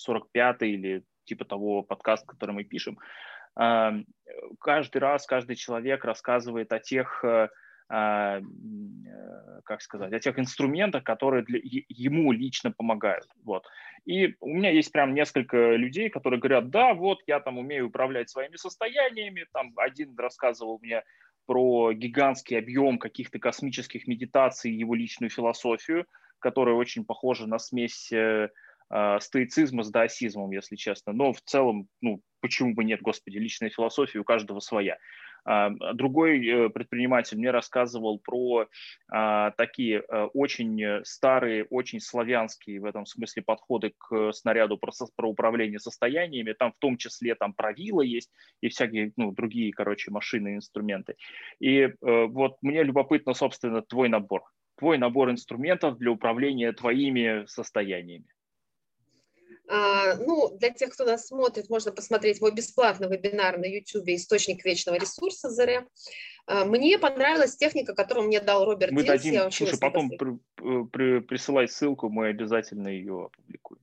45-й 0.07 0.71
или 0.71 1.05
типа 1.25 1.45
того 1.45 1.83
подкаст, 1.83 2.27
который 2.27 2.51
мы 2.51 2.65
пишем. 2.65 2.99
Э, 3.59 3.93
каждый 4.61 4.99
раз 4.99 5.27
каждый 5.27 5.57
человек 5.57 6.05
рассказывает 6.05 6.73
о 6.73 6.81
тех 6.81 7.25
а, 7.25 7.49
как 7.89 9.83
сказать, 9.83 10.13
о 10.13 10.21
тех 10.21 10.39
инструментах, 10.39 11.05
которые 11.05 11.45
для, 11.45 11.61
ему 11.63 12.33
лично 12.33 12.71
помогают. 12.71 13.27
Вот. 13.45 13.65
И 14.05 14.35
у 14.41 14.49
меня 14.49 14.71
есть 14.71 14.93
прям 14.93 15.15
несколько 15.15 15.75
людей, 15.75 16.11
которые 16.11 16.41
говорят, 16.41 16.71
да, 16.71 16.95
вот 16.95 17.19
я 17.27 17.41
там 17.41 17.59
умею 17.59 17.89
управлять 17.89 18.31
своими 18.31 18.57
состояниями, 18.57 19.47
там 19.53 19.73
один 19.77 20.17
рассказывал 20.17 20.79
мне 20.83 21.03
про 21.47 21.93
гигантский 21.93 22.59
объем 22.59 22.99
каких-то 22.99 23.39
космических 23.39 24.07
медитаций, 24.07 24.73
его 24.73 24.95
личную 24.95 25.31
философию, 25.31 26.07
которая 26.39 26.75
очень 26.75 27.05
похожа 27.05 27.47
на 27.47 27.59
смесь 27.59 28.11
э, 28.13 28.51
э, 28.91 29.19
стоицизма 29.21 29.83
с 29.83 29.91
даосизмом, 29.91 30.51
если 30.53 30.77
честно. 30.77 31.13
Но 31.13 31.33
в 31.33 31.41
целом, 31.43 31.89
ну, 32.01 32.21
почему 32.41 32.75
бы 32.75 32.85
нет, 32.85 33.01
господи, 33.03 33.39
личная 33.39 33.71
философия 33.71 34.19
у 34.19 34.25
каждого 34.25 34.61
своя. 34.61 34.99
Другой 35.45 36.47
э, 36.47 36.69
предприниматель 36.71 37.37
мне 37.37 37.51
рассказывал 37.51 38.19
про 38.19 38.67
а, 39.11 39.51
такие 39.53 40.03
э, 40.09 40.25
очень 40.33 41.05
старые, 41.05 41.65
очень 41.65 42.01
славянские 42.01 42.81
в 42.81 42.87
этом 42.87 43.05
смысле 43.05 43.43
подходы 43.43 43.93
к 43.99 44.33
снаряду 44.33 44.79
про, 44.79 45.29
управление 45.29 45.79
состояниями. 45.79 46.53
Там 46.53 46.73
в 46.73 46.79
том 46.79 46.97
числе 46.97 47.35
там 47.35 47.53
правила 47.53 48.01
есть 48.01 48.31
и 48.63 48.69
всякие 48.69 49.13
ну, 49.17 49.33
другие, 49.33 49.73
короче, 49.73 50.11
машины, 50.11 50.57
инструменты. 50.57 51.17
И 51.61 51.81
э, 51.81 51.93
вот 52.01 52.57
мне 52.63 52.83
любопытно, 52.83 53.35
собственно, 53.35 53.83
твой 53.83 54.09
набор. 54.09 54.45
Твой 54.79 54.99
набор 54.99 55.31
инструментов 55.31 55.99
для 55.99 56.11
управления 56.11 56.73
твоими 56.73 57.45
состояниями. 57.47 58.27
А, 59.67 60.17
ну, 60.17 60.57
для 60.57 60.71
тех, 60.71 60.91
кто 60.91 61.05
нас 61.05 61.27
смотрит, 61.27 61.71
можно 61.71 61.93
посмотреть 61.93 62.41
мой 62.41 62.53
бесплатный 62.53 63.09
вебинар 63.09 63.59
на 63.59 63.65
YouTube 63.65 64.09
«Источник 64.09 64.65
вечного 64.65 64.97
ресурса 64.97 65.49
ЗР». 65.49 65.89
А, 66.47 66.65
мне 66.65 66.99
понравилась 66.99 67.57
техника, 67.57 67.95
которую 67.95 68.27
мне 68.27 68.41
дал 68.41 68.65
Роберт 68.65 68.93
мы 68.93 69.03
Дилс. 69.03 69.23
Дадим, 69.23 69.51
слушай, 69.51 69.79
потом 69.79 70.11
при, 70.11 70.39
при, 70.93 71.21
присылай 71.21 71.69
ссылку, 71.69 72.11
мы 72.11 72.29
обязательно 72.29 72.89
ее 72.89 73.27
опубликуем. 73.27 73.81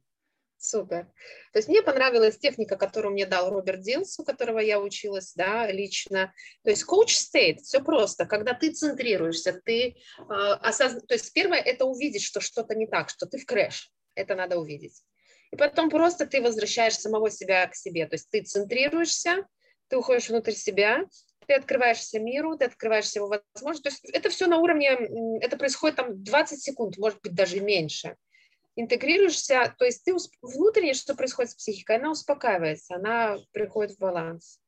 Супер. 0.57 1.07
То 1.53 1.57
есть 1.57 1.69
мне 1.69 1.81
понравилась 1.81 2.37
техника, 2.37 2.75
которую 2.77 3.13
мне 3.13 3.25
дал 3.25 3.49
Роберт 3.49 3.81
Дилтс, 3.81 4.19
у 4.19 4.23
которого 4.23 4.59
я 4.59 4.79
училась, 4.79 5.33
да, 5.33 5.71
лично. 5.71 6.31
То 6.63 6.69
есть 6.69 6.85
coach 6.87 7.07
state, 7.07 7.57
все 7.63 7.83
просто. 7.83 8.27
Когда 8.27 8.53
ты 8.53 8.71
центрируешься, 8.71 9.59
ты 9.65 9.95
э, 10.19 10.23
осоз... 10.29 11.01
То 11.07 11.15
есть 11.15 11.33
первое– 11.33 11.59
это 11.65 11.85
увидеть, 11.85 12.21
что 12.21 12.41
что-то 12.41 12.75
не 12.75 12.85
так, 12.85 13.09
что 13.09 13.25
ты 13.25 13.39
в 13.39 13.45
crash. 13.47 13.91
Это 14.13 14.35
надо 14.35 14.59
увидеть. 14.59 15.01
И 15.51 15.57
потом 15.57 15.89
просто 15.89 16.25
ты 16.25 16.41
возвращаешь 16.41 16.97
самого 16.97 17.29
себя 17.29 17.67
к 17.67 17.75
себе. 17.75 18.07
То 18.07 18.15
есть 18.15 18.29
ты 18.29 18.41
центрируешься, 18.41 19.45
ты 19.89 19.97
уходишь 19.97 20.29
внутрь 20.29 20.53
себя, 20.53 21.05
ты 21.45 21.55
открываешься 21.55 22.19
миру, 22.19 22.57
ты 22.57 22.65
открываешься 22.65 23.19
его 23.19 23.27
возможности. 23.53 23.83
То 23.83 23.89
есть 23.89 24.05
это 24.05 24.29
все 24.29 24.47
на 24.47 24.57
уровне, 24.59 24.89
это 25.41 25.57
происходит 25.57 25.97
там 25.97 26.23
20 26.23 26.61
секунд, 26.61 26.97
может 26.97 27.19
быть, 27.21 27.33
даже 27.33 27.59
меньше. 27.59 28.15
Интегрируешься, 28.77 29.75
то 29.77 29.83
есть 29.83 30.05
ты 30.05 30.15
внутренне, 30.41 30.93
что 30.93 31.13
происходит 31.13 31.51
с 31.51 31.55
психикой, 31.55 31.97
она 31.97 32.11
успокаивается, 32.11 32.95
она 32.95 33.37
приходит 33.51 33.97
в 33.97 33.99
баланс 33.99 34.60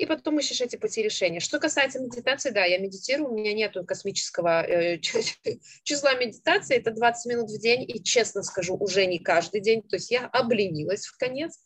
и 0.00 0.06
потом 0.06 0.38
ищешь 0.38 0.62
эти 0.62 0.76
пути 0.76 1.02
решения. 1.02 1.40
Что 1.40 1.58
касается 1.58 2.00
медитации, 2.00 2.48
да, 2.48 2.64
я 2.64 2.78
медитирую, 2.78 3.30
у 3.30 3.36
меня 3.36 3.52
нет 3.52 3.76
космического 3.86 4.62
э, 4.66 4.98
числа 5.82 6.14
медитации, 6.14 6.78
это 6.78 6.90
20 6.90 7.30
минут 7.30 7.50
в 7.50 7.60
день, 7.60 7.84
и, 7.86 8.02
честно 8.02 8.42
скажу, 8.42 8.78
уже 8.78 9.04
не 9.04 9.18
каждый 9.18 9.60
день, 9.60 9.82
то 9.82 9.96
есть 9.96 10.10
я 10.10 10.26
обленилась 10.26 11.04
в 11.04 11.18
конец, 11.18 11.58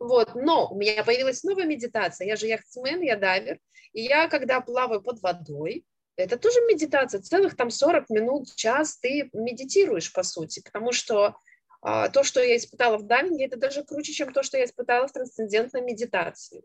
вот, 0.00 0.34
но 0.34 0.68
у 0.68 0.74
меня 0.74 1.04
появилась 1.04 1.44
новая 1.44 1.64
медитация, 1.64 2.26
я 2.26 2.34
же 2.34 2.48
яхтсмен, 2.48 3.02
я 3.02 3.16
дайвер, 3.16 3.60
и 3.92 4.02
я, 4.02 4.28
когда 4.28 4.60
плаваю 4.60 5.00
под 5.00 5.22
водой, 5.22 5.84
Это 6.16 6.38
тоже 6.38 6.58
медитация. 6.62 7.20
Целых 7.20 7.56
там 7.56 7.70
40 7.70 8.10
минут, 8.10 8.48
час 8.56 8.98
ты 8.98 9.30
медитируешь, 9.32 10.12
по 10.12 10.24
сути, 10.24 10.60
потому 10.60 10.90
что 10.90 11.36
а, 11.82 12.08
то, 12.08 12.24
что 12.24 12.40
я 12.42 12.56
испытала 12.56 12.98
в 12.98 13.06
дайвинге, 13.06 13.44
это 13.44 13.58
даже 13.58 13.84
круче, 13.84 14.12
чем 14.12 14.32
то, 14.32 14.42
что 14.42 14.58
я 14.58 14.64
испытала 14.64 15.06
в 15.06 15.12
трансцендентной 15.12 15.82
медитации. 15.82 16.64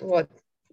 Вот. 0.00 0.28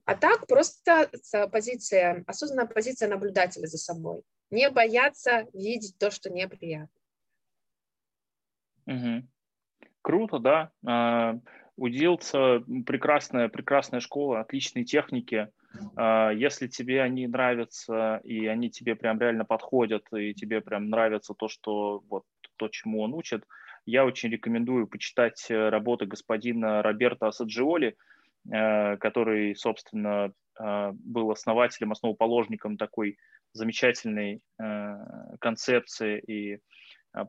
А 0.08 0.16
так 0.16 0.48
просто 0.48 1.10
позиция, 1.52 2.24
осознанная 2.28 2.66
позиция 2.66 3.10
наблюдателя 3.10 3.68
за 3.68 3.78
собой. 3.78 4.22
Не 4.50 4.70
бояться 4.70 5.48
видеть 5.54 5.98
то, 6.00 6.12
что 6.12 6.30
неприятно. 6.30 7.02
Угу. 8.86 9.28
Круто, 10.02 10.40
да. 10.40 10.72
А, 10.86 11.38
Удилца 11.76 12.64
прекрасная, 12.86 13.50
прекрасная 13.50 14.00
школа, 14.00 14.40
отличные 14.40 14.86
техники. 14.86 15.50
А, 15.98 16.32
если 16.32 16.68
тебе 16.68 17.02
они 17.02 17.28
нравятся, 17.28 18.22
и 18.24 18.48
они 18.48 18.70
тебе 18.70 18.96
прям 18.96 19.20
реально 19.20 19.44
подходят, 19.44 20.06
и 20.14 20.34
тебе 20.34 20.62
прям 20.62 20.90
нравится 20.90 21.34
то, 21.34 21.50
что 21.50 22.02
вот 22.08 22.24
то, 22.56 22.70
чему 22.70 23.02
он 23.02 23.14
учит, 23.14 23.44
я 23.86 24.06
очень 24.06 24.30
рекомендую 24.30 24.88
почитать 24.88 25.48
э, 25.50 25.70
работы 25.70 26.06
господина 26.06 26.82
Роберта 26.82 27.28
Асаджиоли, 27.28 27.98
который, 28.50 29.56
собственно, 29.56 30.32
э, 30.60 30.92
был 30.94 31.32
основателем, 31.32 31.92
основоположником 31.92 32.78
такой 32.78 33.18
замечательной 33.54 34.42
концепции 35.40 36.20
и 36.20 36.60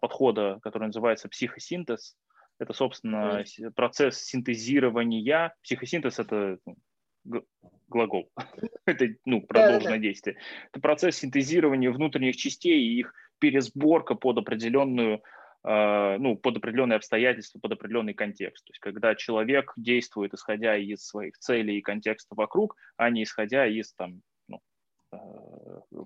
подхода, 0.01 0.59
который 0.63 0.87
называется 0.87 1.29
психосинтез. 1.29 2.17
Это, 2.59 2.73
собственно, 2.75 3.45
процесс 3.75 4.19
синтезирования. 4.19 5.55
Психосинтез– 5.63 6.19
это 6.19 6.59
ну, 7.25 7.45
глагол. 7.89 8.31
это 8.87 9.09
ну, 9.25 9.41
продолженное 9.43 9.99
действие. 9.99 10.37
Это 10.73 10.81
процесс 10.81 11.17
синтезирования 11.17 11.91
внутренних 11.91 12.37
частей 12.37 12.81
и 12.81 12.99
их 12.99 13.15
пересборка 13.39 14.15
под 14.15 14.39
определенную 14.39 15.23
ну, 15.69 16.37
под 16.37 16.57
определенные 16.57 16.97
обстоятельства, 16.97 17.59
под 17.59 17.73
определенный 17.73 18.15
контекст. 18.15 18.65
То 18.65 18.71
есть 18.71 18.81
когда 18.81 19.15
человек 19.15 19.73
действует, 19.77 20.33
исходя 20.33 20.77
из 20.77 21.05
своих 21.05 21.37
целей 21.39 21.79
и 21.79 21.83
контекста 21.83 22.35
вокруг, 22.35 22.75
а 22.97 23.11
не 23.11 23.25
исходя 23.25 23.67
из 23.67 23.93
там, 23.93 24.23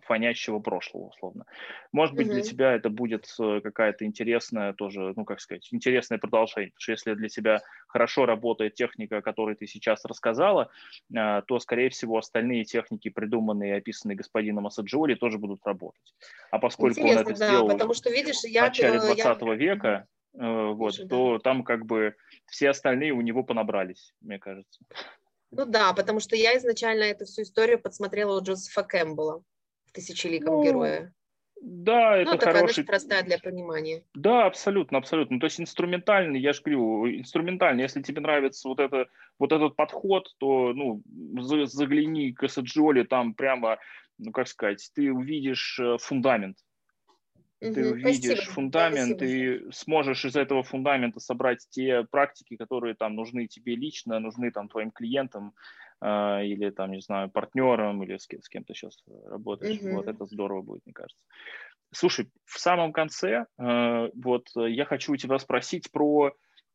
фонящего 0.03 0.59
прошлого, 0.61 1.09
условно. 1.09 1.44
Может 1.92 2.14
быть, 2.14 2.26
угу. 2.26 2.34
для 2.34 2.42
тебя 2.42 2.72
это 2.72 2.88
будет 2.88 3.26
э, 3.40 3.61
какая-то 3.61 4.05
интересная 4.05 4.72
тоже, 4.72 5.12
ну, 5.16 5.24
как 5.24 5.40
сказать, 5.40 5.68
интересное 5.72 6.18
продолжение. 6.18 6.70
Потому 6.70 6.80
что 6.80 6.92
если 6.92 7.14
для 7.14 7.28
тебя 7.28 7.62
хорошо 7.88 8.26
работает 8.26 8.74
техника, 8.74 9.18
о 9.18 9.22
которой 9.22 9.57
ты 9.57 9.66
сейчас 9.66 10.05
рассказала, 10.05 10.70
э, 11.14 11.42
то, 11.46 11.59
скорее 11.59 11.90
всего, 11.90 12.18
остальные 12.18 12.64
техники, 12.64 13.09
придуманные 13.09 13.74
и 13.74 13.78
описанные 13.78 14.16
господином 14.16 14.66
Асаджоли, 14.66 15.14
тоже 15.14 15.38
будут 15.38 15.64
работать. 15.64 16.14
А 16.50 16.59
поскольку 16.59 17.00
Интересно, 17.00 17.20
он 17.22 17.26
это 17.26 17.38
да, 17.38 17.48
сделал 17.48 17.68
потому 17.68 17.94
что, 17.94 18.11
видишь, 18.11 18.44
я, 18.44 18.62
в 18.62 18.68
начале 18.68 19.00
20 19.00 19.24
я... 19.24 19.55
века, 19.55 20.07
вот, 20.34 20.96
Вижу, 20.96 21.09
то 21.09 21.32
да. 21.34 21.38
там 21.40 21.62
как 21.62 21.84
бы 21.84 22.14
все 22.46 22.70
остальные 22.70 23.12
у 23.12 23.20
него 23.20 23.42
понабрались, 23.42 24.14
мне 24.20 24.38
кажется. 24.38 24.80
Ну 25.53 25.66
да, 25.66 25.92
потому 25.92 26.18
что 26.18 26.34
я 26.34 26.57
изначально 26.57 27.05
эту 27.05 27.26
всю 27.26 27.42
историю 27.42 27.80
подсмотрела 27.80 28.38
у 28.38 28.42
Джозефа 28.42 28.82
Кэмпбелла 28.82 29.44
в 29.86 29.92
«Тысячеликом 29.92 30.55
ну, 30.55 30.64
герое». 30.64 31.14
Да, 31.61 32.16
это 32.16 32.32
ну, 32.32 32.38
такая, 32.38 32.55
хороший... 32.55 32.74
Значит, 32.74 32.86
простая 32.86 33.22
для 33.22 33.38
понимания. 33.38 34.03
Да, 34.14 34.46
абсолютно, 34.46 34.98
абсолютно. 34.98 35.38
То 35.38 35.46
есть 35.46 35.61
инструментальный, 35.61 36.40
я 36.40 36.55
же 36.55 36.62
говорю, 36.62 37.07
инструментальный. 37.20 37.82
Если 37.82 38.03
тебе 38.03 38.20
нравится 38.20 38.66
вот, 38.66 38.80
это, 38.80 39.07
вот 39.38 39.53
этот 39.53 39.76
подход, 39.76 40.28
то 40.38 40.72
ну, 40.72 41.03
загляни 41.66 42.32
к 42.32 42.48
Саджоли, 42.48 43.05
там 43.05 43.34
прямо, 43.34 43.78
ну 44.18 44.32
как 44.32 44.48
сказать, 44.48 44.90
ты 44.94 45.12
увидишь 45.12 45.78
э, 45.78 45.98
ты 47.70 47.92
увидишь 47.92 48.32
Спасибо. 48.32 48.52
фундамент 48.52 49.16
Спасибо. 49.16 49.66
и 49.66 49.72
сможешь 49.72 50.24
из 50.24 50.36
этого 50.36 50.62
фундамента 50.62 51.20
собрать 51.20 51.66
те 51.70 52.04
практики, 52.10 52.56
которые 52.56 52.94
там 52.94 53.14
нужны 53.14 53.46
тебе 53.46 53.76
лично, 53.76 54.18
нужны 54.18 54.50
там 54.50 54.68
твоим 54.68 54.90
клиентам 54.90 55.54
э, 56.00 56.46
или 56.46 56.70
там, 56.70 56.90
не 56.90 57.00
знаю, 57.00 57.30
партнерам 57.30 58.02
или 58.02 58.16
с, 58.16 58.26
с 58.26 58.48
кем 58.48 58.64
то 58.64 58.74
сейчас 58.74 59.02
работаешь. 59.26 59.80
Угу. 59.80 59.94
Вот 59.94 60.08
это 60.08 60.26
здорово 60.26 60.62
будет, 60.62 60.82
мне 60.84 60.92
кажется. 60.92 61.22
Слушай, 61.94 62.30
в 62.44 62.58
самом 62.58 62.92
конце 62.92 63.46
э, 63.58 64.08
вот 64.14 64.48
я 64.56 64.84
хочу 64.84 65.12
у 65.12 65.16
тебя 65.16 65.38
спросить 65.38 65.90
про 65.92 66.32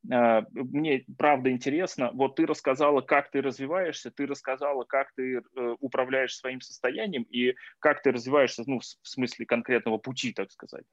мне 0.10 1.06
правда 1.18 1.52
интересно, 1.52 2.12
вот 2.14 2.36
ты 2.36 2.46
рассказала, 2.46 3.02
как 3.02 3.30
ты 3.30 3.42
развиваешься, 3.42 4.10
ты 4.10 4.26
рассказала, 4.26 4.84
как 4.86 5.12
ты 5.16 5.38
э, 5.38 5.76
управляешь 5.80 6.36
своим 6.36 6.62
состоянием 6.62 7.24
и 7.24 7.56
как 7.80 8.02
ты 8.02 8.12
развиваешься, 8.12 8.64
ну, 8.66 8.80
в 8.80 9.08
смысле 9.08 9.46
конкретного 9.46 9.98
пути, 9.98 10.32
так 10.32 10.52
сказать. 10.52 10.86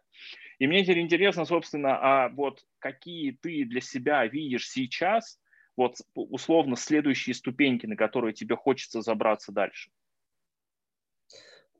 И 0.58 0.66
мне 0.66 0.82
теперь 0.82 1.00
интересно, 1.00 1.44
собственно, 1.44 1.98
а 2.00 2.28
вот 2.30 2.64
какие 2.80 3.38
ты 3.40 3.64
для 3.64 3.80
себя 3.80 4.26
видишь 4.26 4.68
сейчас, 4.68 5.38
вот 5.76 5.96
условно 6.14 6.76
следующие 6.76 7.34
ступеньки, 7.34 7.86
на 7.86 7.96
которые 7.96 8.32
тебе 8.32 8.56
хочется 8.56 9.00
забраться 9.00 9.52
дальше? 9.52 9.90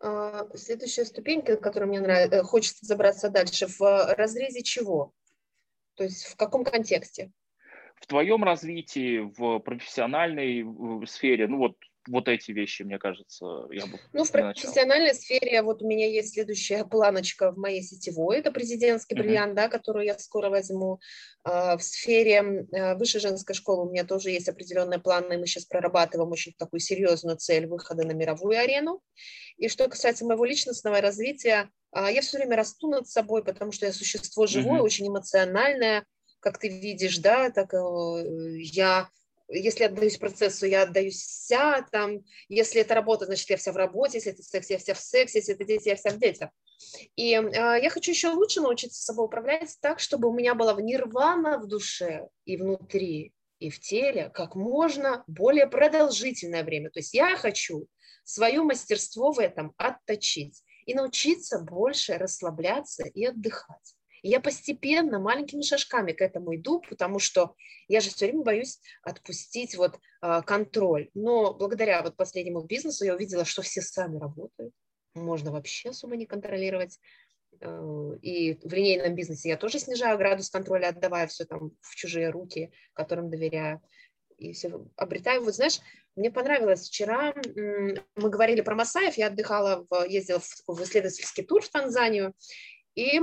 А, 0.01 0.47
следующая 0.55 1.05
ступенька, 1.05 1.53
на 1.53 1.59
которую 1.59 1.89
мне 1.89 2.01
нравится, 2.01 2.37
э, 2.37 2.43
хочется 2.43 2.85
забраться 2.87 3.29
дальше, 3.31 3.67
в 3.67 4.15
разрезе 4.15 4.63
чего? 4.63 5.13
То 5.97 6.05
есть 6.05 6.25
в 6.25 6.37
каком 6.37 6.65
контексте? 6.65 7.31
В 7.97 8.07
твоем 8.07 8.45
развитии, 8.45 9.21
в 9.21 9.61
профессиональной 9.61 11.07
сфере, 11.07 11.47
ну 11.47 11.59
вот 11.59 11.77
вот 12.09 12.29
эти 12.29 12.51
вещи, 12.51 12.83
мне 12.83 12.99
кажется, 12.99 13.67
я 13.71 13.87
бы 13.87 13.99
Ну, 14.13 14.25
в 14.25 14.31
профессиональной 14.31 15.09
начал. 15.09 15.21
сфере 15.21 15.63
вот 15.63 15.83
у 15.83 15.87
меня 15.87 16.09
есть 16.09 16.35
следующая 16.35 16.85
планочка 16.85 17.53
в 17.53 17.59
моей 17.59 17.83
сетевой, 17.83 18.39
это 18.39 18.51
президентский 18.51 19.15
бриллиант, 19.15 19.53
uh-huh. 19.53 19.57
да, 19.57 19.69
которую 19.69 20.05
я 20.05 20.19
скоро 20.19 20.51
возьму. 20.51 21.01
А, 21.45 21.77
в 21.77 21.83
сфере 21.83 22.67
а, 22.73 22.95
высшей 22.95 23.21
женской 23.21 23.55
школы 23.55 23.87
у 23.87 23.91
меня 23.91 24.05
тоже 24.05 24.31
есть 24.31 24.49
определенные 24.49 24.99
планы, 24.99 25.39
мы 25.39 25.47
сейчас 25.47 25.65
прорабатываем 25.65 26.31
очень 26.31 26.53
такую 26.59 26.81
серьезную 26.81 27.37
цель 27.37 27.67
выхода 27.67 28.05
на 28.07 28.13
мировую 28.13 28.59
арену. 28.59 29.01
И 29.57 29.69
что 29.69 29.89
касается 29.89 30.25
моего 30.25 30.45
личностного 30.45 31.01
развития, 31.01 31.71
а, 31.93 32.11
я 32.11 32.21
все 32.23 32.39
время 32.39 32.57
расту 32.57 32.89
над 32.89 33.09
собой, 33.09 33.45
потому 33.45 33.73
что 33.73 33.87
я 33.87 33.93
существо 33.93 34.47
живое, 34.47 34.81
uh-huh. 34.81 34.85
очень 34.85 35.09
эмоциональное, 35.09 36.05
как 36.41 36.59
ты 36.59 36.69
видишь, 36.69 37.19
да, 37.19 37.51
так 37.51 37.73
э, 37.73 37.79
я 38.59 39.09
если 39.49 39.85
отдаюсь 39.85 40.17
процессу, 40.17 40.67
я 40.67 40.83
отдаюсь 40.83 41.21
вся, 41.21 41.83
там, 41.93 42.25
если 42.49 42.81
это 42.81 42.95
работа, 42.95 43.27
значит, 43.27 43.49
я 43.51 43.57
вся 43.57 43.73
в 43.73 43.77
работе, 43.77 44.19
если 44.19 44.33
это 44.33 44.43
секс, 44.43 44.71
я 44.71 44.79
вся 44.79 44.95
в 44.95 45.01
сексе, 45.01 45.39
если 45.39 45.55
это 45.55 45.65
дети, 45.65 45.89
я 45.89 45.97
вся 45.97 46.11
в 46.11 46.19
детях. 46.19 46.51
И 47.17 47.35
э, 47.35 47.51
я 47.53 47.91
хочу 47.91 48.11
еще 48.11 48.29
лучше 48.29 48.61
научиться 48.61 49.03
собой 49.03 49.27
управлять 49.27 49.77
так, 49.81 50.01
чтобы 50.01 50.29
у 50.29 50.35
меня 50.35 50.55
была 50.55 50.75
в 50.75 50.81
нирвана 50.81 51.59
в 51.59 51.67
душе 51.67 52.29
и 52.45 52.57
внутри, 52.57 53.33
и 53.59 53.71
в 53.71 53.81
теле 53.81 54.31
как 54.35 54.55
можно 54.55 55.25
более 55.27 55.67
продолжительное 55.67 56.65
время. 56.65 56.91
То 56.91 57.01
есть 57.01 57.15
я 57.15 57.37
хочу 57.37 57.87
свое 58.25 58.63
мастерство 58.63 59.33
в 59.33 59.39
этом 59.39 59.75
отточить 59.77 60.63
и 60.87 60.95
научиться 60.95 61.59
больше 61.59 62.15
расслабляться 62.15 63.05
и 63.05 63.25
отдыхать. 63.27 63.94
Я 64.27 64.41
постепенно, 64.41 65.19
маленькими 65.19 65.61
шажками 65.61 66.13
к 66.13 66.23
этому 66.23 66.57
иду, 66.57 66.83
потому 66.89 67.19
что 67.19 67.55
я 67.89 68.01
же 68.01 68.09
все 68.09 68.25
время 68.25 68.43
боюсь 68.43 68.81
отпустить 69.03 69.77
вот 69.77 70.01
а, 70.23 70.41
контроль. 70.41 71.11
Но 71.13 71.53
благодаря 71.53 72.03
вот 72.03 72.17
последнему 72.17 72.63
бизнесу 72.63 73.05
я 73.05 73.15
увидела, 73.15 73.45
что 73.45 73.61
все 73.61 73.83
сами 73.83 74.19
работают. 74.19 74.73
Можно 75.15 75.53
вообще 75.53 75.91
особо 75.91 76.17
не 76.17 76.25
контролировать. 76.25 76.99
Э, 77.61 78.13
и 78.23 78.55
в 78.67 78.73
линейном 78.73 79.15
бизнесе 79.15 79.51
я 79.51 79.59
тоже 79.59 79.79
снижаю 79.79 80.17
градус 80.17 80.49
контроля, 80.49 80.89
отдавая 80.89 81.27
все 81.27 81.45
там 81.45 81.73
в 81.83 81.95
чужие 81.95 82.31
руки, 82.31 82.73
которым 82.95 83.29
доверяю. 83.29 83.83
И 84.39 84.55
все 84.55 84.87
обретаю. 84.97 85.45
Вот 85.45 85.55
знаешь, 85.55 85.81
мне 86.17 86.31
понравилось 86.31 86.89
вчера, 86.89 87.35
мы 87.55 88.31
говорили 88.31 88.63
про 88.63 88.75
Масаев, 88.75 89.19
я 89.19 89.27
отдыхала, 89.27 89.87
в, 89.91 90.05
ездила 90.05 90.41
в, 90.41 90.49
в 90.67 90.83
исследовательский 90.83 91.45
тур 91.45 91.61
в 91.61 91.69
Танзанию, 91.69 92.33
и 92.95 93.21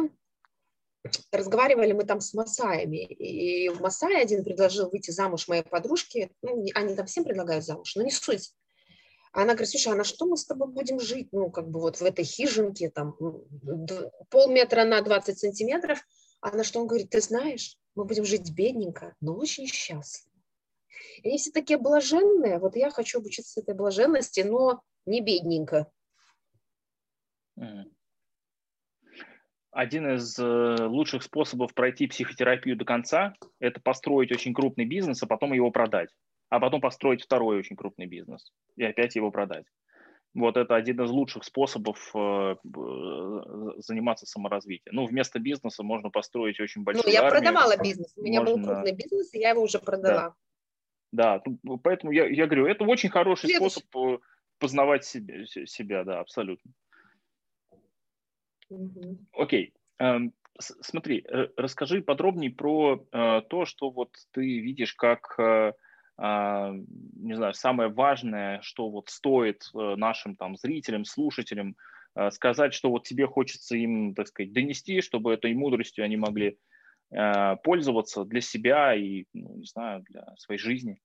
разговаривали 1.32 1.94
мы 1.94 2.04
там 2.04 2.22
с 2.22 2.34
Масаями, 2.34 3.06
и 3.06 3.70
в 3.70 3.82
Масае 3.82 4.18
один 4.20 4.44
предложил 4.44 4.90
выйти 4.90 5.12
замуж 5.12 5.48
моей 5.48 5.64
подружке, 5.64 6.32
ну, 6.42 6.66
они 6.76 6.96
там 6.96 7.06
всем 7.06 7.24
предлагают 7.24 7.66
замуж, 7.66 7.96
но 7.96 8.04
не 8.04 8.12
суть. 8.12 8.54
Она 9.34 9.54
говорит, 9.54 9.70
слушай, 9.70 9.94
а 9.94 9.96
на 9.96 10.04
что 10.04 10.26
мы 10.26 10.36
с 10.36 10.46
тобой 10.46 10.68
будем 10.68 11.00
жить? 11.00 11.30
Ну, 11.32 11.50
как 11.50 11.70
бы 11.70 11.80
вот 11.80 11.98
в 11.98 12.04
этой 12.04 12.26
хижинке, 12.26 12.90
там, 12.90 13.16
полметра 14.30 14.84
на 14.84 15.02
20 15.02 15.40
сантиметров. 15.40 16.06
А 16.42 16.52
на 16.56 16.64
что 16.64 16.82
он 16.82 16.88
говорит, 16.88 17.12
ты 17.12 17.22
знаешь, 17.22 17.78
мы 17.96 18.04
будем 18.04 18.26
жить 18.26 18.52
бедненько, 18.52 19.16
но 19.22 19.36
очень 19.36 19.68
счастливо. 19.68 20.36
И 21.24 21.30
они 21.30 21.38
все 21.38 21.52
такие 21.52 21.80
блаженные, 21.80 22.60
вот 22.60 22.76
я 22.76 22.90
хочу 22.92 23.20
обучиться 23.20 23.62
этой 23.62 23.74
блаженности, 23.74 24.42
но 24.42 24.82
не 25.06 25.22
бедненько. 25.22 25.90
Mm 27.58 27.86
один 29.72 30.16
из 30.16 30.38
э, 30.38 30.76
лучших 30.86 31.24
способов 31.24 31.74
пройти 31.74 32.08
психотерапию 32.08 32.76
до 32.76 32.86
конца– 32.86 33.34
это 33.60 33.80
построить 33.82 34.32
очень 34.32 34.54
крупный 34.54 34.86
бизнес, 34.86 35.24
а 35.24 35.28
потом 35.28 35.54
его 35.54 35.72
продать. 35.72 36.10
А 36.50 36.60
потом 36.60 36.82
построить 36.82 37.24
второй 37.24 37.58
очень 37.58 37.78
крупный 37.78 38.06
бизнес 38.06 38.52
и 38.76 38.84
опять 38.84 39.16
его 39.16 39.32
продать. 39.32 39.66
Вот 40.34 40.56
это 40.58 40.76
один 40.76 41.02
из 41.02 41.10
лучших 41.10 41.44
способов 41.44 41.98
э, 42.14 42.56
заниматься 43.78 44.26
саморазвитием. 44.26 44.96
Ну, 44.96 45.06
вместо 45.06 45.40
бизнеса 45.40 45.84
можно 45.84 46.10
построить 46.10 46.60
очень 46.60 46.84
большой. 46.84 47.04
Ну, 47.06 47.12
я 47.12 47.24
армию. 47.24 47.42
продавала 47.42 47.78
бизнес. 47.78 48.14
У 48.18 48.22
меня 48.22 48.42
можно... 48.42 48.58
был 48.58 48.66
крупный 48.66 48.94
бизнес, 48.94 49.34
и 49.34 49.40
я 49.40 49.50
его 49.52 49.62
уже 49.62 49.80
продала. 49.80 50.36
Да, 51.12 51.40
да 51.40 51.78
поэтому 51.84 52.12
я, 52.12 52.28
я 52.28 52.46
говорю, 52.46 52.66
это 52.66 52.86
очень 52.86 53.10
хороший 53.10 53.50
Следующий. 53.50 53.80
способ 53.80 54.20
э, 54.20 54.24
познавать 54.58 55.06
себя, 55.06 55.46
себя, 55.46 56.04
да, 56.04 56.20
абсолютно. 56.20 56.72
Угу. 58.72 59.18
Окей. 59.34 59.74
Эм, 60.00 60.34
смотри, 60.60 61.24
э, 61.28 61.48
расскажи 61.58 62.02
подробнее 62.02 62.52
про 62.52 62.98
то, 63.50 63.66
что 63.66 63.92
вот 63.92 64.10
ты 64.32 64.60
видишь 64.60 64.94
как 64.94 65.38
а, 66.24 66.72
не 67.16 67.36
знаю, 67.36 67.56
самое 67.56 67.90
важное, 67.90 68.62
что 68.62 68.92
вот 68.92 69.10
стоит 69.10 69.64
э, 69.74 69.96
нашим 69.96 70.36
там 70.36 70.56
зрителям, 70.56 71.04
слушателям 71.04 71.76
э, 72.16 72.30
сказать, 72.30 72.76
что 72.76 72.92
вот 72.92 73.06
тебе 73.06 73.26
хочется 73.26 73.76
им, 73.76 74.14
так 74.14 74.28
сказать, 74.28 74.54
донести, 74.54 75.02
чтобы 75.02 75.34
этой 75.34 75.56
мудростью 75.56 76.06
они 76.06 76.18
могли 76.18 76.60
э, 77.12 77.56
пользоваться 77.64 78.24
для 78.24 78.40
себя 78.42 78.94
и, 78.94 79.26
ну, 79.34 79.56
не 79.56 79.66
знаю, 79.66 80.04
для 80.10 80.36
своей 80.38 80.60
жизни? 80.60 81.02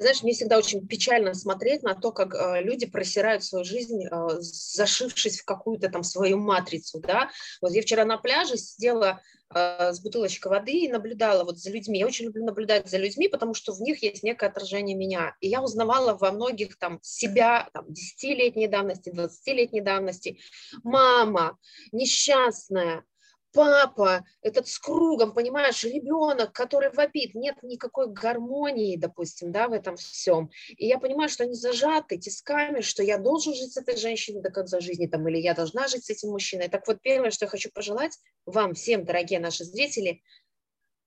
Знаешь, 0.00 0.22
мне 0.22 0.32
всегда 0.32 0.56
очень 0.56 0.88
печально 0.88 1.34
смотреть 1.34 1.82
на 1.82 1.94
то, 1.94 2.10
как 2.10 2.34
э, 2.34 2.62
люди 2.62 2.86
просирают 2.86 3.44
свою 3.44 3.66
жизнь, 3.66 4.02
э, 4.06 4.28
зашившись 4.40 5.40
в 5.40 5.44
какую-то 5.44 5.90
там 5.90 6.04
свою 6.04 6.38
матрицу, 6.38 7.00
да. 7.00 7.28
Вот 7.60 7.72
я 7.72 7.82
вчера 7.82 8.06
на 8.06 8.16
пляже 8.16 8.56
сидела 8.56 9.20
э, 9.54 9.92
с 9.92 10.00
бутылочкой 10.00 10.52
воды 10.52 10.72
и 10.72 10.88
наблюдала 10.88 11.44
вот 11.44 11.58
за 11.58 11.70
людьми. 11.70 11.98
Я 11.98 12.06
очень 12.06 12.24
люблю 12.24 12.46
наблюдать 12.46 12.88
за 12.88 12.96
людьми, 12.96 13.28
потому 13.28 13.52
что 13.52 13.74
в 13.74 13.82
них 13.82 14.02
есть 14.02 14.22
некое 14.22 14.46
отражение 14.46 14.96
меня. 14.96 15.36
И 15.40 15.48
я 15.48 15.62
узнавала 15.62 16.16
во 16.16 16.32
многих 16.32 16.78
там 16.78 16.98
себя, 17.02 17.68
там, 17.74 17.84
10-летней 17.88 18.68
давности, 18.68 19.10
20-летней 19.10 19.82
давности. 19.82 20.40
Мама, 20.82 21.58
несчастная, 21.92 23.04
папа, 23.52 24.24
этот 24.42 24.68
с 24.68 24.78
кругом, 24.78 25.32
понимаешь, 25.32 25.84
ребенок, 25.84 26.52
который 26.52 26.90
вопит, 26.90 27.34
нет 27.34 27.56
никакой 27.62 28.08
гармонии, 28.08 28.96
допустим, 28.96 29.52
да, 29.52 29.68
в 29.68 29.72
этом 29.72 29.96
всем. 29.96 30.50
И 30.76 30.86
я 30.86 30.98
понимаю, 30.98 31.28
что 31.28 31.44
они 31.44 31.54
зажаты 31.54 32.18
тисками, 32.18 32.80
что 32.80 33.02
я 33.02 33.18
должен 33.18 33.54
жить 33.54 33.72
с 33.72 33.76
этой 33.76 33.96
женщиной 33.96 34.42
до 34.42 34.50
конца 34.50 34.80
жизни, 34.80 35.06
там, 35.06 35.26
или 35.28 35.38
я 35.38 35.54
должна 35.54 35.88
жить 35.88 36.04
с 36.04 36.10
этим 36.10 36.30
мужчиной. 36.30 36.68
Так 36.68 36.86
вот, 36.86 37.00
первое, 37.02 37.30
что 37.30 37.46
я 37.46 37.48
хочу 37.48 37.70
пожелать 37.72 38.18
вам 38.46 38.74
всем, 38.74 39.04
дорогие 39.04 39.40
наши 39.40 39.64
зрители, 39.64 40.22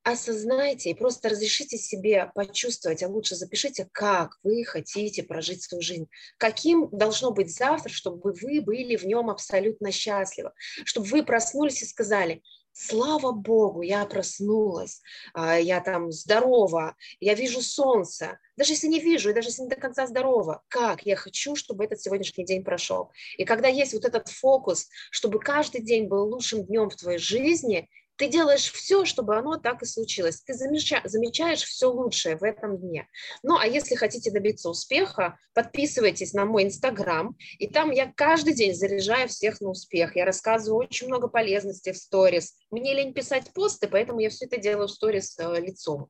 осознайте 0.04 0.90
и 0.90 0.94
просто 0.94 1.30
разрешите 1.30 1.78
себе 1.78 2.32
почувствовать, 2.36 3.04
а 3.04 3.08
лучше 3.08 3.36
запишите, 3.36 3.88
как 3.92 4.38
вы 4.44 4.64
хотите 4.66 5.24
прожить 5.24 5.64
свою 5.64 5.82
жизнь, 5.82 6.08
каким 6.38 6.90
должно 6.92 7.32
быть 7.32 7.56
завтра, 7.56 7.90
чтобы 7.90 8.34
вы 8.34 8.62
были 8.62 8.96
в 8.96 9.06
нем 9.06 9.30
абсолютно 9.30 9.92
счастливы, 9.92 10.52
чтобы 10.84 11.08
вы 11.08 11.24
проснулись 11.24 11.82
и 11.82 11.86
сказали, 11.86 12.42
слава 12.74 13.32
Богу, 13.32 13.82
я 13.82 14.06
проснулась, 14.06 15.02
а, 15.34 15.58
я 15.58 15.80
там 15.80 16.12
здорова, 16.12 16.96
я 17.20 17.34
вижу 17.36 17.62
солнце, 17.62 18.40
даже 18.58 18.74
если 18.74 18.88
не 18.88 19.00
вижу, 19.00 19.30
и 19.30 19.34
даже 19.34 19.50
если 19.50 19.64
не 19.64 19.70
до 19.70 19.76
конца 19.76 20.08
здорова, 20.08 20.64
как 20.68 21.06
я 21.06 21.16
хочу, 21.16 21.56
чтобы 21.56 21.86
этот 21.86 22.02
сегодняшний 22.02 22.46
день 22.46 22.64
прошел. 22.64 23.12
И 23.38 23.46
когда 23.46 23.68
есть 23.68 23.94
вот 23.94 24.06
этот 24.06 24.28
фокус, 24.28 24.90
чтобы 25.12 25.40
каждый 25.40 25.82
день 25.82 26.08
был 26.08 26.26
лучшим 26.26 26.66
днем 26.66 26.90
в 26.90 26.96
твоей 26.96 27.20
жизни, 27.20 27.90
ты 28.18 28.28
делаешь 28.28 28.72
все, 28.72 29.06
чтобы 29.06 29.38
оно 29.38 29.58
так 29.58 29.82
и 29.82 29.86
случилось. 29.86 30.42
Ты 30.42 30.54
замеча, 30.54 31.02
замечаешь 31.04 31.64
все 31.64 31.88
лучшее 31.88 32.38
в 32.38 32.44
этом 32.44 32.78
дне. 32.78 33.08
Ну, 33.42 33.58
а 33.58 33.66
если 33.66 33.96
хотите 33.96 34.32
добиться 34.32 34.70
успеха, 34.70 35.38
подписывайтесь 35.54 36.34
на 36.34 36.46
мой 36.46 36.64
инстаграм, 36.64 37.36
и 37.58 37.68
там 37.68 37.92
я 37.92 38.12
каждый 38.16 38.54
день 38.54 38.76
заряжаю 38.76 39.28
всех 39.28 39.62
на 39.62 39.70
успех. 39.70 40.16
Я 40.16 40.26
рассказываю 40.26 40.80
очень 40.80 41.08
много 41.08 41.28
полезности 41.28 41.92
в 41.92 41.98
сторис. 41.98 42.56
Мне 42.72 42.94
лень 42.94 43.14
писать 43.14 43.52
посты, 43.54 43.88
поэтому 43.88 44.20
я 44.20 44.30
все 44.30 44.46
это 44.46 44.58
делаю 44.58 44.88
в 44.88 44.92
сторис 44.92 45.38
э, 45.40 45.60
лицом. 45.60 46.10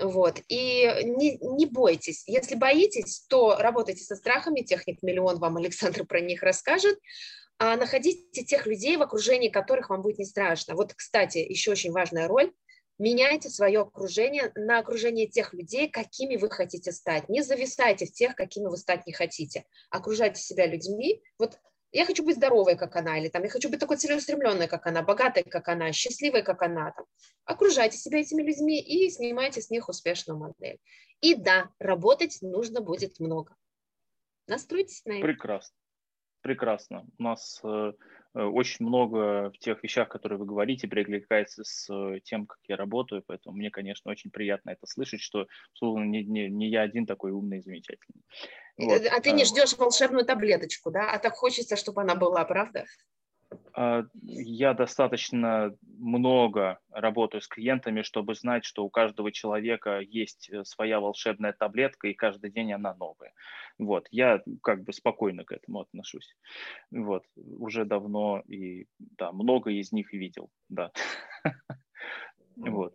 Вот. 0.00 0.40
И 0.48 0.84
не, 1.04 1.38
не 1.38 1.66
бойтесь. 1.66 2.24
Если 2.26 2.54
боитесь, 2.54 3.24
то 3.28 3.56
работайте 3.58 4.04
со 4.04 4.16
страхами. 4.16 4.60
Техник 4.60 5.02
миллион 5.02 5.38
вам 5.38 5.56
Александр 5.56 6.04
про 6.04 6.20
них 6.20 6.42
расскажет 6.42 6.98
а 7.58 7.76
находите 7.76 8.44
тех 8.44 8.66
людей, 8.66 8.96
в 8.96 9.02
окружении 9.02 9.48
которых 9.48 9.90
вам 9.90 10.02
будет 10.02 10.18
не 10.18 10.24
страшно. 10.24 10.74
Вот, 10.74 10.94
кстати, 10.94 11.38
еще 11.38 11.70
очень 11.70 11.92
важная 11.92 12.28
роль. 12.28 12.52
Меняйте 12.98 13.48
свое 13.48 13.80
окружение 13.80 14.52
на 14.54 14.78
окружение 14.78 15.26
тех 15.26 15.52
людей, 15.52 15.88
какими 15.88 16.36
вы 16.36 16.48
хотите 16.48 16.92
стать. 16.92 17.28
Не 17.28 17.42
зависайте 17.42 18.06
в 18.06 18.12
тех, 18.12 18.36
какими 18.36 18.66
вы 18.66 18.76
стать 18.76 19.06
не 19.06 19.12
хотите. 19.12 19.64
Окружайте 19.90 20.40
себя 20.40 20.66
людьми. 20.66 21.22
Вот 21.38 21.58
я 21.90 22.06
хочу 22.06 22.24
быть 22.24 22.36
здоровой, 22.36 22.76
как 22.76 22.94
она, 22.96 23.18
или 23.18 23.28
там, 23.28 23.42
я 23.42 23.48
хочу 23.48 23.68
быть 23.68 23.80
такой 23.80 23.96
целеустремленной, 23.96 24.68
как 24.68 24.86
она, 24.86 25.02
богатой, 25.02 25.44
как 25.44 25.68
она, 25.68 25.92
счастливой, 25.92 26.42
как 26.42 26.62
она. 26.62 26.92
Там. 26.92 27.06
Окружайте 27.44 27.98
себя 27.98 28.20
этими 28.20 28.42
людьми 28.42 28.80
и 28.80 29.08
снимайте 29.10 29.60
с 29.60 29.70
них 29.70 29.88
успешную 29.88 30.38
модель. 30.38 30.78
И 31.20 31.34
да, 31.34 31.70
работать 31.78 32.38
нужно 32.42 32.80
будет 32.80 33.18
много. 33.20 33.56
Настройтесь 34.46 35.04
на 35.04 35.14
это. 35.14 35.22
Прекрасно 35.22 35.74
прекрасно. 36.44 37.06
У 37.18 37.22
нас 37.22 37.58
э, 37.64 37.92
э, 38.34 38.42
очень 38.42 38.86
много 38.86 39.50
в 39.50 39.58
тех 39.58 39.82
вещах, 39.82 40.10
которые 40.10 40.38
вы 40.38 40.44
говорите, 40.44 40.86
перекликается 40.86 41.64
с 41.64 41.88
э, 41.90 42.20
тем, 42.22 42.46
как 42.46 42.58
я 42.68 42.76
работаю, 42.76 43.24
поэтому 43.26 43.56
мне, 43.56 43.70
конечно, 43.70 44.10
очень 44.10 44.30
приятно 44.30 44.70
это 44.70 44.86
слышать, 44.86 45.22
что, 45.22 45.46
словно 45.72 46.04
не, 46.04 46.22
не, 46.22 46.50
не 46.50 46.68
я 46.68 46.82
один 46.82 47.06
такой 47.06 47.32
умный 47.32 47.58
и 47.58 47.62
замечательный. 47.62 48.22
Вот. 48.76 49.02
А 49.10 49.20
ты 49.20 49.32
не 49.32 49.46
ждешь 49.46 49.76
волшебную 49.78 50.26
таблеточку, 50.26 50.90
да? 50.90 51.10
А 51.12 51.18
так 51.18 51.32
хочется, 51.32 51.76
чтобы 51.76 52.02
она 52.02 52.14
была, 52.14 52.44
правда? 52.44 52.84
А, 53.76 54.04
я 54.22 54.72
достаточно 54.72 55.76
много 55.82 56.78
работаю 56.90 57.40
с 57.40 57.48
клиентами, 57.48 58.02
чтобы 58.02 58.34
знать, 58.36 58.64
что 58.64 58.84
у 58.84 58.90
каждого 58.90 59.32
человека 59.32 59.98
есть 59.98 60.48
э, 60.50 60.64
своя 60.64 61.00
волшебная 61.00 61.52
таблетка, 61.52 62.06
и 62.06 62.14
каждый 62.14 62.50
день 62.50 62.72
она 62.72 62.94
новая. 62.94 63.32
Вот, 63.78 64.06
я 64.12 64.42
как 64.62 64.84
бы 64.84 64.92
спокойно 64.92 65.44
к 65.44 65.50
этому 65.50 65.80
отношусь. 65.80 66.36
Вот, 66.92 67.24
уже 67.36 67.84
давно 67.84 68.42
и, 68.46 68.86
да, 68.98 69.32
много 69.32 69.70
из 69.70 69.90
них 69.90 70.12
видел, 70.12 70.50
да. 70.68 70.92
Вот. 72.56 72.94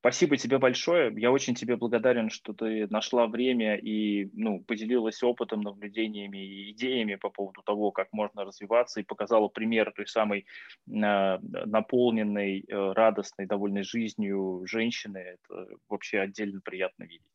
Спасибо 0.00 0.36
тебе 0.36 0.58
большое. 0.58 1.12
Я 1.16 1.32
очень 1.32 1.56
тебе 1.56 1.76
благодарен, 1.76 2.30
что 2.30 2.52
ты 2.52 2.86
нашла 2.88 3.26
время 3.26 3.76
и 3.76 4.30
ну, 4.32 4.60
поделилась 4.60 5.22
опытом, 5.24 5.60
наблюдениями 5.60 6.38
и 6.38 6.70
идеями 6.70 7.16
по 7.16 7.30
поводу 7.30 7.62
того, 7.62 7.90
как 7.90 8.08
можно 8.12 8.44
развиваться, 8.44 9.00
и 9.00 9.04
показала 9.04 9.48
пример 9.48 9.92
той 9.92 10.06
самой 10.06 10.40
э, 10.40 10.44
наполненной, 10.86 12.60
э, 12.60 12.92
радостной, 12.92 13.46
довольной 13.46 13.82
жизнью 13.82 14.62
женщины. 14.66 15.18
Это 15.18 15.66
вообще 15.88 16.20
отдельно 16.20 16.60
приятно 16.60 17.02
видеть. 17.02 17.26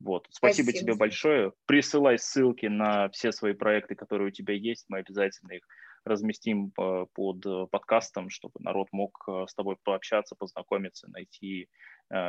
Вот. 0.00 0.26
Спасибо, 0.30 0.70
Спасибо 0.70 0.84
тебе 0.84 0.94
большое. 0.94 1.52
Присылай 1.66 2.18
ссылки 2.18 2.66
на 2.66 3.10
все 3.10 3.30
свои 3.30 3.52
проекты, 3.52 3.94
которые 3.94 4.28
у 4.28 4.32
тебя 4.32 4.54
есть. 4.54 4.86
Мы 4.88 4.98
обязательно 4.98 5.52
их 5.52 5.66
разместим 6.06 6.72
э, 6.78 7.06
под 7.12 7.44
э, 7.44 7.66
подкастом, 7.70 8.30
чтобы 8.30 8.54
народ 8.60 8.88
мог 8.92 9.24
э, 9.28 9.44
с 9.48 9.54
тобой 9.54 9.76
пообщаться, 9.82 10.36
познакомиться, 10.36 11.10
найти 11.10 11.68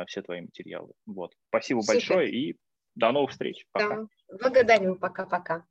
все 0.06 0.22
твои 0.22 0.40
материалы. 0.40 0.92
Вот. 1.06 1.32
Спасибо 1.48 1.80
Супер. 1.80 1.94
большое 1.94 2.30
и 2.30 2.56
до 2.94 3.12
новых 3.12 3.30
встреч. 3.30 3.64
Пока. 3.72 3.96
Да. 3.96 4.06
Благодарю. 4.40 4.96
Пока-пока. 4.96 5.64